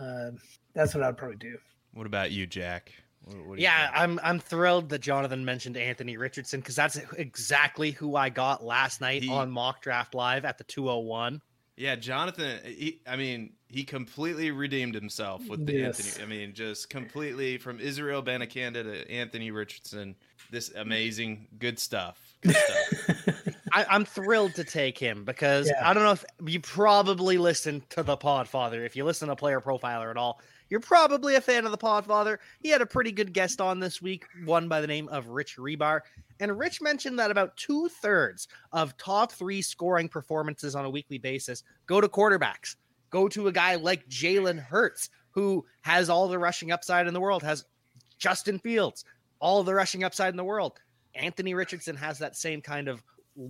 uh, 0.00 0.30
that's 0.74 0.94
what 0.94 1.04
I'd 1.04 1.16
probably 1.16 1.36
do. 1.36 1.58
What 1.92 2.06
about 2.06 2.30
you, 2.30 2.46
Jack? 2.46 2.92
What, 3.24 3.46
what 3.46 3.58
yeah, 3.58 3.88
you 3.90 4.02
I'm 4.02 4.20
I'm 4.22 4.38
thrilled 4.38 4.88
that 4.90 5.00
Jonathan 5.00 5.44
mentioned 5.44 5.76
Anthony 5.76 6.16
Richardson 6.16 6.60
because 6.60 6.76
that's 6.76 6.96
exactly 7.16 7.90
who 7.90 8.16
I 8.16 8.28
got 8.28 8.64
last 8.64 9.00
night 9.00 9.22
he, 9.22 9.30
on 9.30 9.50
Mock 9.50 9.82
Draft 9.82 10.14
Live 10.14 10.44
at 10.44 10.58
the 10.58 10.64
201. 10.64 11.40
Yeah, 11.76 11.96
Jonathan. 11.96 12.60
He, 12.64 13.00
I 13.06 13.16
mean, 13.16 13.54
he 13.68 13.84
completely 13.84 14.50
redeemed 14.50 14.94
himself 14.94 15.48
with 15.48 15.64
the 15.64 15.72
yes. 15.72 15.98
Anthony. 15.98 16.24
I 16.24 16.28
mean, 16.28 16.52
just 16.52 16.90
completely 16.90 17.56
from 17.56 17.80
Israel 17.80 18.22
Abanikanda 18.22 18.82
to 18.82 19.10
Anthony 19.10 19.50
Richardson. 19.50 20.14
This 20.50 20.70
amazing, 20.74 21.48
good 21.58 21.78
stuff. 21.78 22.18
Good 22.42 22.56
stuff. 22.56 23.36
I, 23.72 23.94
am 23.94 24.04
thrilled 24.04 24.54
to 24.56 24.64
take 24.64 24.98
him 24.98 25.24
because 25.24 25.68
yeah. 25.68 25.88
I 25.88 25.94
don't 25.94 26.04
know 26.04 26.12
if 26.12 26.24
you 26.46 26.60
probably 26.60 27.38
listen 27.38 27.82
to 27.90 28.02
the 28.02 28.16
Podfather. 28.16 28.84
If 28.84 28.96
you 28.96 29.04
listen 29.04 29.28
to 29.28 29.36
Player 29.36 29.60
Profiler 29.60 30.10
at 30.10 30.16
all, 30.16 30.40
you're 30.68 30.80
probably 30.80 31.34
a 31.34 31.40
fan 31.40 31.64
of 31.64 31.72
the 31.72 31.78
Podfather. 31.78 32.38
He 32.60 32.68
had 32.68 32.80
a 32.80 32.86
pretty 32.86 33.12
good 33.12 33.32
guest 33.32 33.60
on 33.60 33.80
this 33.80 34.00
week, 34.00 34.24
one 34.44 34.68
by 34.68 34.80
the 34.80 34.86
name 34.86 35.08
of 35.08 35.28
Rich 35.28 35.56
Hribar. 35.56 36.00
And 36.38 36.58
Rich 36.58 36.80
mentioned 36.80 37.18
that 37.18 37.30
about 37.30 37.56
two 37.56 37.88
thirds 37.88 38.48
of 38.72 38.96
top 38.96 39.32
three 39.32 39.62
scoring 39.62 40.08
performances 40.08 40.74
on 40.74 40.84
a 40.84 40.90
weekly 40.90 41.18
basis 41.18 41.62
go 41.86 42.00
to 42.00 42.08
quarterbacks. 42.08 42.76
Go 43.10 43.28
to 43.28 43.48
a 43.48 43.52
guy 43.52 43.74
like 43.74 44.08
Jalen 44.08 44.62
Hurts, 44.62 45.10
who 45.32 45.66
has 45.80 46.08
all 46.08 46.28
the 46.28 46.38
rushing 46.38 46.70
upside 46.70 47.08
in 47.08 47.14
the 47.14 47.20
world, 47.20 47.42
has 47.42 47.64
Justin 48.18 48.58
Fields, 48.58 49.04
all 49.40 49.64
the 49.64 49.74
rushing 49.74 50.04
upside 50.04 50.32
in 50.32 50.36
the 50.36 50.44
world. 50.44 50.78
Anthony 51.14 51.54
Richardson 51.54 51.96
has 51.96 52.18
that 52.20 52.36
same 52.36 52.60
kind 52.60 52.86
of 52.86 53.02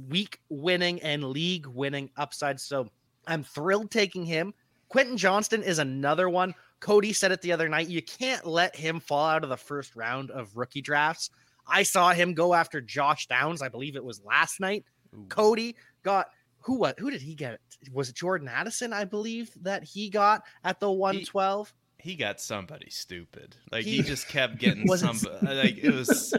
week 0.08 0.40
winning 0.48 1.00
and 1.02 1.24
league 1.24 1.66
winning 1.66 2.10
upside. 2.16 2.60
So 2.60 2.88
I'm 3.26 3.42
thrilled 3.42 3.90
taking 3.90 4.24
him. 4.24 4.54
Quentin 4.88 5.16
Johnston 5.16 5.62
is 5.62 5.78
another 5.78 6.28
one. 6.28 6.54
Cody 6.80 7.12
said 7.12 7.32
it 7.32 7.42
the 7.42 7.52
other 7.52 7.68
night. 7.68 7.88
You 7.88 8.02
can't 8.02 8.46
let 8.46 8.74
him 8.74 9.00
fall 9.00 9.28
out 9.28 9.44
of 9.44 9.50
the 9.50 9.56
first 9.56 9.94
round 9.94 10.30
of 10.30 10.56
rookie 10.56 10.80
drafts. 10.80 11.30
I 11.66 11.82
saw 11.82 12.10
him 12.10 12.34
go 12.34 12.54
after 12.54 12.80
Josh 12.80 13.26
Downs. 13.26 13.62
I 13.62 13.68
believe 13.68 13.96
it 13.96 14.04
was 14.04 14.22
last 14.24 14.60
night. 14.60 14.84
Ooh. 15.14 15.26
Cody 15.28 15.76
got 16.02 16.28
who 16.60 16.76
what 16.76 16.98
who 16.98 17.10
did 17.10 17.22
he 17.22 17.34
get? 17.34 17.60
Was 17.92 18.08
it 18.08 18.16
Jordan 18.16 18.48
Addison? 18.48 18.92
I 18.92 19.04
believe 19.04 19.50
that 19.62 19.84
he 19.84 20.08
got 20.08 20.42
at 20.64 20.80
the 20.80 20.90
112. 20.90 21.72
He, 21.98 22.10
he 22.10 22.16
got 22.16 22.40
somebody 22.40 22.90
stupid. 22.90 23.56
Like 23.70 23.84
he, 23.84 23.96
he 23.96 24.02
just 24.02 24.28
kept 24.28 24.58
getting 24.58 24.86
somebody. 24.96 25.46
like 25.46 25.78
it 25.78 25.94
was. 25.94 26.34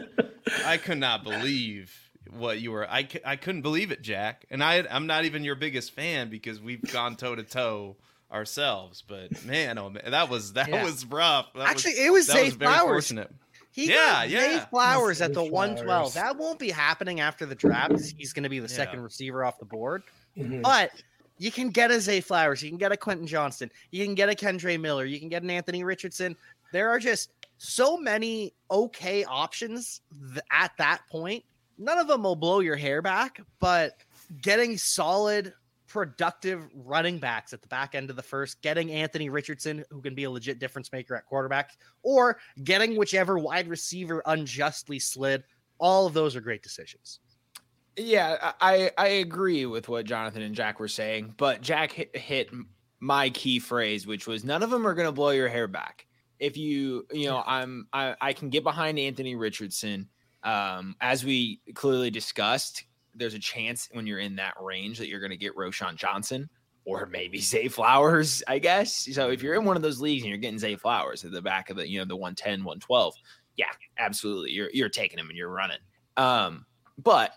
I 0.64 0.76
could 0.76 0.98
not 0.98 1.24
believe 1.24 1.94
what 2.36 2.60
you 2.60 2.72
were. 2.72 2.88
I, 2.88 3.08
I 3.24 3.36
couldn't 3.36 3.62
believe 3.62 3.92
it, 3.92 4.02
Jack. 4.02 4.46
And 4.50 4.62
I 4.62 4.84
I'm 4.90 5.06
not 5.06 5.24
even 5.24 5.44
your 5.44 5.54
biggest 5.54 5.92
fan 5.92 6.30
because 6.30 6.60
we've 6.60 6.82
gone 6.92 7.16
toe 7.16 7.34
to 7.34 7.42
toe 7.42 7.96
ourselves. 8.32 9.02
But 9.06 9.44
man, 9.44 9.78
oh 9.78 9.90
man, 9.90 10.10
that 10.10 10.28
was 10.28 10.54
that 10.54 10.68
yeah. 10.68 10.84
was 10.84 11.04
rough. 11.06 11.52
That 11.54 11.68
Actually, 11.68 11.92
was, 11.92 12.00
it 12.00 12.12
was 12.12 12.26
Zay 12.26 12.50
Flowers. 12.50 13.08
Fortunate. 13.08 13.30
He 13.72 13.88
yeah, 13.88 14.24
yeah. 14.24 14.40
Zay 14.40 14.64
Flowers 14.70 15.22
at 15.22 15.32
the 15.32 15.42
112. 15.42 16.14
That 16.14 16.36
won't 16.36 16.58
be 16.58 16.70
happening 16.70 17.20
after 17.20 17.46
the 17.46 17.54
draft. 17.54 17.98
He's 18.16 18.34
going 18.34 18.42
to 18.42 18.50
be 18.50 18.58
the 18.58 18.68
yeah. 18.68 18.76
second 18.76 19.00
receiver 19.00 19.44
off 19.44 19.58
the 19.58 19.64
board. 19.64 20.02
Mm-hmm. 20.36 20.60
But 20.60 20.90
you 21.38 21.50
can 21.50 21.70
get 21.70 21.90
a 21.90 21.98
Zay 21.98 22.20
Flowers. 22.20 22.62
You 22.62 22.68
can 22.68 22.76
get 22.76 22.92
a 22.92 22.98
Quentin 22.98 23.26
Johnston. 23.26 23.70
You 23.90 24.04
can 24.04 24.14
get 24.14 24.28
a 24.28 24.34
Kendre 24.34 24.78
Miller. 24.78 25.06
You 25.06 25.18
can 25.18 25.30
get 25.30 25.42
an 25.42 25.48
Anthony 25.48 25.84
Richardson. 25.84 26.36
There 26.70 26.90
are 26.90 26.98
just 26.98 27.30
so 27.56 27.96
many 27.96 28.52
okay 28.70 29.24
options 29.24 30.02
th- 30.34 30.44
at 30.50 30.76
that 30.76 31.00
point. 31.10 31.42
None 31.82 31.98
of 31.98 32.06
them 32.06 32.22
will 32.22 32.36
blow 32.36 32.60
your 32.60 32.76
hair 32.76 33.02
back, 33.02 33.40
but 33.58 33.96
getting 34.40 34.76
solid 34.76 35.52
productive 35.88 36.70
running 36.74 37.18
backs 37.18 37.52
at 37.52 37.60
the 37.60 37.68
back 37.68 37.94
end 37.94 38.08
of 38.08 38.16
the 38.16 38.22
first, 38.22 38.62
getting 38.62 38.90
Anthony 38.90 39.28
Richardson, 39.28 39.84
who 39.90 40.00
can 40.00 40.14
be 40.14 40.24
a 40.24 40.30
legit 40.30 40.58
difference 40.58 40.90
maker 40.92 41.14
at 41.14 41.26
quarterback, 41.26 41.72
or 42.02 42.38
getting 42.64 42.96
whichever 42.96 43.38
wide 43.38 43.68
receiver 43.68 44.22
unjustly 44.26 44.98
slid. 44.98 45.44
All 45.78 46.06
of 46.06 46.14
those 46.14 46.34
are 46.34 46.40
great 46.40 46.62
decisions. 46.62 47.20
Yeah, 47.96 48.52
I 48.60 48.90
I 48.96 49.08
agree 49.08 49.66
with 49.66 49.88
what 49.88 50.06
Jonathan 50.06 50.40
and 50.40 50.54
Jack 50.54 50.80
were 50.80 50.88
saying, 50.88 51.34
but 51.36 51.60
Jack 51.60 51.92
hit, 51.92 52.16
hit 52.16 52.48
my 53.00 53.28
key 53.30 53.58
phrase, 53.58 54.06
which 54.06 54.26
was 54.26 54.44
none 54.44 54.62
of 54.62 54.70
them 54.70 54.86
are 54.86 54.94
going 54.94 55.08
to 55.08 55.12
blow 55.12 55.30
your 55.30 55.48
hair 55.48 55.68
back. 55.68 56.06
If 56.38 56.56
you 56.56 57.06
you 57.12 57.26
know 57.26 57.42
I'm 57.44 57.86
I, 57.92 58.16
I 58.18 58.32
can 58.32 58.48
get 58.48 58.62
behind 58.62 58.98
Anthony 58.98 59.36
Richardson, 59.36 60.08
um, 60.44 60.96
as 61.00 61.24
we 61.24 61.60
clearly 61.74 62.10
discussed 62.10 62.84
there's 63.14 63.34
a 63.34 63.38
chance 63.38 63.88
when 63.92 64.06
you're 64.06 64.18
in 64.18 64.36
that 64.36 64.54
range 64.60 64.98
that 64.98 65.08
you're 65.08 65.20
going 65.20 65.30
to 65.30 65.36
get 65.36 65.56
Roschon 65.56 65.96
Johnson 65.96 66.48
or 66.84 67.06
maybe 67.06 67.38
Zay 67.40 67.68
Flowers, 67.68 68.42
I 68.48 68.58
guess. 68.58 69.08
So 69.12 69.30
if 69.30 69.42
you're 69.42 69.54
in 69.54 69.64
one 69.64 69.76
of 69.76 69.82
those 69.82 70.00
leagues 70.00 70.22
and 70.22 70.30
you're 70.30 70.38
getting 70.38 70.58
Zay 70.58 70.76
Flowers 70.76 71.24
at 71.24 71.32
the 71.32 71.42
back 71.42 71.70
of 71.70 71.76
the, 71.76 71.88
you 71.88 71.98
know, 71.98 72.04
the 72.04 72.16
110, 72.16 72.64
112, 72.64 73.14
yeah, 73.56 73.66
absolutely. 73.98 74.50
You're 74.50 74.70
you're 74.72 74.88
taking 74.88 75.18
him 75.18 75.28
and 75.28 75.36
you're 75.36 75.50
running. 75.50 75.78
Um, 76.16 76.64
but 76.98 77.34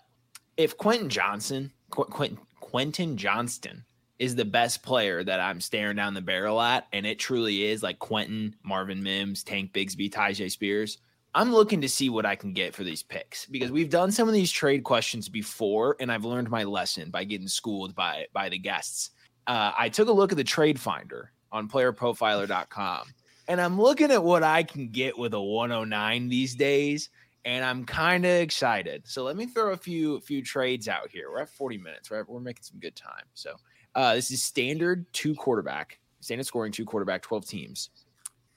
if 0.56 0.76
Quentin 0.76 1.10
Johnston, 1.10 1.72
Qu- 1.90 2.04
Quentin, 2.04 2.38
Quentin 2.60 3.16
Johnston 3.16 3.84
is 4.18 4.34
the 4.34 4.44
best 4.44 4.82
player 4.82 5.22
that 5.22 5.40
I'm 5.40 5.60
staring 5.60 5.96
down 5.96 6.14
the 6.14 6.22
barrel 6.22 6.60
at, 6.60 6.86
and 6.94 7.04
it 7.04 7.18
truly 7.18 7.64
is 7.64 7.82
like 7.82 7.98
Quentin, 7.98 8.56
Marvin 8.62 9.02
Mims, 9.02 9.44
Tank 9.44 9.74
Bigsby, 9.74 10.10
Tyjae 10.10 10.50
Spears, 10.50 10.98
I'm 11.36 11.52
looking 11.52 11.82
to 11.82 11.88
see 11.88 12.08
what 12.08 12.24
I 12.24 12.34
can 12.34 12.54
get 12.54 12.74
for 12.74 12.82
these 12.82 13.02
picks 13.02 13.44
because 13.44 13.70
we've 13.70 13.90
done 13.90 14.10
some 14.10 14.26
of 14.26 14.32
these 14.32 14.50
trade 14.50 14.84
questions 14.84 15.28
before, 15.28 15.94
and 16.00 16.10
I've 16.10 16.24
learned 16.24 16.48
my 16.48 16.64
lesson 16.64 17.10
by 17.10 17.24
getting 17.24 17.46
schooled 17.46 17.94
by 17.94 18.24
by 18.32 18.48
the 18.48 18.58
guests. 18.58 19.10
Uh, 19.46 19.70
I 19.76 19.90
took 19.90 20.08
a 20.08 20.12
look 20.12 20.32
at 20.32 20.38
the 20.38 20.44
trade 20.44 20.80
finder 20.80 21.32
on 21.52 21.68
playerprofiler.com, 21.68 23.08
and 23.48 23.60
I'm 23.60 23.78
looking 23.78 24.10
at 24.12 24.24
what 24.24 24.44
I 24.44 24.62
can 24.62 24.88
get 24.88 25.18
with 25.18 25.34
a 25.34 25.40
109 25.40 26.28
these 26.30 26.54
days, 26.54 27.10
and 27.44 27.66
I'm 27.66 27.84
kind 27.84 28.24
of 28.24 28.32
excited. 28.32 29.02
So 29.06 29.22
let 29.22 29.36
me 29.36 29.44
throw 29.44 29.74
a 29.74 29.76
few 29.76 30.20
few 30.20 30.42
trades 30.42 30.88
out 30.88 31.10
here. 31.10 31.30
We're 31.30 31.42
at 31.42 31.50
40 31.50 31.76
minutes, 31.76 32.10
right? 32.10 32.26
We're 32.26 32.40
making 32.40 32.62
some 32.62 32.80
good 32.80 32.96
time. 32.96 33.24
So 33.34 33.56
uh, 33.94 34.14
this 34.14 34.30
is 34.30 34.42
standard 34.42 35.04
two 35.12 35.34
quarterback, 35.34 35.98
standard 36.20 36.46
scoring 36.46 36.72
two 36.72 36.86
quarterback, 36.86 37.20
12 37.20 37.46
teams. 37.46 37.90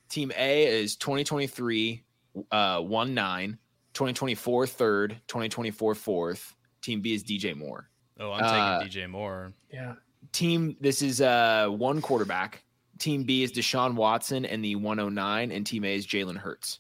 Team 0.08 0.32
A 0.38 0.66
is 0.66 0.96
2023 0.96 2.06
uh, 2.52 2.82
1 2.82 3.14
9, 3.14 3.58
2024 3.94 4.68
third, 4.68 5.22
2024 5.28 5.96
fourth. 5.96 6.56
Team 6.82 7.02
B 7.02 7.14
is 7.14 7.24
DJ 7.24 7.56
Moore. 7.56 7.90
Oh, 8.20 8.32
I'm 8.32 8.44
taking 8.44 9.00
uh, 9.00 9.04
DJ 9.04 9.10
Moore. 9.10 9.54
Yeah. 9.72 9.96
Team, 10.32 10.76
this 10.80 11.02
is 11.02 11.22
uh, 11.22 11.68
one 11.70 12.02
quarterback. 12.02 12.64
Team 13.00 13.24
B 13.24 13.44
is 13.44 13.52
Deshaun 13.52 13.96
Watson 13.96 14.46
and 14.46 14.64
the 14.64 14.76
109, 14.76 15.52
and 15.52 15.66
Team 15.66 15.86
A 15.86 15.96
is 15.96 16.06
Jalen 16.06 16.38
Hurts. 16.38 16.80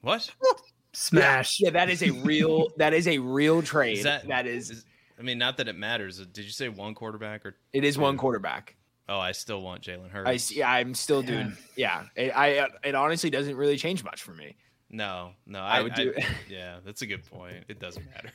What? 0.00 0.30
Smash. 0.92 1.60
Yeah, 1.60 1.68
yeah, 1.68 1.72
that 1.72 1.90
is 1.90 2.02
a 2.02 2.10
real 2.10 2.68
that 2.76 2.92
is 2.92 3.06
a 3.06 3.18
real 3.18 3.62
trade. 3.62 3.98
Is 3.98 4.04
that, 4.04 4.26
that 4.26 4.46
is, 4.46 4.70
is, 4.70 4.84
I 5.18 5.22
mean, 5.22 5.38
not 5.38 5.56
that 5.58 5.68
it 5.68 5.76
matters. 5.76 6.18
Did 6.26 6.44
you 6.44 6.50
say 6.50 6.68
one 6.68 6.94
quarterback 6.94 7.46
or 7.46 7.56
it 7.72 7.84
is 7.84 7.96
one 7.96 8.16
quarterback? 8.16 8.76
Oh, 9.10 9.18
I 9.18 9.32
still 9.32 9.60
want 9.60 9.82
Jalen 9.82 10.08
Hurts. 10.10 10.28
I 10.28 10.36
see. 10.36 10.62
I'm 10.62 10.94
still 10.94 11.20
doing. 11.20 11.56
Yeah, 11.76 12.04
it, 12.14 12.30
I 12.30 12.68
it 12.84 12.94
honestly 12.94 13.28
doesn't 13.28 13.56
really 13.56 13.76
change 13.76 14.04
much 14.04 14.22
for 14.22 14.32
me. 14.32 14.54
No, 14.88 15.32
no, 15.46 15.58
I, 15.60 15.78
I 15.78 15.82
would 15.82 15.94
do. 15.94 16.14
I, 16.16 16.24
yeah, 16.48 16.76
that's 16.84 17.02
a 17.02 17.06
good 17.06 17.26
point. 17.26 17.64
It 17.68 17.80
doesn't 17.80 18.06
matter. 18.14 18.30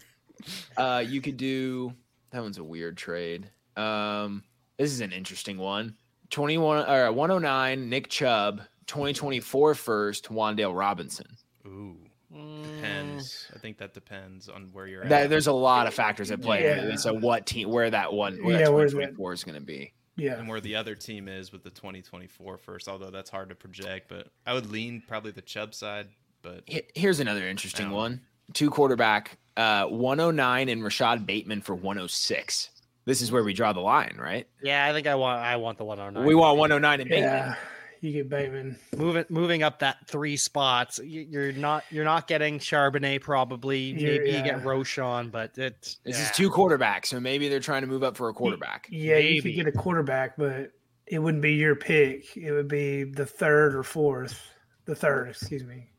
uh, 0.77 1.01
you 1.07 1.21
could 1.21 1.37
do. 1.37 1.93
That 2.31 2.41
one's 2.43 2.57
a 2.57 2.63
weird 2.63 2.97
trade. 2.97 3.49
Um, 3.77 4.43
this 4.77 4.91
is 4.91 4.99
an 4.99 5.13
interesting 5.13 5.57
one. 5.57 5.95
21 6.31 6.89
or 6.89 7.11
109 7.13 7.89
Nick 7.89 8.09
Chubb, 8.09 8.61
2024 8.87 9.75
first 9.75 10.25
Wan'Dale 10.29 10.77
Robinson. 10.77 11.27
Ooh. 11.65 11.95
Mm, 12.35 12.63
depends. 12.63 13.47
I 13.55 13.59
think 13.59 13.77
that 13.77 13.93
depends 13.93 14.49
on 14.49 14.69
where 14.73 14.87
you're 14.87 15.05
That, 15.05 15.23
at. 15.23 15.29
there's 15.29 15.47
a 15.47 15.53
lot 15.53 15.87
of 15.87 15.93
factors 15.93 16.31
at 16.31 16.41
play. 16.41 16.63
Yeah. 16.63 16.95
So 16.95 17.13
what 17.13 17.45
team, 17.45 17.69
where 17.69 17.89
that 17.89 18.11
one, 18.11 18.43
where 18.43 18.59
Yeah, 18.59 18.65
that 18.65 18.73
where's 18.73 18.91
that? 18.91 18.97
2024 19.15 19.33
is 19.33 19.43
going 19.45 19.55
to 19.55 19.61
be. 19.61 19.93
Yeah. 20.17 20.37
and 20.37 20.47
where 20.47 20.61
the 20.61 20.75
other 20.75 20.95
team 20.95 21.27
is 21.27 21.51
with 21.51 21.63
the 21.63 21.69
2024 21.69 22.57
first, 22.57 22.87
although 22.87 23.09
that's 23.09 23.29
hard 23.29 23.49
to 23.49 23.55
project. 23.55 24.07
But 24.07 24.27
I 24.45 24.53
would 24.53 24.71
lean 24.71 25.03
probably 25.07 25.31
the 25.31 25.41
Chubb 25.41 25.73
side. 25.73 26.07
But 26.41 26.63
Here's 26.95 27.19
another 27.19 27.47
interesting 27.47 27.89
one. 27.89 28.21
Two 28.53 28.69
quarterback, 28.69 29.37
uh, 29.57 29.85
109 29.85 30.69
and 30.69 30.81
Rashad 30.83 31.25
Bateman 31.25 31.61
for 31.61 31.73
106. 31.73 32.69
This 33.05 33.21
is 33.21 33.31
where 33.31 33.43
we 33.43 33.53
draw 33.53 33.73
the 33.73 33.79
line, 33.81 34.17
right? 34.19 34.47
Yeah, 34.61 34.85
I 34.85 34.93
think 34.93 35.07
I 35.07 35.15
want 35.15 35.41
I 35.41 35.55
want 35.57 35.77
the 35.77 35.85
109. 35.85 36.25
We 36.25 36.35
want 36.35 36.57
109 36.57 37.01
and 37.01 37.09
Bateman. 37.09 37.29
Yeah. 37.29 37.55
You 38.05 38.11
get 38.13 38.29
Bateman. 38.29 38.77
moving 38.95 39.25
moving 39.29 39.63
up 39.63 39.79
that 39.79 40.07
three 40.07 40.37
spots. 40.37 40.99
You're 41.03 41.51
not 41.53 41.83
you're 41.89 42.05
not 42.05 42.27
getting 42.27 42.59
Charbonnet 42.59 43.21
probably. 43.21 43.79
Yeah, 43.79 44.09
Maybe 44.09 44.25
you 44.31 44.43
get 44.43 44.61
Roschon, 44.61 45.31
but 45.31 45.57
it's 45.57 45.97
This 46.03 46.19
yeah. 46.19 46.25
is 46.25 46.31
two 46.31 46.51
quarterbacks, 46.51 47.07
so 47.07 47.19
maybe 47.19 47.49
they're 47.49 47.59
trying 47.59 47.81
to 47.81 47.87
move 47.87 48.03
up 48.03 48.15
for 48.15 48.29
a 48.29 48.33
quarterback. 48.33 48.87
Yeah, 48.91 49.17
you 49.17 49.41
could 49.41 49.55
get 49.55 49.65
a 49.65 49.71
quarterback, 49.71 50.37
but 50.37 50.71
it 51.07 51.17
wouldn't 51.17 51.41
be 51.41 51.53
your 51.53 51.75
pick. 51.75 52.37
It 52.37 52.51
would 52.51 52.67
be 52.67 53.05
the 53.05 53.25
third 53.25 53.73
or 53.73 53.81
fourth. 53.81 54.39
The 54.85 54.95
third, 54.95 55.29
excuse 55.29 55.63
me. 55.63 55.89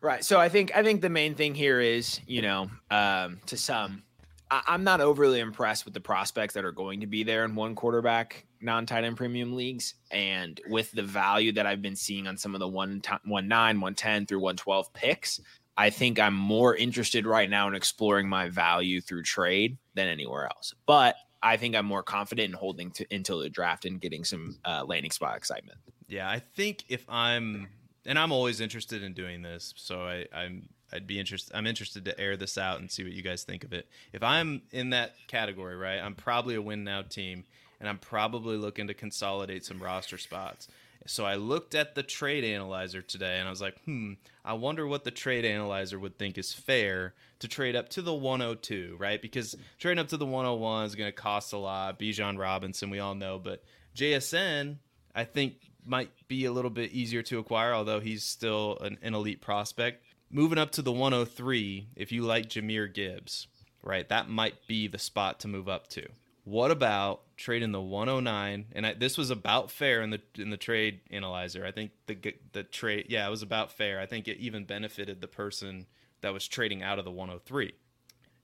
Right. 0.00 0.24
So 0.24 0.38
I 0.38 0.48
think 0.48 0.70
I 0.76 0.84
think 0.84 1.00
the 1.00 1.10
main 1.10 1.34
thing 1.34 1.56
here 1.56 1.80
is, 1.80 2.20
you 2.28 2.42
know, 2.42 2.70
um, 2.92 3.40
to 3.46 3.56
some, 3.56 4.04
I'm 4.50 4.84
not 4.84 5.00
overly 5.00 5.40
impressed 5.40 5.84
with 5.84 5.94
the 5.94 6.00
prospects 6.00 6.54
that 6.54 6.64
are 6.64 6.70
going 6.70 7.00
to 7.00 7.08
be 7.08 7.24
there 7.24 7.44
in 7.44 7.56
one 7.56 7.74
quarterback 7.74 8.45
non-tight 8.60 9.04
end 9.04 9.16
premium 9.16 9.54
leagues, 9.54 9.94
and 10.10 10.60
with 10.68 10.92
the 10.92 11.02
value 11.02 11.52
that 11.52 11.66
I've 11.66 11.82
been 11.82 11.96
seeing 11.96 12.26
on 12.26 12.36
some 12.36 12.54
of 12.54 12.60
the 12.60 12.68
one 12.68 13.02
nine, 13.24 13.80
one 13.80 13.94
ten 13.94 14.26
through 14.26 14.40
one 14.40 14.56
twelve 14.56 14.92
picks. 14.92 15.40
I 15.78 15.90
think 15.90 16.18
I'm 16.18 16.34
more 16.34 16.74
interested 16.74 17.26
right 17.26 17.50
now 17.50 17.68
in 17.68 17.74
exploring 17.74 18.28
my 18.28 18.48
value 18.48 19.02
through 19.02 19.24
trade 19.24 19.76
than 19.94 20.08
anywhere 20.08 20.46
else. 20.46 20.74
But 20.86 21.16
I 21.42 21.58
think 21.58 21.76
I'm 21.76 21.84
more 21.84 22.02
confident 22.02 22.48
in 22.48 22.54
holding 22.54 22.90
to 22.92 23.06
until 23.10 23.40
the 23.40 23.50
draft 23.50 23.84
and 23.84 24.00
getting 24.00 24.24
some 24.24 24.58
uh, 24.64 24.84
landing 24.86 25.10
spot 25.10 25.36
excitement. 25.36 25.78
Yeah, 26.08 26.30
I 26.30 26.38
think 26.38 26.84
if 26.88 27.04
I'm, 27.10 27.68
and 28.06 28.18
I'm 28.18 28.32
always 28.32 28.62
interested 28.62 29.02
in 29.02 29.12
doing 29.12 29.42
this, 29.42 29.74
so 29.76 30.00
I, 30.00 30.26
I'm, 30.34 30.70
I'd 30.92 31.06
be 31.06 31.20
interested. 31.20 31.54
I'm 31.54 31.66
interested 31.66 32.06
to 32.06 32.18
air 32.18 32.38
this 32.38 32.56
out 32.56 32.80
and 32.80 32.90
see 32.90 33.02
what 33.02 33.12
you 33.12 33.22
guys 33.22 33.44
think 33.44 33.62
of 33.62 33.74
it. 33.74 33.86
If 34.14 34.22
I'm 34.22 34.62
in 34.72 34.90
that 34.90 35.14
category, 35.28 35.76
right, 35.76 35.98
I'm 35.98 36.14
probably 36.14 36.54
a 36.54 36.62
win 36.62 36.84
now 36.84 37.02
team, 37.02 37.44
and 37.80 37.88
I'm 37.88 37.98
probably 37.98 38.56
looking 38.56 38.86
to 38.88 38.94
consolidate 38.94 39.64
some 39.64 39.82
roster 39.82 40.18
spots. 40.18 40.68
So 41.06 41.24
I 41.24 41.36
looked 41.36 41.74
at 41.74 41.94
the 41.94 42.02
trade 42.02 42.44
analyzer 42.44 43.00
today, 43.00 43.38
and 43.38 43.46
I 43.46 43.50
was 43.50 43.60
like, 43.60 43.80
hmm, 43.84 44.14
I 44.44 44.54
wonder 44.54 44.86
what 44.86 45.04
the 45.04 45.10
trade 45.10 45.44
analyzer 45.44 45.98
would 45.98 46.18
think 46.18 46.36
is 46.36 46.52
fair 46.52 47.14
to 47.38 47.48
trade 47.48 47.76
up 47.76 47.88
to 47.90 48.02
the 48.02 48.14
102, 48.14 48.96
right? 48.98 49.20
Because 49.20 49.56
trading 49.78 50.00
up 50.00 50.08
to 50.08 50.16
the 50.16 50.26
101 50.26 50.86
is 50.86 50.94
going 50.94 51.08
to 51.08 51.16
cost 51.16 51.52
a 51.52 51.58
lot. 51.58 51.98
Bijan 51.98 52.38
Robinson, 52.38 52.90
we 52.90 52.98
all 52.98 53.14
know, 53.14 53.38
but 53.38 53.62
JSN, 53.94 54.76
I 55.14 55.24
think 55.24 55.54
might 55.84 56.10
be 56.26 56.44
a 56.44 56.52
little 56.52 56.70
bit 56.70 56.92
easier 56.92 57.22
to 57.22 57.38
acquire, 57.38 57.72
although 57.72 58.00
he's 58.00 58.24
still 58.24 58.78
an, 58.80 58.98
an 59.02 59.14
elite 59.14 59.40
prospect. 59.40 60.02
Moving 60.30 60.58
up 60.58 60.72
to 60.72 60.82
the 60.82 60.92
103, 60.92 61.88
if 61.94 62.10
you 62.10 62.22
like 62.22 62.48
Jahmyr 62.48 62.92
Gibbs, 62.92 63.46
right, 63.82 64.08
that 64.08 64.28
might 64.28 64.66
be 64.66 64.88
the 64.88 64.98
spot 64.98 65.40
to 65.40 65.48
move 65.48 65.68
up 65.68 65.86
to. 65.88 66.08
What 66.42 66.72
about 66.72 67.22
trading 67.36 67.72
the 67.72 67.80
109? 67.80 68.66
And 68.72 68.86
I, 68.86 68.94
this 68.94 69.18
was 69.18 69.30
about 69.30 69.70
fair 69.70 70.02
in 70.02 70.10
the 70.10 70.20
in 70.38 70.50
the 70.50 70.56
trade 70.56 71.00
analyzer. 71.10 71.64
I 71.64 71.72
think 71.72 71.92
the 72.06 72.34
the 72.52 72.62
trade, 72.62 73.06
yeah, 73.08 73.26
it 73.26 73.30
was 73.30 73.42
about 73.42 73.72
fair. 73.72 74.00
I 74.00 74.06
think 74.06 74.28
it 74.28 74.38
even 74.38 74.64
benefited 74.64 75.20
the 75.20 75.28
person 75.28 75.86
that 76.22 76.32
was 76.32 76.48
trading 76.48 76.82
out 76.82 76.98
of 76.98 77.04
the 77.04 77.10
103 77.10 77.72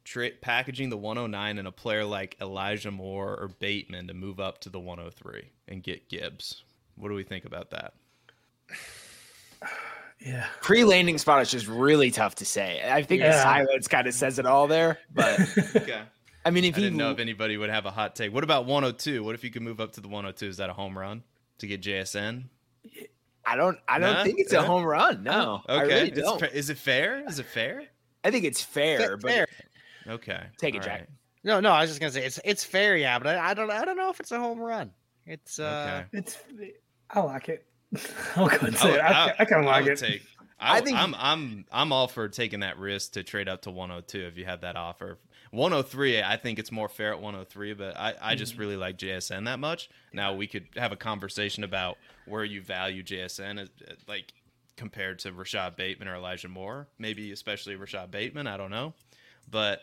tra- 0.05 0.31
packaging 0.41 0.91
the 0.91 0.97
109 0.97 1.59
and 1.59 1.69
a 1.69 1.73
player 1.73 2.05
like 2.05 2.37
Elijah 2.41 2.91
Moore 2.91 3.39
or 3.39 3.49
Bateman 3.49 4.09
to 4.09 4.15
move 4.15 4.41
up 4.41 4.59
to 4.61 4.71
the 4.71 4.81
103 4.81 5.51
and 5.69 5.83
get 5.83 6.09
Gibbs. 6.09 6.63
What 6.97 7.09
do 7.09 7.15
we 7.15 7.25
think 7.25 7.45
about 7.45 7.71
that? 7.71 7.95
Yeah. 10.25 10.47
Pre 10.61 10.85
landing 10.85 11.19
spot 11.19 11.43
is 11.43 11.51
just 11.51 11.67
really 11.67 12.13
tough 12.13 12.37
to 12.37 12.45
say. 12.45 12.81
I 12.89 13.03
think 13.03 13.23
the 13.23 13.33
silence 13.33 13.89
kind 13.89 14.07
of 14.07 14.15
says 14.15 14.39
it 14.39 14.47
all 14.47 14.69
there. 14.69 15.01
But 15.13 15.41
Okay. 15.75 16.03
I 16.45 16.51
mean, 16.51 16.65
if 16.65 16.75
I 16.75 16.79
he 16.79 16.85
didn't 16.85 16.99
know 16.99 17.11
if 17.13 17.19
anybody 17.19 17.57
would 17.57 17.71
have 17.71 17.87
a 17.87 17.91
hot 17.91 18.17
take. 18.17 18.33
What 18.35 18.45
about 18.45 18.67
102? 18.67 19.23
What 19.23 19.35
if 19.35 19.45
you 19.45 19.51
could 19.51 19.63
move 19.63 19.81
up 19.81 19.93
to 19.93 20.01
the 20.01 20.09
102? 20.09 20.47
Is 20.47 20.57
that 20.57 20.71
a 20.71 20.73
home 20.73 20.99
run 20.99 21.23
to 21.59 21.67
get 21.67 21.81
JSN? 21.83 22.45
I 23.45 23.57
don't, 23.57 23.79
I 23.89 23.99
don't 23.99 24.13
Nah? 24.13 24.25
think 24.25 24.39
it's 24.39 24.53
a 24.53 24.63
home 24.63 24.85
run. 24.85 25.23
No, 25.25 25.63
I 25.69 25.83
Okay. 25.83 25.95
really 25.95 26.11
don't. 26.11 26.39
fa- 26.41 26.57
is 26.57 26.71
it 26.71 26.79
fair? 26.79 27.25
Is 27.29 27.39
it 27.39 27.47
fair? 27.47 27.85
I 28.25 28.31
think 28.31 28.45
it's 28.45 28.63
fair, 28.63 28.99
Fair- 28.99 29.17
but 29.17 29.31
fair. 29.31 29.47
Okay. 30.09 30.41
Take 30.59 30.75
it, 30.75 30.79
All 30.79 30.85
Jack. 30.85 31.01
right. 31.01 31.09
No, 31.45 31.59
no, 31.61 31.71
I 31.73 31.81
was 31.81 31.91
just 31.91 32.01
gonna 32.01 32.13
say 32.13 32.25
it's 32.25 32.39
it's 32.45 32.63
fair, 32.65 32.97
yeah, 32.97 33.19
but 33.19 33.37
I, 33.37 33.51
I 33.51 33.55
don't 33.55 33.69
I 33.71 33.85
don't 33.85 33.97
know 33.97 34.11
if 34.11 34.21
it's 34.21 34.31
a 34.31 34.39
home 34.39 34.61
run. 34.61 34.93
It's 35.27 35.59
uh 35.59 36.05
Okay. 36.13 36.19
It's 36.19 36.39
I 37.11 37.21
like 37.21 37.49
it. 37.49 37.67
I'll 38.37 38.49
go 38.49 38.59
and 38.67 38.77
I 38.77 38.79
say 38.79 38.91
would- 38.91 38.99
it. 39.01 39.03
I, 39.05 39.35
I, 39.41 39.45
kind 39.45 39.61
of 39.61 39.67
like 39.67 39.87
it. 39.87 39.99
Take, 39.99 40.23
I 40.61 40.79
I, 40.79 40.81
think- 40.83 40.97
I'm 40.97 41.15
I'm 41.17 41.65
I'm 41.73 41.93
all 41.93 42.07
for 42.07 42.29
taking 42.29 42.61
that 42.61 42.79
risk 42.79 43.13
to 43.15 43.25
trade 43.25 43.49
up 43.49 43.63
to 43.63 43.71
102 43.73 44.21
if 44.27 44.39
you 44.39 44.45
have 44.45 44.61
that 44.61 44.77
offer. 44.77 45.19
103, 45.53 46.23
I 46.23 46.39
think 46.39 46.59
it's 46.59 46.73
more 46.73 46.89
fair 46.89 47.13
at 47.13 47.21
103, 47.21 47.75
but 47.75 47.97
I, 47.97 48.15
I 48.21 48.35
just 48.35 48.53
mm-hmm. 48.53 48.63
really 48.63 48.77
like 48.77 48.97
JSN 48.97 49.45
that 49.45 49.59
much. 49.59 49.91
Now 50.13 50.35
we 50.35 50.47
could 50.47 50.67
have 50.77 50.93
a 50.93 50.97
conversation 50.97 51.63
about 51.63 51.99
where 52.27 52.43
you 52.43 52.63
value 52.63 53.03
JSN, 53.03 53.61
as, 53.61 53.69
uh, 53.87 53.93
uh, 53.93 53.95
like 54.09 54.33
compared 54.77 55.19
to 55.21 55.31
Rashad 55.31 55.77
Bateman 55.77 56.09
or 56.09 56.15
Elijah 56.15 56.49
Moore, 56.49 56.89
maybe 56.99 57.33
especially 57.33 57.77
Rashad 57.77 58.11
Bateman. 58.11 58.47
I 58.47 58.57
don't 58.57 58.71
know, 58.71 58.95
but 59.51 59.83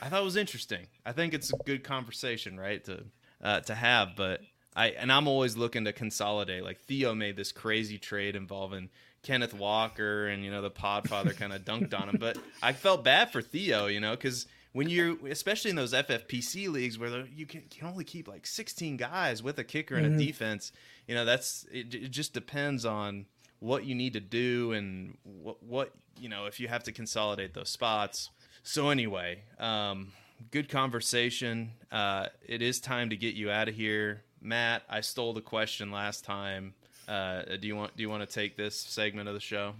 I 0.00 0.08
thought 0.08 0.22
it 0.22 0.24
was 0.24 0.36
interesting. 0.36 0.86
I 1.04 1.12
think 1.12 1.34
it's 1.34 1.52
a 1.52 1.56
good 1.66 1.84
conversation, 1.84 2.58
right? 2.58 2.82
To 2.84 3.04
uh, 3.42 3.60
to 3.60 3.74
have, 3.74 4.16
but 4.16 4.40
I 4.74 4.88
and 4.88 5.12
I'm 5.12 5.28
always 5.28 5.54
looking 5.54 5.84
to 5.84 5.92
consolidate. 5.92 6.64
Like 6.64 6.80
Theo 6.80 7.14
made 7.14 7.36
this 7.36 7.52
crazy 7.52 7.98
trade 7.98 8.36
involving 8.36 8.88
Kenneth 9.22 9.52
Walker, 9.52 10.28
and 10.28 10.42
you 10.42 10.50
know 10.50 10.62
the 10.62 10.70
Podfather 10.70 11.36
kind 11.36 11.52
of 11.52 11.62
dunked 11.66 11.92
on 11.92 12.08
him. 12.08 12.16
But 12.18 12.38
I 12.62 12.72
felt 12.72 13.04
bad 13.04 13.32
for 13.32 13.42
Theo, 13.42 13.86
you 13.86 14.00
know, 14.00 14.12
because 14.12 14.46
when 14.72 14.88
you're 14.88 15.16
especially 15.28 15.70
in 15.70 15.76
those 15.76 15.92
FFPC 15.92 16.68
leagues 16.70 16.98
where 16.98 17.26
you 17.26 17.46
can, 17.46 17.62
can 17.70 17.88
only 17.88 18.04
keep 18.04 18.28
like 18.28 18.46
16 18.46 18.96
guys 18.96 19.42
with 19.42 19.58
a 19.58 19.64
kicker 19.64 19.96
and 19.96 20.06
a 20.06 20.10
Mhm. 20.10 20.18
defense, 20.18 20.72
you 21.08 21.14
know, 21.14 21.24
that's 21.24 21.66
it, 21.72 21.92
it. 21.94 22.10
Just 22.10 22.32
depends 22.32 22.84
on 22.84 23.26
what 23.58 23.84
you 23.84 23.94
need 23.94 24.12
to 24.14 24.20
do 24.20 24.72
and 24.72 25.18
what 25.24 25.62
what 25.62 25.92
you 26.18 26.28
know 26.28 26.46
if 26.46 26.58
you 26.60 26.68
have 26.68 26.82
to 26.84 26.92
consolidate 26.92 27.52
those 27.54 27.68
spots. 27.70 28.30
So 28.62 28.90
anyway, 28.90 29.42
um, 29.58 30.12
good 30.50 30.68
conversation. 30.68 31.72
Uh, 31.90 32.26
it 32.46 32.62
is 32.62 32.80
time 32.80 33.10
to 33.10 33.16
get 33.16 33.34
you 33.34 33.50
out 33.50 33.68
of 33.68 33.74
here, 33.74 34.22
Matt. 34.40 34.82
I 34.88 35.00
stole 35.00 35.32
the 35.32 35.40
question 35.40 35.90
last 35.90 36.24
time. 36.24 36.74
Uh, 37.08 37.42
do 37.60 37.66
you 37.66 37.74
want 37.74 37.96
do 37.96 38.02
you 38.02 38.08
want 38.08 38.22
to 38.28 38.32
take 38.32 38.56
this 38.56 38.78
segment 38.78 39.28
of 39.28 39.34
the 39.34 39.40
show? 39.40 39.74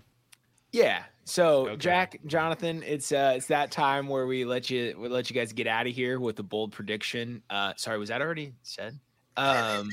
Yeah. 0.72 1.04
So 1.24 1.68
Okay. 1.68 1.76
Jack, 1.76 2.20
Jonathan, 2.26 2.82
it's 2.84 3.12
uh, 3.12 3.34
it's 3.36 3.46
that 3.46 3.70
time 3.70 4.08
where 4.08 4.26
we 4.26 4.44
let 4.44 4.68
you 4.70 4.96
we 4.98 5.08
let 5.08 5.30
you 5.30 5.34
guys 5.34 5.52
get 5.52 5.66
out 5.66 5.86
of 5.86 5.94
here 5.94 6.18
with 6.18 6.38
a 6.40 6.42
bold 6.42 6.72
prediction. 6.72 7.42
Uh, 7.48 7.72
sorry, 7.76 7.98
was 7.98 8.08
that 8.08 8.20
already 8.20 8.52
said? 8.62 8.98
Um, 9.36 9.90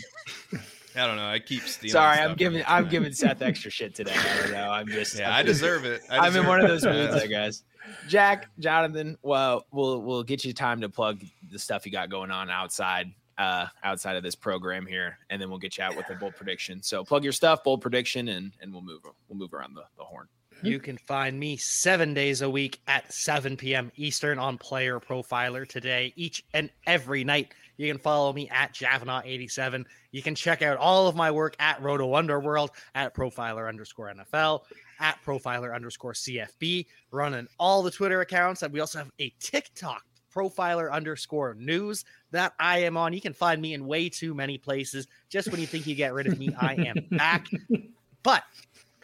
I 0.96 1.06
don't 1.06 1.16
know. 1.16 1.28
I 1.28 1.38
keep 1.40 1.62
stealing. 1.64 1.92
sorry, 1.92 2.18
I'm 2.18 2.36
giving 2.36 2.64
I'm 2.66 2.86
tonight. 2.86 2.92
giving 2.92 3.14
Seth 3.14 3.42
extra 3.44 3.70
shit 3.70 3.94
today. 3.94 4.16
I 4.16 4.42
don't 4.42 4.52
know. 4.52 4.72
I'm 4.72 4.88
just 4.88 5.18
Yeah, 5.20 5.30
I'm 5.30 5.36
I 5.36 5.44
deserve 5.44 5.86
it. 5.86 6.02
I 6.10 6.18
I'm 6.26 6.36
in 6.36 6.48
one 6.48 6.60
of 6.60 6.68
those 6.68 6.84
moods. 6.84 7.14
I 7.16 7.28
guess. 7.28 7.64
Jack, 8.08 8.50
Jonathan, 8.60 9.18
well, 9.22 9.66
we'll 9.72 10.02
we'll 10.02 10.24
get 10.24 10.44
you 10.44 10.54
time 10.54 10.82
to 10.82 10.90
plug 10.90 11.22
the 11.52 11.60
stuff 11.60 11.86
you 11.86 11.92
got 11.92 12.10
going 12.10 12.32
on 12.32 12.50
outside 12.50 13.14
uh 13.38 13.68
outside 13.84 14.16
of 14.16 14.24
this 14.24 14.34
program 14.36 14.88
here, 14.88 15.20
and 15.30 15.40
then 15.40 15.50
we'll 15.50 15.60
get 15.60 15.78
you 15.78 15.84
out 15.84 15.96
with 15.96 16.10
a 16.10 16.16
bold 16.16 16.36
prediction. 16.36 16.82
So 16.82 17.04
plug 17.04 17.24
your 17.24 17.32
stuff, 17.34 17.64
bold 17.64 17.82
prediction, 17.82 18.30
and 18.30 18.54
and 18.60 18.74
we'll 18.74 18.82
move 18.82 19.02
we'll 19.30 19.38
move 19.38 19.54
around 19.54 19.76
the, 19.76 19.84
the 19.98 20.04
horn. 20.04 20.28
You 20.64 20.80
can 20.80 20.98
find 20.98 21.40
me 21.40 21.58
seven 21.58 22.14
days 22.14 22.42
a 22.42 22.50
week 22.50 22.80
at 22.88 23.12
7 23.14 23.58
p.m. 23.58 23.92
Eastern 23.96 24.40
on 24.40 24.58
Player 24.58 25.00
Profiler 25.00 25.68
today, 25.68 26.14
each 26.16 26.44
and 26.54 26.70
every 26.86 27.24
night. 27.24 27.54
You 27.78 27.88
can 27.88 28.00
follow 28.00 28.34
me 28.34 28.50
at 28.50 28.74
javanagh87. 28.74 29.86
You 30.12 30.22
can 30.24 30.36
check 30.36 30.62
out 30.62 30.78
all 30.78 31.08
of 31.08 31.16
my 31.16 31.30
work 31.30 31.56
at 31.60 31.82
Roto 31.82 32.16
Underworld, 32.16 32.72
at 32.96 33.14
Profiler 33.14 33.70
underscore 33.70 34.12
NFL, 34.14 34.62
at 35.00 35.20
Profiler 35.24 35.76
underscore 35.76 36.14
CFB, 36.14 36.88
running 37.12 37.48
all 37.60 37.84
the 37.84 37.92
Twitter 37.92 38.22
accounts. 38.22 38.64
And 38.64 38.74
we 38.74 38.80
also 38.80 38.98
have 38.98 39.12
a 39.20 39.32
TikTok, 39.40 40.04
Profiler 40.34 40.92
underscore 40.92 41.54
news 41.54 42.04
that 42.32 42.54
I 42.60 42.80
am 42.80 42.98
on. 42.98 43.14
You 43.14 43.22
can 43.22 43.34
find 43.34 43.62
me 43.62 43.76
in 43.76 43.86
way 43.86 44.10
too 44.10 44.34
many 44.34 44.58
places. 44.58 45.08
Just 45.30 45.52
when 45.52 45.62
you 45.62 45.68
think 45.68 45.86
you 45.86 45.94
get 45.94 46.14
rid 46.14 46.26
of 46.28 46.40
me, 46.40 46.50
I 46.60 46.74
am 46.74 47.06
back. 47.12 47.48
But 48.24 48.44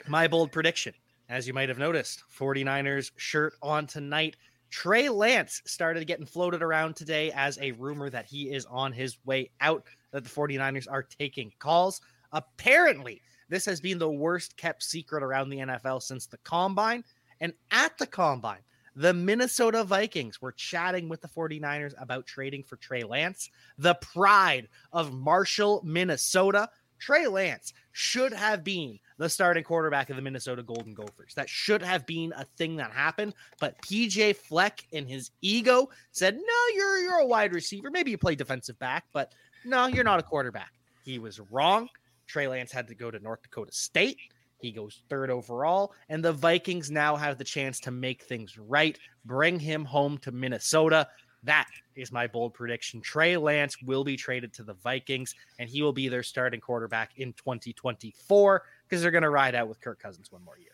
my 0.10 0.28
bold 0.28 0.51
prediction, 0.51 0.93
as 1.30 1.47
you 1.47 1.53
might 1.53 1.69
have 1.69 1.78
noticed, 1.78 2.24
49ers 2.38 3.11
shirt 3.15 3.53
on 3.61 3.88
tonight. 3.88 4.36
Trey 4.69 5.07
Lance 5.09 5.61
started 5.65 6.07
getting 6.07 6.26
floated 6.26 6.63
around 6.63 6.95
today 6.95 7.32
as 7.36 7.59
a 7.59 7.74
rumor 7.74 8.09
that 8.09 8.26
he 8.26 8.51
is 8.51 8.65
on 8.65 8.91
his 8.91 9.17
way 9.26 9.51
out, 9.61 9.84
that 10.11 10.24
the 10.24 10.30
49ers 10.30 10.88
are 10.89 11.03
taking 11.03 11.51
calls. 11.59 12.01
Apparently, 12.32 13.21
this 13.49 13.65
has 13.65 13.80
been 13.80 13.99
the 13.99 14.09
worst 14.09 14.57
kept 14.57 14.82
secret 14.82 15.21
around 15.21 15.49
the 15.49 15.59
NFL 15.59 16.01
since 16.01 16.26
the 16.26 16.38
combine. 16.38 17.03
And 17.39 17.53
at 17.71 17.97
the 17.97 18.07
combine, 18.07 18.61
The 18.95 19.13
Minnesota 19.13 19.84
Vikings 19.84 20.41
were 20.41 20.51
chatting 20.51 21.09
with 21.09 21.21
the 21.21 21.28
49ers 21.28 21.93
about 21.99 22.28
trading 22.28 22.63
for 22.63 22.76
Trey 22.78 23.03
Lance, 23.03 23.49
the 23.78 23.95
pride 23.95 24.69
of 24.91 25.13
Marshall, 25.13 25.82
Minnesota. 25.84 26.69
Trey 26.99 27.28
Lance 27.28 27.74
should 27.91 28.34
have 28.34 28.63
been 28.63 28.99
the 29.24 29.30
starting 29.30 29.63
quarterback 29.63 30.09
of 30.09 30.17
the 30.17 30.21
Minnesota 30.21 30.61
Golden 30.61 30.93
Gophers. 30.93 31.34
That 31.36 31.49
should 31.49 31.82
have 31.82 32.05
been 32.05 32.34
a 32.36 32.45
thing 32.57 32.76
that 32.76 32.91
happened. 32.91 33.34
But 33.59 33.82
PJ 33.82 34.36
Fleck 34.36 34.86
in 34.91 35.07
his 35.07 35.32
ego 35.41 35.89
said, 36.11 36.36
No, 36.36 36.76
you're 36.76 36.99
you're 36.99 37.19
a 37.19 37.26
wide 37.26 37.53
receiver. 37.53 37.89
Maybe 37.89 38.11
you 38.11 38.17
play 38.17 38.36
defensive 38.36 38.78
back, 38.80 39.05
but 39.13 39.34
no, 39.65 39.88
you're 39.88 40.03
not 40.03 40.19
a 40.19 40.24
quarterback. 40.24 40.74
He 41.03 41.19
was 41.19 41.39
wrong. 41.39 41.88
Trey 42.28 42.47
Lance 42.47 42.71
had 42.71 42.88
to 42.89 42.95
go 42.95 43.09
to 43.09 43.19
North 43.19 43.41
Dakota 43.41 43.71
State. 43.71 44.17
He 44.59 44.71
goes 44.71 45.01
third 45.09 45.30
overall, 45.30 45.93
and 46.09 46.24
the 46.24 46.32
Vikings 46.32 46.89
now 46.89 47.15
have 47.15 47.38
the 47.38 47.43
chance 47.43 47.80
to 47.82 47.91
make 47.91 48.24
things 48.24 48.57
right, 48.57 48.97
bring 49.26 49.59
him 49.59 49.84
home 49.84 50.17
to 50.19 50.32
Minnesota. 50.32 51.07
That 51.43 51.67
is 51.95 52.11
my 52.11 52.28
bold 52.28 52.53
prediction. 52.53 53.01
Trey 53.01 53.36
Lance 53.36 53.82
will 53.82 54.05
be 54.05 54.15
traded 54.15 54.53
to 54.53 54.63
the 54.63 54.76
Vikings, 54.76 55.36
and 55.59 55.69
he 55.69 55.82
will 55.82 55.91
be 55.91 56.07
their 56.07 56.24
starting 56.24 56.61
quarterback 56.61 57.11
in 57.17 57.34
2024 57.34 58.63
because 58.88 59.02
they're 59.02 59.12
going 59.12 59.24
to 59.24 59.30
ride 59.30 59.56
out 59.56 59.68
with 59.68 59.82
Kirk 59.82 60.00
Cousins 60.00 60.32
one 60.32 60.44
more 60.44 60.58
year. 60.58 60.72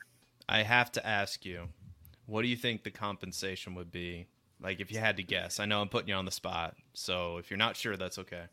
I 0.47 0.63
have 0.63 0.91
to 0.93 1.05
ask 1.05 1.45
you, 1.45 1.67
what 2.25 2.41
do 2.41 2.47
you 2.47 2.55
think 2.55 2.83
the 2.83 2.91
compensation 2.91 3.75
would 3.75 3.91
be? 3.91 4.27
Like, 4.61 4.79
if 4.81 4.91
you 4.91 4.99
had 4.99 5.17
to 5.17 5.23
guess, 5.23 5.59
I 5.59 5.65
know 5.65 5.81
I'm 5.81 5.87
putting 5.87 6.09
you 6.09 6.15
on 6.15 6.25
the 6.25 6.31
spot. 6.31 6.75
So 6.93 7.37
if 7.37 7.49
you're 7.49 7.57
not 7.57 7.77
sure, 7.77 7.95
that's 7.95 8.17
okay. 8.19 8.43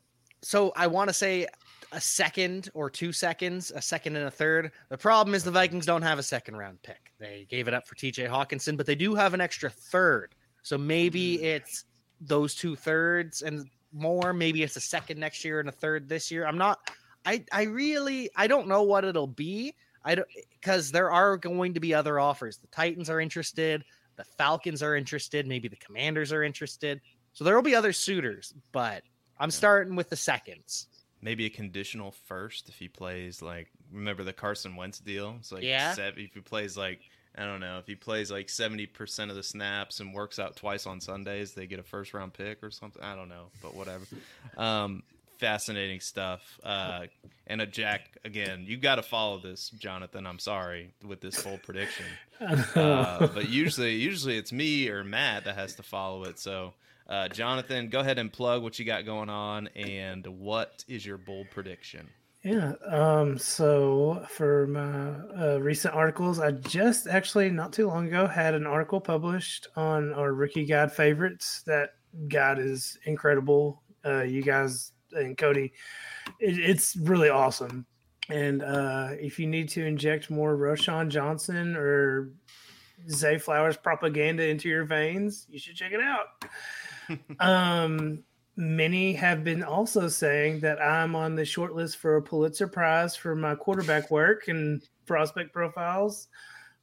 So 0.43 0.73
I 0.77 0.87
want 0.87 1.09
to 1.09 1.15
say 1.15 1.47
a 1.93 2.01
second 2.01 2.71
or 2.75 2.91
two 2.91 3.13
seconds, 3.13 3.73
a 3.75 3.83
second 3.83 4.17
and 4.17 4.27
a 4.27 4.31
third. 4.31 4.71
The 4.89 4.99
problem 4.99 5.35
is 5.35 5.43
the 5.43 5.51
Vikings 5.51 5.87
don't 5.87 6.03
have 6.03 6.19
a 6.19 6.23
second 6.23 6.57
round 6.57 6.83
pick. 6.83 7.13
They 7.19 7.47
gave 7.49 7.69
it 7.69 7.75
up 7.75 7.87
for 7.87 7.95
TJ 7.95 8.29
Hockenson, 8.29 8.77
but 8.77 8.87
they 8.87 8.95
do 8.95 9.15
have 9.15 9.35
an 9.35 9.41
extra 9.41 9.71
third. 9.71 10.35
So 10.63 10.77
maybe 10.77 11.37
mm-hmm. 11.37 11.45
it's 11.45 11.85
those 12.21 12.55
two 12.55 12.77
thirds 12.77 13.43
and 13.43 13.69
more. 13.93 14.33
Maybe 14.33 14.63
it's 14.63 14.77
a 14.77 14.81
second 14.81 15.19
next 15.19 15.45
year 15.45 15.61
and 15.61 15.69
a 15.69 15.73
third 15.73 16.09
this 16.09 16.31
year. 16.31 16.47
I'm 16.47 16.59
not. 16.59 16.79
I 17.27 17.45
I 17.53 17.62
really 17.64 18.31
I 18.37 18.47
don't 18.47 18.68
know 18.68 18.83
what 18.83 19.05
it'll 19.05 19.27
be. 19.27 19.74
I 20.05 20.14
don't 20.14 20.29
because 20.51 20.93
there 20.93 21.11
are 21.11 21.37
going 21.37 21.74
to 21.74 21.81
be 21.81 21.93
other 21.93 22.18
offers. 22.20 22.59
The 22.59 22.68
Titans 22.68 23.11
are 23.11 23.20
interested. 23.20 23.85
The 24.16 24.24
Falcons 24.24 24.83
are 24.83 24.95
interested. 24.97 25.47
Maybe 25.47 25.68
the 25.68 25.77
Commanders 25.77 26.33
are 26.33 26.43
interested. 26.43 27.01
So 27.35 27.45
there 27.45 27.55
will 27.55 27.62
be 27.62 27.74
other 27.74 27.93
suitors, 27.93 28.55
but 28.72 29.03
I'm 29.39 29.51
starting 29.51 29.97
with 29.97 30.09
the 30.09 30.16
seconds. 30.16 30.87
Maybe 31.20 31.45
a 31.47 31.51
conditional 31.51 32.12
first 32.27 32.68
if 32.68 32.77
he 32.77 32.89
plays 32.89 33.43
like 33.43 33.68
remember 33.93 34.22
the 34.22 34.33
Carson 34.33 34.77
Wentz 34.77 35.01
deal. 35.01 35.35
It's 35.39 35.51
like 35.53 35.64
Yeah. 35.64 35.93
sev- 35.93 36.18
if 36.18 36.33
he 36.33 36.41
plays 36.41 36.77
like 36.77 37.01
I 37.39 37.45
don't 37.45 37.61
know 37.61 37.79
if 37.79 37.87
he 37.87 37.95
plays 37.97 38.31
like 38.31 38.49
seventy 38.49 38.87
percent 38.87 39.31
of 39.31 39.37
the 39.37 39.43
snaps 39.43 40.01
and 40.01 40.14
works 40.14 40.39
out 40.39 40.57
twice 40.57 40.87
on 40.87 41.01
Sundays, 41.01 41.53
they 41.53 41.66
get 41.66 41.79
a 41.79 41.83
first 41.83 42.14
round 42.14 42.33
pick 42.33 42.62
or 42.62 42.70
something. 42.70 43.03
I 43.03 43.14
don't 43.16 43.29
know, 43.29 43.49
but 43.62 43.74
whatever. 43.74 44.05
Um, 44.57 45.03
fascinating 45.39 46.01
stuff. 46.01 46.59
Uh, 46.62 47.07
and 47.47 47.61
a 47.61 47.66
Jack 47.66 48.18
again. 48.24 48.64
You 48.66 48.76
got 48.76 48.97
to 48.97 49.03
follow 49.03 49.39
this, 49.39 49.70
Jonathan. 49.70 50.26
I'm 50.26 50.39
sorry 50.39 50.93
with 51.05 51.20
this 51.20 51.43
bold 51.43 51.62
prediction. 51.62 52.07
uh, 52.41 53.26
but 53.28 53.49
usually 53.49 53.95
usually 53.95 54.37
it's 54.37 54.53
me 54.53 54.89
or 54.89 55.05
Matt 55.05 55.45
that 55.45 55.57
has 55.57 55.74
to 55.76 55.82
follow 55.82 56.24
it. 56.24 56.39
So 56.39 56.74
uh, 57.09 57.28
Jonathan, 57.28 57.89
go 57.89 58.01
ahead 58.01 58.18
and 58.18 58.32
plug 58.32 58.62
what 58.62 58.78
you 58.78 58.84
got 58.84 59.05
going 59.05 59.30
on 59.30 59.68
and 59.76 60.26
what 60.26 60.84
is 60.89 61.07
your 61.07 61.18
bold 61.18 61.47
prediction? 61.51 62.09
Yeah. 62.43 62.74
Um, 62.87 63.39
so 63.39 64.24
for 64.28 64.66
my 64.68 65.45
uh, 65.45 65.59
recent 65.61 65.95
articles, 65.95 66.39
I 66.39 66.53
just 66.53 67.09
actually 67.09 67.51
not 67.51 67.72
too 67.72 67.89
long 67.89 68.07
ago 68.07 68.26
had 68.26 68.55
an 68.55 68.66
article 68.66 69.01
published 69.01 69.68
on 69.76 70.12
our 70.12 70.32
rookie 70.32 70.64
guide 70.64 70.93
favorites. 70.93 71.62
That 71.66 71.91
guide 72.28 72.59
is 72.59 72.99
incredible. 73.05 73.82
Uh, 74.05 74.22
you 74.22 74.43
guys 74.43 74.93
and 75.17 75.37
Cody, 75.37 75.73
it, 76.41 76.59
it's 76.59 76.97
really 76.97 77.29
awesome. 77.29 77.87
And 78.29 78.62
uh, 78.62 79.11
if 79.12 79.39
you 79.39 79.47
need 79.47 79.69
to 79.71 79.85
inject 79.85 80.31
more 80.31 80.57
Roschon 80.57 81.09
Johnson 81.09 81.77
or 81.77 82.33
Zay 83.09 83.39
Flowers 83.39 83.77
propaganda 83.77 84.47
into 84.47 84.69
your 84.69 84.85
veins, 84.85 85.47
you 85.49 85.59
should 85.59 85.77
check 85.77 85.93
it 85.93 86.01
out. 86.01 86.27
um, 87.41 88.25
many 88.57 89.12
have 89.12 89.45
been 89.45 89.62
also 89.62 90.09
saying 90.09 90.61
that 90.61 90.81
I'm 90.81 91.14
on 91.14 91.35
the 91.37 91.45
short 91.45 91.75
list 91.75 91.99
for 91.99 92.17
a 92.17 92.23
Pulitzer 92.23 92.67
Prize 92.67 93.14
for 93.14 93.37
my 93.37 93.55
quarterback 93.55 94.11
work 94.11 94.49
and 94.49 94.83
prospect 95.07 95.53
profiles. 95.53 96.29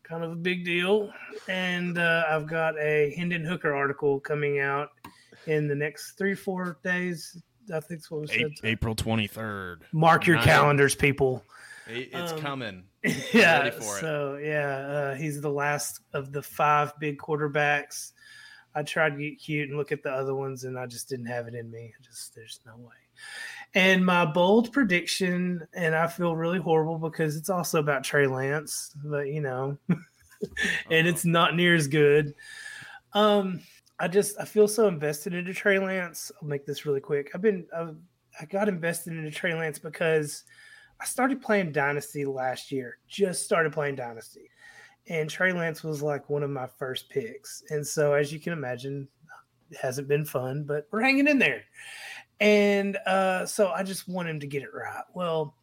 Kind 0.03 0.23
of 0.23 0.31
a 0.31 0.35
big 0.35 0.63
deal. 0.63 1.11
And 1.47 1.97
uh, 1.97 2.23
I've 2.29 2.47
got 2.47 2.77
a 2.77 3.13
Hendon 3.17 3.43
Hooker 3.43 3.73
article 3.73 4.19
coming 4.19 4.59
out 4.59 4.89
in 5.47 5.67
the 5.67 5.75
next 5.75 6.13
three, 6.13 6.35
four 6.35 6.77
days. 6.83 7.41
I 7.71 7.79
think 7.79 8.01
that's 8.01 8.11
what 8.11 8.21
was 8.21 8.31
said. 8.31 8.51
April 8.63 8.95
23rd. 8.95 9.81
Mark 9.91 10.25
your 10.27 10.37
Nice. 10.37 10.45
calendars, 10.45 10.95
people. 10.95 11.43
It's 11.87 12.31
Um, 12.31 12.39
coming. 12.39 12.83
yeah. 13.33 13.59
ready 13.59 13.71
for 13.71 13.97
it. 13.97 14.01
so 14.01 14.37
yeah, 14.41 14.67
uh, 14.77 15.15
he's 15.15 15.41
the 15.41 15.49
last 15.49 15.99
of 16.13 16.31
the 16.31 16.41
five 16.41 16.93
big 16.99 17.17
quarterbacks. 17.17 18.11
I 18.75 18.81
tried 18.83 19.11
to 19.11 19.17
get 19.17 19.39
cute 19.39 19.69
and 19.69 19.77
look 19.77 19.91
at 19.91 20.01
the 20.01 20.11
other 20.11 20.33
ones, 20.33 20.63
and 20.63 20.79
I 20.79 20.85
just 20.87 21.07
didn't 21.09 21.25
have 21.27 21.47
it 21.47 21.53
in 21.53 21.69
me. 21.69 21.93
Just 22.01 22.33
there's 22.35 22.59
no 22.65 22.75
way. 22.77 22.93
And 23.75 24.05
my 24.05 24.25
bold 24.25 24.71
prediction, 24.71 25.67
and 25.73 25.93
I 25.95 26.07
feel 26.07 26.35
really 26.35 26.59
horrible 26.59 26.97
because 26.97 27.35
it's 27.35 27.49
also 27.49 27.79
about 27.79 28.03
Trey 28.03 28.27
Lance, 28.27 28.91
but 29.03 29.27
you 29.27 29.41
know, 29.41 29.77
and 29.89 31.07
it's 31.07 31.25
not 31.25 31.55
near 31.55 31.75
as 31.75 31.87
good. 31.87 32.33
Um, 33.13 33.59
I 34.03 34.09
just 34.09 34.37
I 34.37 34.43
feel 34.43 34.67
so 34.67 34.89
invested 34.89 35.33
into 35.33 35.53
Trey 35.53 35.79
Lance. 35.79 36.29
I'll 36.41 36.47
make 36.49 36.65
this 36.65 36.85
really 36.85 36.99
quick. 36.99 37.31
I've 37.33 37.41
been 37.41 37.65
I've, 37.73 37.95
I 38.37 38.43
got 38.43 38.67
invested 38.67 39.13
into 39.13 39.31
Trey 39.31 39.53
Lance 39.53 39.79
because 39.79 40.43
I 40.99 41.05
started 41.05 41.41
playing 41.41 41.71
Dynasty 41.71 42.25
last 42.25 42.69
year. 42.69 42.97
Just 43.07 43.45
started 43.45 43.71
playing 43.71 43.95
Dynasty, 43.95 44.49
and 45.07 45.29
Trey 45.29 45.53
Lance 45.53 45.83
was 45.83 46.03
like 46.03 46.29
one 46.29 46.43
of 46.43 46.49
my 46.49 46.67
first 46.77 47.09
picks. 47.09 47.63
And 47.69 47.87
so, 47.87 48.11
as 48.11 48.33
you 48.33 48.41
can 48.41 48.51
imagine, 48.51 49.07
it 49.71 49.77
hasn't 49.77 50.09
been 50.09 50.25
fun, 50.25 50.65
but 50.65 50.85
we're 50.91 51.01
hanging 51.01 51.29
in 51.29 51.39
there. 51.39 51.63
And 52.41 52.97
uh, 53.05 53.45
so, 53.45 53.69
I 53.69 53.83
just 53.83 54.09
want 54.09 54.27
him 54.27 54.41
to 54.41 54.47
get 54.47 54.63
it 54.63 54.73
right. 54.73 55.05
Well, 55.13 55.55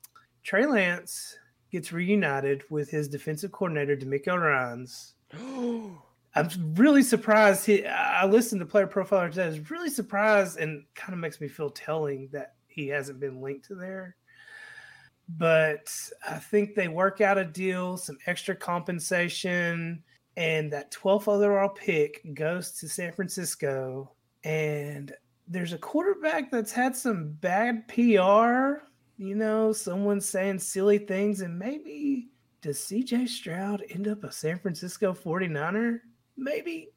Trey 0.44 0.64
Lance 0.64 1.36
gets 1.70 1.92
reunited 1.92 2.62
with 2.70 2.88
his 2.88 3.06
defensive 3.06 3.52
coordinator, 3.52 3.98
DeMeco 3.98 4.40
Ryans. 4.40 5.12
I'm 6.34 6.48
really 6.74 7.02
surprised. 7.02 7.66
He, 7.66 7.84
I 7.86 8.24
listened 8.24 8.60
to 8.60 8.66
Player 8.66 8.86
Profiler 8.86 9.30
today. 9.30 9.44
I 9.44 9.48
was 9.48 9.70
really 9.70 9.90
surprised, 9.90 10.58
and 10.58 10.84
kind 10.94 11.12
of 11.12 11.18
makes 11.18 11.40
me 11.40 11.48
feel 11.48 11.70
telling 11.70 12.28
that 12.32 12.54
he 12.68 12.86
hasn't 12.86 13.18
been 13.18 13.40
linked 13.40 13.66
to 13.66 13.74
there. 13.74 14.16
But 15.28 15.92
I 16.28 16.36
think 16.36 16.74
they 16.74 16.88
work 16.88 17.20
out 17.20 17.38
a 17.38 17.44
deal, 17.44 17.96
some 17.96 18.18
extra 18.26 18.54
compensation, 18.54 20.02
and 20.36 20.72
that 20.72 20.92
12th 20.92 21.28
overall 21.28 21.68
pick 21.68 22.22
goes 22.34 22.72
to 22.72 22.88
San 22.88 23.12
Francisco. 23.12 24.12
And 24.44 25.12
there's 25.48 25.72
a 25.72 25.78
quarterback 25.78 26.50
that's 26.50 26.72
had 26.72 26.96
some 26.96 27.32
bad 27.40 27.86
PR. 27.88 28.84
You 29.18 29.34
know, 29.34 29.72
someone 29.72 30.20
saying 30.20 30.60
silly 30.60 30.98
things, 30.98 31.40
and 31.40 31.58
maybe 31.58 32.28
does 32.62 32.78
CJ 32.78 33.28
Stroud 33.28 33.84
end 33.90 34.06
up 34.06 34.22
a 34.24 34.32
San 34.32 34.58
Francisco 34.58 35.12
49er? 35.12 36.00
Maybe. 36.40 36.88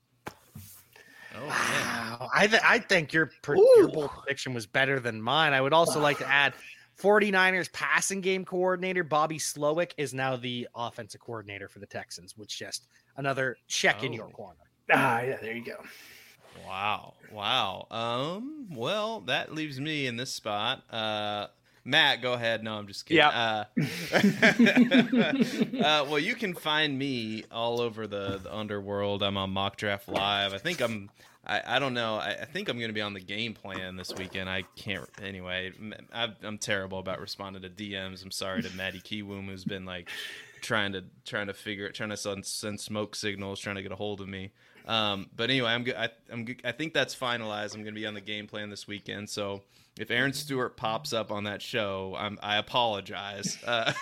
Oh. 1.36 1.46
Wow. 1.48 2.30
I, 2.34 2.48
th- 2.48 2.62
I 2.64 2.80
think 2.80 3.12
your, 3.12 3.30
pre- 3.42 3.58
your 3.78 3.90
bold 3.90 4.12
prediction 4.12 4.54
was 4.54 4.66
better 4.66 5.00
than 5.00 5.22
mine. 5.22 5.52
I 5.54 5.62
would 5.62 5.74
also 5.74 6.00
like 6.00 6.18
to 6.20 6.28
add 6.28 6.54
49ers 7.02 7.72
passing 7.74 8.22
game 8.22 8.46
coordinator 8.46 9.04
Bobby 9.04 9.38
Slowik 9.40 9.92
is 9.98 10.14
now 10.14 10.36
the 10.38 10.68
offensive 10.76 11.20
coordinator 11.22 11.68
for 11.68 11.80
the 11.80 11.88
Texans, 11.88 12.38
which 12.38 12.58
just 12.58 12.88
another 13.18 13.58
check 13.68 14.04
in 14.04 14.14
your 14.14 14.28
Oh. 14.28 14.32
corner. 14.32 14.60
Ah, 14.92 15.22
yeah, 15.22 15.38
there 15.42 15.56
you 15.56 15.66
go. 15.66 15.78
Wow. 16.68 17.16
Wow. 17.32 17.88
Um, 17.90 18.68
well, 18.72 19.22
that 19.22 19.54
leaves 19.54 19.80
me 19.80 20.06
in 20.08 20.18
this 20.18 20.32
spot. 20.34 20.84
Uh, 20.90 21.48
Matt, 21.86 22.22
go 22.22 22.34
ahead. 22.34 22.64
No, 22.64 22.76
I'm 22.76 22.88
just 22.88 23.06
kidding. 23.06 23.24
Uh, 23.24 23.66
uh, 25.84 26.06
well, 26.10 26.20
you 26.20 26.36
can 26.36 26.54
find 26.54 26.98
me 26.98 27.44
all 27.52 27.82
over 27.82 28.08
the, 28.08 28.40
the 28.42 28.56
underworld. 28.56 29.22
I'm 29.22 29.38
on 29.38 29.50
Mock 29.50 29.76
Draft 29.76 30.08
Live. 30.08 30.54
I 30.54 30.58
think 30.58 30.82
I'm. 30.82 31.10
I, 31.46 31.62
I 31.66 31.80
don't 31.80 31.94
know. 31.94 32.16
I, 32.16 32.38
I 32.42 32.46
think 32.46 32.70
I'm 32.70 32.78
going 32.78 32.88
to 32.88 32.94
be 32.94 33.02
on 33.02 33.14
the 33.14 33.20
game 33.20 33.54
plan 33.54 33.98
this 33.98 34.14
weekend. 34.16 34.50
I 34.50 34.64
can't. 34.78 35.10
Anyway, 35.22 35.74
I, 36.14 36.30
am 36.42 36.58
terrible 36.58 37.00
about 37.00 37.20
responding 37.20 37.64
to 37.64 37.70
DMs. 37.70 38.24
I'm 38.24 38.32
sorry 38.32 38.62
to 38.62 38.70
Maddie 38.78 39.02
Kiwoom, 39.02 39.48
who's 39.48 39.66
been 39.66 39.86
like 39.86 40.10
trying 40.62 40.94
to 40.94 41.04
trying 41.26 41.48
to 41.48 41.54
figure 41.54 41.86
it, 41.86 41.96
trying 41.96 42.12
to 42.12 42.18
send, 42.18 42.46
send 42.46 42.80
smoke 42.80 43.14
signals, 43.14 43.60
trying 43.60 43.76
to 43.76 43.84
get 43.84 43.92
a 43.92 43.96
hold 43.98 44.22
of 44.22 44.30
me. 44.30 44.54
Um, 44.86 45.30
but 45.36 45.50
anyway, 45.50 45.72
I'm 45.72 45.84
good. 45.84 45.96
I, 45.96 46.10
good. 46.44 46.62
I 46.64 46.72
think 46.72 46.94
that's 46.94 47.16
finalized. 47.16 47.74
I'm 47.76 47.84
going 47.84 47.94
to 47.96 48.00
be 48.00 48.06
on 48.06 48.14
the 48.14 48.22
game 48.22 48.48
plan 48.48 48.70
this 48.70 48.88
weekend. 48.88 49.30
So 49.30 49.62
if 49.98 50.12
Aaron 50.12 50.34
Stewart 50.34 50.76
pops 50.76 51.14
up 51.14 51.32
on 51.32 51.46
that 51.46 51.62
show, 51.62 52.16
I'm, 52.18 52.38
I 52.42 52.58
apologize. 52.58 53.58
Uh, 53.66 53.94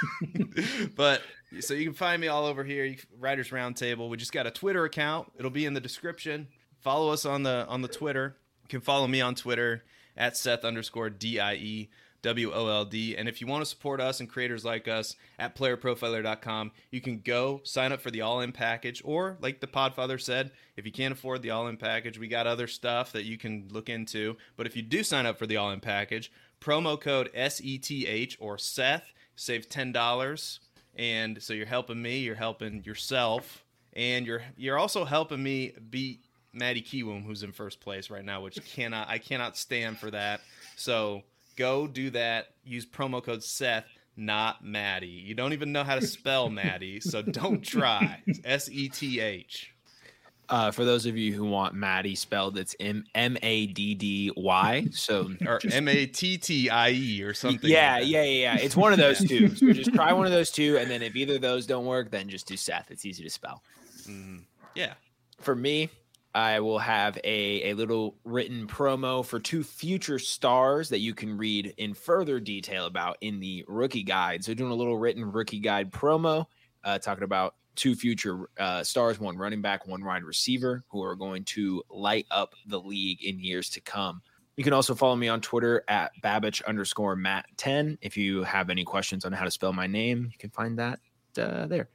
but 0.95 1.21
so 1.59 1.73
you 1.73 1.85
can 1.85 1.93
find 1.93 2.21
me 2.21 2.27
all 2.27 2.45
over 2.45 2.63
here. 2.63 2.95
Writers 3.19 3.49
Roundtable. 3.49 4.09
We 4.09 4.17
just 4.17 4.31
got 4.31 4.47
a 4.47 4.51
Twitter 4.51 4.85
account. 4.85 5.31
It'll 5.37 5.51
be 5.51 5.65
in 5.65 5.73
the 5.73 5.81
description. 5.81 6.47
Follow 6.79 7.11
us 7.11 7.25
on 7.25 7.43
the 7.43 7.65
on 7.67 7.81
the 7.81 7.87
Twitter. 7.87 8.35
You 8.63 8.69
can 8.69 8.81
follow 8.81 9.07
me 9.07 9.21
on 9.21 9.35
Twitter 9.35 9.83
at 10.17 10.37
Seth 10.37 10.63
underscore 10.63 11.09
D 11.09 11.39
I 11.39 11.55
E 11.55 11.89
W 12.21 12.51
O 12.53 12.67
L 12.67 12.85
D. 12.85 13.15
And 13.17 13.27
if 13.27 13.41
you 13.41 13.47
want 13.47 13.61
to 13.63 13.69
support 13.69 13.99
us 13.99 14.19
and 14.19 14.29
creators 14.29 14.63
like 14.63 14.87
us 14.87 15.15
at 15.39 15.55
playerprofiler.com, 15.55 16.71
you 16.91 17.01
can 17.01 17.19
go 17.19 17.61
sign 17.63 17.91
up 17.91 18.01
for 18.01 18.11
the 18.11 18.21
all 18.21 18.41
in 18.41 18.51
package. 18.51 19.01
Or, 19.03 19.37
like 19.41 19.59
the 19.59 19.67
Podfather 19.67 20.19
said, 20.21 20.51
if 20.77 20.85
you 20.85 20.91
can't 20.91 21.13
afford 21.13 21.41
the 21.41 21.51
all 21.51 21.67
in 21.67 21.77
package, 21.77 22.19
we 22.19 22.27
got 22.27 22.47
other 22.47 22.67
stuff 22.67 23.11
that 23.13 23.25
you 23.25 23.37
can 23.37 23.67
look 23.71 23.89
into. 23.89 24.37
But 24.55 24.67
if 24.67 24.75
you 24.75 24.81
do 24.81 25.03
sign 25.03 25.25
up 25.25 25.37
for 25.37 25.47
the 25.47 25.57
all 25.57 25.71
in 25.71 25.79
package, 25.79 26.31
promo 26.59 26.99
code 26.99 27.29
SETH 27.33 28.35
or 28.39 28.57
Seth, 28.57 29.11
save 29.35 29.69
$10. 29.69 30.59
And 30.95 31.41
so 31.41 31.53
you're 31.53 31.65
helping 31.65 32.01
me, 32.01 32.19
you're 32.19 32.35
helping 32.35 32.83
yourself, 32.83 33.63
and 33.93 34.25
you're 34.25 34.43
you're 34.57 34.77
also 34.77 35.05
helping 35.05 35.41
me 35.41 35.73
beat 35.89 36.25
Maddie 36.53 36.81
Kiwoom, 36.81 37.25
who's 37.25 37.43
in 37.43 37.51
first 37.51 37.79
place 37.79 38.09
right 38.09 38.25
now, 38.25 38.41
which 38.41 38.63
cannot 38.65 39.07
I 39.07 39.17
cannot 39.17 39.57
stand 39.57 39.97
for 39.97 40.11
that. 40.11 40.41
So 40.75 41.23
go 41.55 41.87
do 41.87 42.09
that. 42.11 42.47
Use 42.63 42.85
promo 42.85 43.23
code 43.23 43.43
Seth, 43.43 43.85
not 44.15 44.63
Maddie. 44.63 45.07
You 45.07 45.35
don't 45.35 45.53
even 45.53 45.71
know 45.71 45.83
how 45.83 45.95
to 45.95 46.05
spell 46.05 46.49
Maddie, 46.49 46.99
so 46.99 47.21
don't 47.21 47.61
try. 47.61 48.21
S 48.43 48.69
E 48.69 48.89
T 48.89 49.19
H. 49.19 49.73
Uh, 50.49 50.69
for 50.69 50.83
those 50.83 51.05
of 51.05 51.15
you 51.15 51.33
who 51.33 51.45
want 51.45 51.73
Maddie 51.73 52.13
spelled, 52.13 52.57
it's 52.57 52.75
M 52.79 53.05
M 53.15 53.37
A 53.41 53.67
D 53.67 53.95
D 53.95 54.31
Y. 54.35 54.87
So 54.91 55.31
or 55.47 55.61
M 55.71 55.87
A 55.87 56.05
T 56.05 56.37
T 56.37 56.69
I 56.69 56.89
E 56.89 57.21
or 57.23 57.33
something. 57.33 57.69
Yeah, 57.69 57.95
like 57.95 58.07
yeah, 58.07 58.23
yeah, 58.23 58.55
yeah. 58.55 58.57
It's 58.57 58.75
one 58.75 58.91
of 58.91 58.99
those 58.99 59.19
two. 59.25 59.49
So 59.55 59.71
just 59.71 59.93
try 59.93 60.11
one 60.11 60.25
of 60.25 60.31
those 60.31 60.51
two, 60.51 60.77
and 60.77 60.91
then 60.91 61.01
if 61.01 61.15
either 61.15 61.35
of 61.35 61.41
those 61.41 61.65
don't 61.65 61.85
work, 61.85 62.11
then 62.11 62.27
just 62.27 62.47
do 62.47 62.57
Seth. 62.57 62.91
It's 62.91 63.05
easy 63.05 63.23
to 63.23 63.29
spell. 63.29 63.63
Mm, 64.07 64.41
yeah. 64.75 64.93
For 65.39 65.55
me, 65.55 65.89
I 66.33 66.59
will 66.61 66.79
have 66.79 67.17
a, 67.23 67.71
a 67.71 67.73
little 67.73 68.15
written 68.23 68.65
promo 68.67 69.25
for 69.25 69.39
two 69.39 69.63
future 69.63 70.19
stars 70.19 70.87
that 70.89 70.99
you 70.99 71.13
can 71.13 71.37
read 71.37 71.73
in 71.77 71.93
further 71.93 72.39
detail 72.39 72.85
about 72.85 73.17
in 73.21 73.39
the 73.39 73.65
rookie 73.67 74.03
guide. 74.03 74.43
So, 74.43 74.53
doing 74.53 74.71
a 74.71 74.75
little 74.75 74.97
written 74.97 75.29
rookie 75.29 75.59
guide 75.59 75.91
promo, 75.91 76.45
uh, 76.83 76.99
talking 76.99 77.25
about 77.25 77.55
two 77.75 77.95
future 77.95 78.49
uh, 78.57 78.83
stars, 78.83 79.19
one 79.19 79.37
running 79.37 79.61
back, 79.61 79.87
one 79.87 80.03
wide 80.03 80.23
receiver, 80.23 80.83
who 80.89 81.03
are 81.03 81.15
going 81.15 81.43
to 81.45 81.83
light 81.89 82.27
up 82.31 82.53
the 82.67 82.79
league 82.79 83.23
in 83.23 83.39
years 83.39 83.69
to 83.71 83.81
come. 83.81 84.21
You 84.55 84.63
can 84.63 84.73
also 84.73 84.93
follow 84.93 85.15
me 85.15 85.27
on 85.27 85.41
Twitter 85.41 85.83
at 85.87 86.11
Babich 86.23 86.63
underscore 86.65 87.15
Matt 87.15 87.45
10. 87.57 87.97
If 88.01 88.15
you 88.15 88.43
have 88.43 88.69
any 88.69 88.83
questions 88.83 89.25
on 89.25 89.31
how 89.31 89.45
to 89.45 89.51
spell 89.51 89.73
my 89.73 89.87
name, 89.87 90.29
you 90.31 90.37
can 90.37 90.49
find 90.49 90.77
that 90.77 90.99
uh, 91.37 91.65
there. 91.67 91.89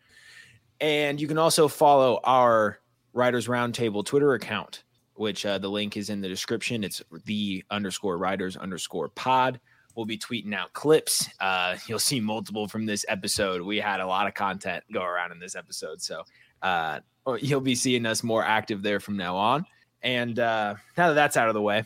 And 0.81 1.21
you 1.21 1.29
can 1.29 1.39
also 1.39 1.69
follow 1.69 2.21
our 2.25 2.81
Writers 3.17 3.47
Roundtable 3.49 4.05
Twitter 4.05 4.35
account, 4.35 4.85
which 5.15 5.47
uh, 5.47 5.57
the 5.57 5.71
link 5.71 5.97
is 5.97 6.11
in 6.11 6.21
the 6.21 6.29
description. 6.29 6.85
It's 6.85 7.03
the 7.25 7.65
underscore 7.71 8.19
writers 8.19 8.59
underscore 8.59 9.09
pod. 9.09 9.59
We'll 9.97 10.05
be 10.05 10.19
tweeting 10.19 10.55
out 10.55 10.75
clips. 10.75 11.27
Uh, 11.41 11.79
you'll 11.87 11.99
see 11.99 12.21
multiple 12.21 12.69
from 12.69 12.85
this 12.85 13.07
episode. 13.09 13.63
We 13.63 13.79
had 13.79 14.01
a 14.01 14.07
lot 14.07 14.27
of 14.27 14.35
content 14.35 14.85
go 14.93 15.03
around 15.03 15.33
in 15.33 15.39
this 15.39 15.57
episode. 15.57 16.03
So 16.03 16.25
uh, 16.61 17.01
you'll 17.41 17.63
be 17.63 17.75
seeing 17.75 18.05
us 18.05 18.23
more 18.23 18.45
active 18.45 18.83
there 18.83 19.01
from 19.01 19.17
now 19.17 19.37
on. 19.37 19.65
And 20.03 20.39
uh, 20.39 20.75
now 20.99 21.09
that 21.09 21.15
that's 21.15 21.39
out 21.39 21.49
of 21.49 21.55
the 21.55 21.63
way, 21.63 21.85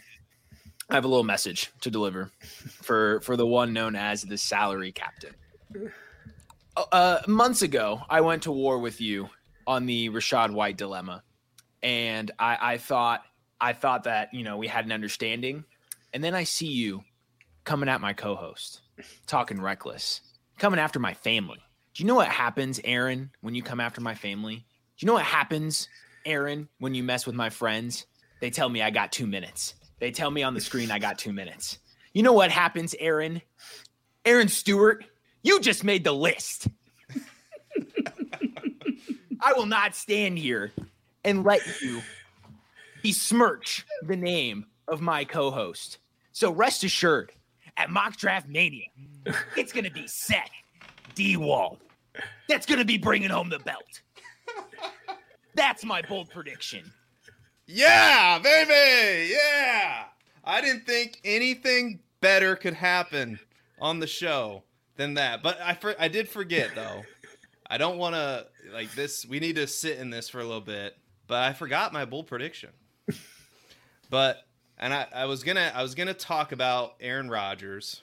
I 0.90 0.94
have 0.94 1.04
a 1.04 1.08
little 1.08 1.22
message 1.22 1.70
to 1.82 1.90
deliver 1.92 2.32
for 2.82 3.20
for 3.20 3.36
the 3.36 3.46
one 3.46 3.72
known 3.72 3.94
as 3.94 4.22
the 4.22 4.36
salary 4.36 4.90
captain. 4.90 5.36
Uh, 6.90 7.18
months 7.28 7.62
ago, 7.62 8.02
I 8.10 8.20
went 8.20 8.42
to 8.42 8.52
war 8.52 8.80
with 8.80 9.00
you 9.00 9.30
on 9.70 9.86
the 9.86 10.10
Rachaad 10.10 10.50
White 10.50 10.76
dilemma, 10.76 11.22
and 11.80 12.32
I, 12.40 12.72
I 12.72 12.78
thought 12.78 13.22
I 13.60 13.72
thought 13.72 14.02
that 14.04 14.34
you 14.34 14.42
know 14.42 14.56
we 14.56 14.66
had 14.66 14.84
an 14.84 14.90
understanding, 14.90 15.64
and 16.12 16.24
then 16.24 16.34
I 16.34 16.42
see 16.42 16.66
you 16.66 17.04
coming 17.62 17.88
at 17.88 18.00
my 18.00 18.12
co-host, 18.12 18.80
talking 19.28 19.60
reckless, 19.60 20.22
coming 20.58 20.80
after 20.80 20.98
my 20.98 21.14
family. 21.14 21.58
Do 21.94 22.02
you 22.02 22.08
know 22.08 22.16
what 22.16 22.26
happens, 22.26 22.80
Aaron, 22.82 23.30
when 23.42 23.54
you 23.54 23.62
come 23.62 23.78
after 23.78 24.00
my 24.00 24.16
family? 24.16 24.56
Do 24.56 24.64
you 24.98 25.06
know 25.06 25.12
what 25.12 25.22
happens, 25.22 25.88
Aaron, 26.26 26.68
when 26.80 26.94
you 26.94 27.04
mess 27.04 27.24
with 27.24 27.36
my 27.36 27.48
friends? 27.48 28.06
They 28.40 28.50
tell 28.50 28.68
me 28.68 28.82
I 28.82 28.90
got 28.90 29.12
two 29.12 29.28
minutes. 29.28 29.74
They 30.00 30.10
tell 30.10 30.32
me 30.32 30.42
on 30.42 30.54
the 30.54 30.60
screen 30.60 30.90
I 30.90 30.98
got 30.98 31.16
two 31.16 31.32
minutes. 31.32 31.78
You 32.12 32.24
know 32.24 32.32
what 32.32 32.50
happens, 32.50 32.92
Aaron? 32.98 33.40
Aaron 34.24 34.48
Stewart, 34.48 35.04
you 35.44 35.60
just 35.60 35.84
made 35.84 36.02
the 36.02 36.12
list. 36.12 36.66
I 39.42 39.52
will 39.54 39.66
not 39.66 39.94
stand 39.94 40.38
here 40.38 40.72
and 41.24 41.44
let 41.44 41.60
you 41.80 42.02
besmirch 43.02 43.86
the 44.06 44.16
name 44.16 44.66
of 44.88 45.00
my 45.00 45.24
co-host. 45.24 45.98
So 46.32 46.52
rest 46.52 46.84
assured, 46.84 47.32
at 47.76 47.90
Mock 47.90 48.16
Draft 48.16 48.48
Mania, 48.48 48.86
it's 49.56 49.72
to 49.84 49.90
be 49.90 50.06
Seth 50.06 50.50
Diewold. 51.14 51.78
That's 52.48 52.66
to 52.78 52.84
be 52.84 52.98
bringing 52.98 53.30
home 53.30 53.48
the 53.48 53.58
belt. 53.60 54.02
That's 55.54 55.84
my 55.84 56.02
bold 56.02 56.30
prediction. 56.30 56.90
Yeah, 57.66 58.38
baby. 58.38 59.32
Yeah. 59.32 60.04
I 60.44 60.60
didn't 60.60 60.86
think 60.86 61.20
anything 61.24 62.00
better 62.20 62.56
could 62.56 62.74
happen 62.74 63.38
on 63.80 64.00
the 64.00 64.06
show 64.06 64.62
than 64.96 65.14
that. 65.14 65.42
But 65.42 65.60
I 65.60 65.74
for, 65.74 65.94
I 65.98 66.08
did 66.08 66.28
forget 66.28 66.70
though. 66.74 67.02
I 67.70 67.78
don't 67.78 67.96
want 67.96 68.16
to 68.16 68.46
like 68.72 68.92
this. 68.94 69.24
We 69.24 69.38
need 69.38 69.56
to 69.56 69.66
sit 69.66 69.98
in 69.98 70.10
this 70.10 70.28
for 70.28 70.40
a 70.40 70.44
little 70.44 70.60
bit. 70.60 70.96
But 71.28 71.44
I 71.44 71.52
forgot 71.52 71.92
my 71.92 72.04
bull 72.04 72.24
prediction. 72.24 72.70
but 74.10 74.44
and 74.76 74.92
I, 74.92 75.06
I 75.14 75.24
was 75.26 75.44
gonna 75.44 75.70
I 75.72 75.82
was 75.82 75.94
gonna 75.94 76.12
talk 76.12 76.50
about 76.50 76.96
Aaron 77.00 77.30
Rodgers, 77.30 78.02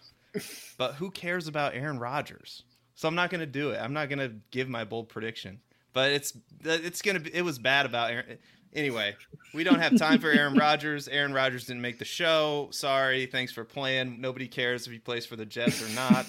but 0.77 0.93
who 0.93 1.11
cares 1.11 1.49
about 1.49 1.75
Aaron 1.75 1.99
Rodgers? 1.99 2.63
So 2.95 3.07
I'm 3.07 3.15
not 3.15 3.29
gonna 3.29 3.45
do 3.45 3.71
it. 3.71 3.79
I'm 3.81 3.91
not 3.91 4.09
gonna 4.09 4.31
give 4.51 4.69
my 4.69 4.85
bold 4.85 5.09
prediction. 5.09 5.59
But 5.91 6.11
it's 6.11 6.37
it's 6.63 7.01
gonna 7.01 7.19
be 7.19 7.35
it 7.35 7.41
was 7.41 7.59
bad 7.59 7.85
about 7.85 8.11
Aaron. 8.11 8.37
Anyway, 8.73 9.15
we 9.53 9.63
don't 9.63 9.79
have 9.79 9.97
time 9.97 10.19
for 10.19 10.29
Aaron 10.29 10.53
Rodgers. 10.57 11.09
Aaron 11.09 11.33
Rodgers 11.33 11.65
didn't 11.65 11.81
make 11.81 11.99
the 11.99 12.05
show. 12.05 12.69
Sorry. 12.71 13.25
Thanks 13.25 13.51
for 13.51 13.65
playing. 13.65 14.21
Nobody 14.21 14.47
cares 14.47 14.87
if 14.87 14.93
he 14.93 14.99
plays 14.99 15.25
for 15.25 15.35
the 15.35 15.45
Jets 15.45 15.81
or 15.83 15.93
not. 15.95 16.25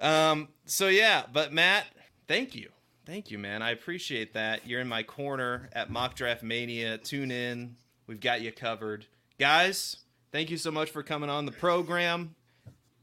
um. 0.30 0.48
So 0.64 0.88
yeah, 0.88 1.24
but 1.30 1.52
Matt, 1.52 1.86
thank 2.32 2.54
you. 2.54 2.70
Thank 3.04 3.30
you, 3.30 3.38
man. 3.38 3.62
I 3.62 3.72
appreciate 3.72 4.32
that. 4.34 4.66
You're 4.66 4.80
in 4.80 4.88
my 4.88 5.02
corner 5.02 5.68
at 5.72 5.90
Mock 5.90 6.14
Draft 6.14 6.42
Mania. 6.42 6.96
Tune 6.96 7.30
in. 7.30 7.76
We've 8.06 8.20
got 8.20 8.40
you 8.40 8.52
covered. 8.52 9.06
Guys, 9.38 9.98
thank 10.30 10.50
you 10.50 10.56
so 10.56 10.70
much 10.70 10.90
for 10.90 11.02
coming 11.02 11.28
on 11.28 11.44
the 11.44 11.52
program. 11.52 12.34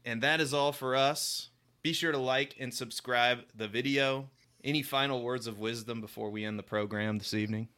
And 0.04 0.22
that 0.22 0.40
is 0.40 0.52
all 0.52 0.72
for 0.72 0.96
us. 0.96 1.50
Be 1.82 1.92
sure 1.92 2.10
to 2.10 2.18
like 2.18 2.56
and 2.58 2.74
subscribe 2.74 3.40
the 3.54 3.68
video. 3.68 4.28
Any 4.64 4.82
final 4.82 5.22
words 5.22 5.46
of 5.46 5.58
wisdom 5.58 6.00
before 6.00 6.30
we 6.30 6.44
end 6.44 6.58
the 6.58 6.64
program 6.64 7.18
this 7.18 7.32
evening? 7.32 7.68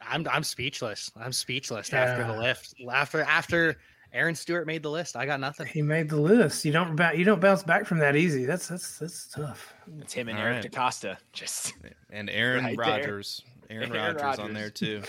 I'm 0.00 0.26
I'm 0.30 0.44
speechless. 0.44 1.10
I'm 1.16 1.32
speechless 1.32 1.90
yeah. 1.92 2.02
after 2.02 2.24
the 2.24 2.38
lift. 2.38 2.74
After 2.92 3.22
after 3.22 3.78
Aaron 4.18 4.34
Stewart 4.34 4.66
made 4.66 4.82
the 4.82 4.90
list, 4.90 5.16
I 5.16 5.26
got 5.26 5.38
nothing. 5.38 5.68
He 5.68 5.80
made 5.80 6.08
the 6.08 6.20
list. 6.20 6.64
You 6.64 6.72
don't 6.72 6.98
you 7.16 7.24
don't 7.24 7.40
bounce 7.40 7.62
back 7.62 7.86
from 7.86 7.98
that 7.98 8.16
easy. 8.16 8.44
That's 8.44 8.66
that's 8.66 8.98
that's 8.98 9.28
tough. 9.28 9.74
It's 10.00 10.12
him 10.12 10.28
and 10.28 10.36
All 10.36 10.44
Eric 10.44 10.64
right. 10.64 10.72
DeCosta. 10.72 11.18
Just 11.32 11.74
and 12.10 12.28
Aaron 12.28 12.64
right 12.64 12.76
Rodgers. 12.76 13.42
Aaron, 13.70 13.92
Aaron 13.94 14.16
Rodgers, 14.16 14.22
Rodgers 14.22 14.44
on 14.44 14.54
there 14.54 14.70
too. 14.70 15.02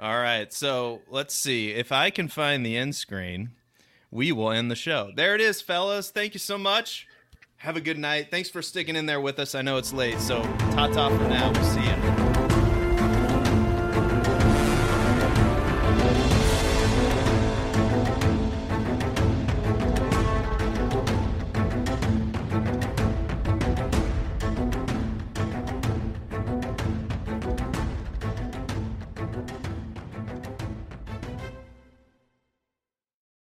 All 0.00 0.16
right, 0.16 0.50
so 0.50 1.02
let's 1.10 1.34
see 1.34 1.72
if 1.72 1.92
I 1.92 2.08
can 2.08 2.28
find 2.28 2.64
the 2.64 2.76
end 2.76 2.96
screen. 2.96 3.50
We 4.10 4.32
will 4.32 4.50
end 4.50 4.70
the 4.70 4.76
show. 4.76 5.10
There 5.14 5.34
it 5.34 5.42
is, 5.42 5.60
fellas. 5.60 6.10
Thank 6.10 6.32
you 6.32 6.40
so 6.40 6.56
much. 6.56 7.06
Have 7.58 7.76
a 7.76 7.80
good 7.82 7.98
night. 7.98 8.28
Thanks 8.30 8.48
for 8.48 8.62
sticking 8.62 8.96
in 8.96 9.04
there 9.04 9.20
with 9.20 9.38
us. 9.38 9.54
I 9.54 9.60
know 9.60 9.76
it's 9.76 9.92
late, 9.92 10.18
so 10.20 10.42
ta 10.72 10.86
ta 10.86 11.10
for 11.10 11.28
now. 11.28 11.52
We'll 11.52 11.64
see 11.64 11.80
you. 11.80 12.13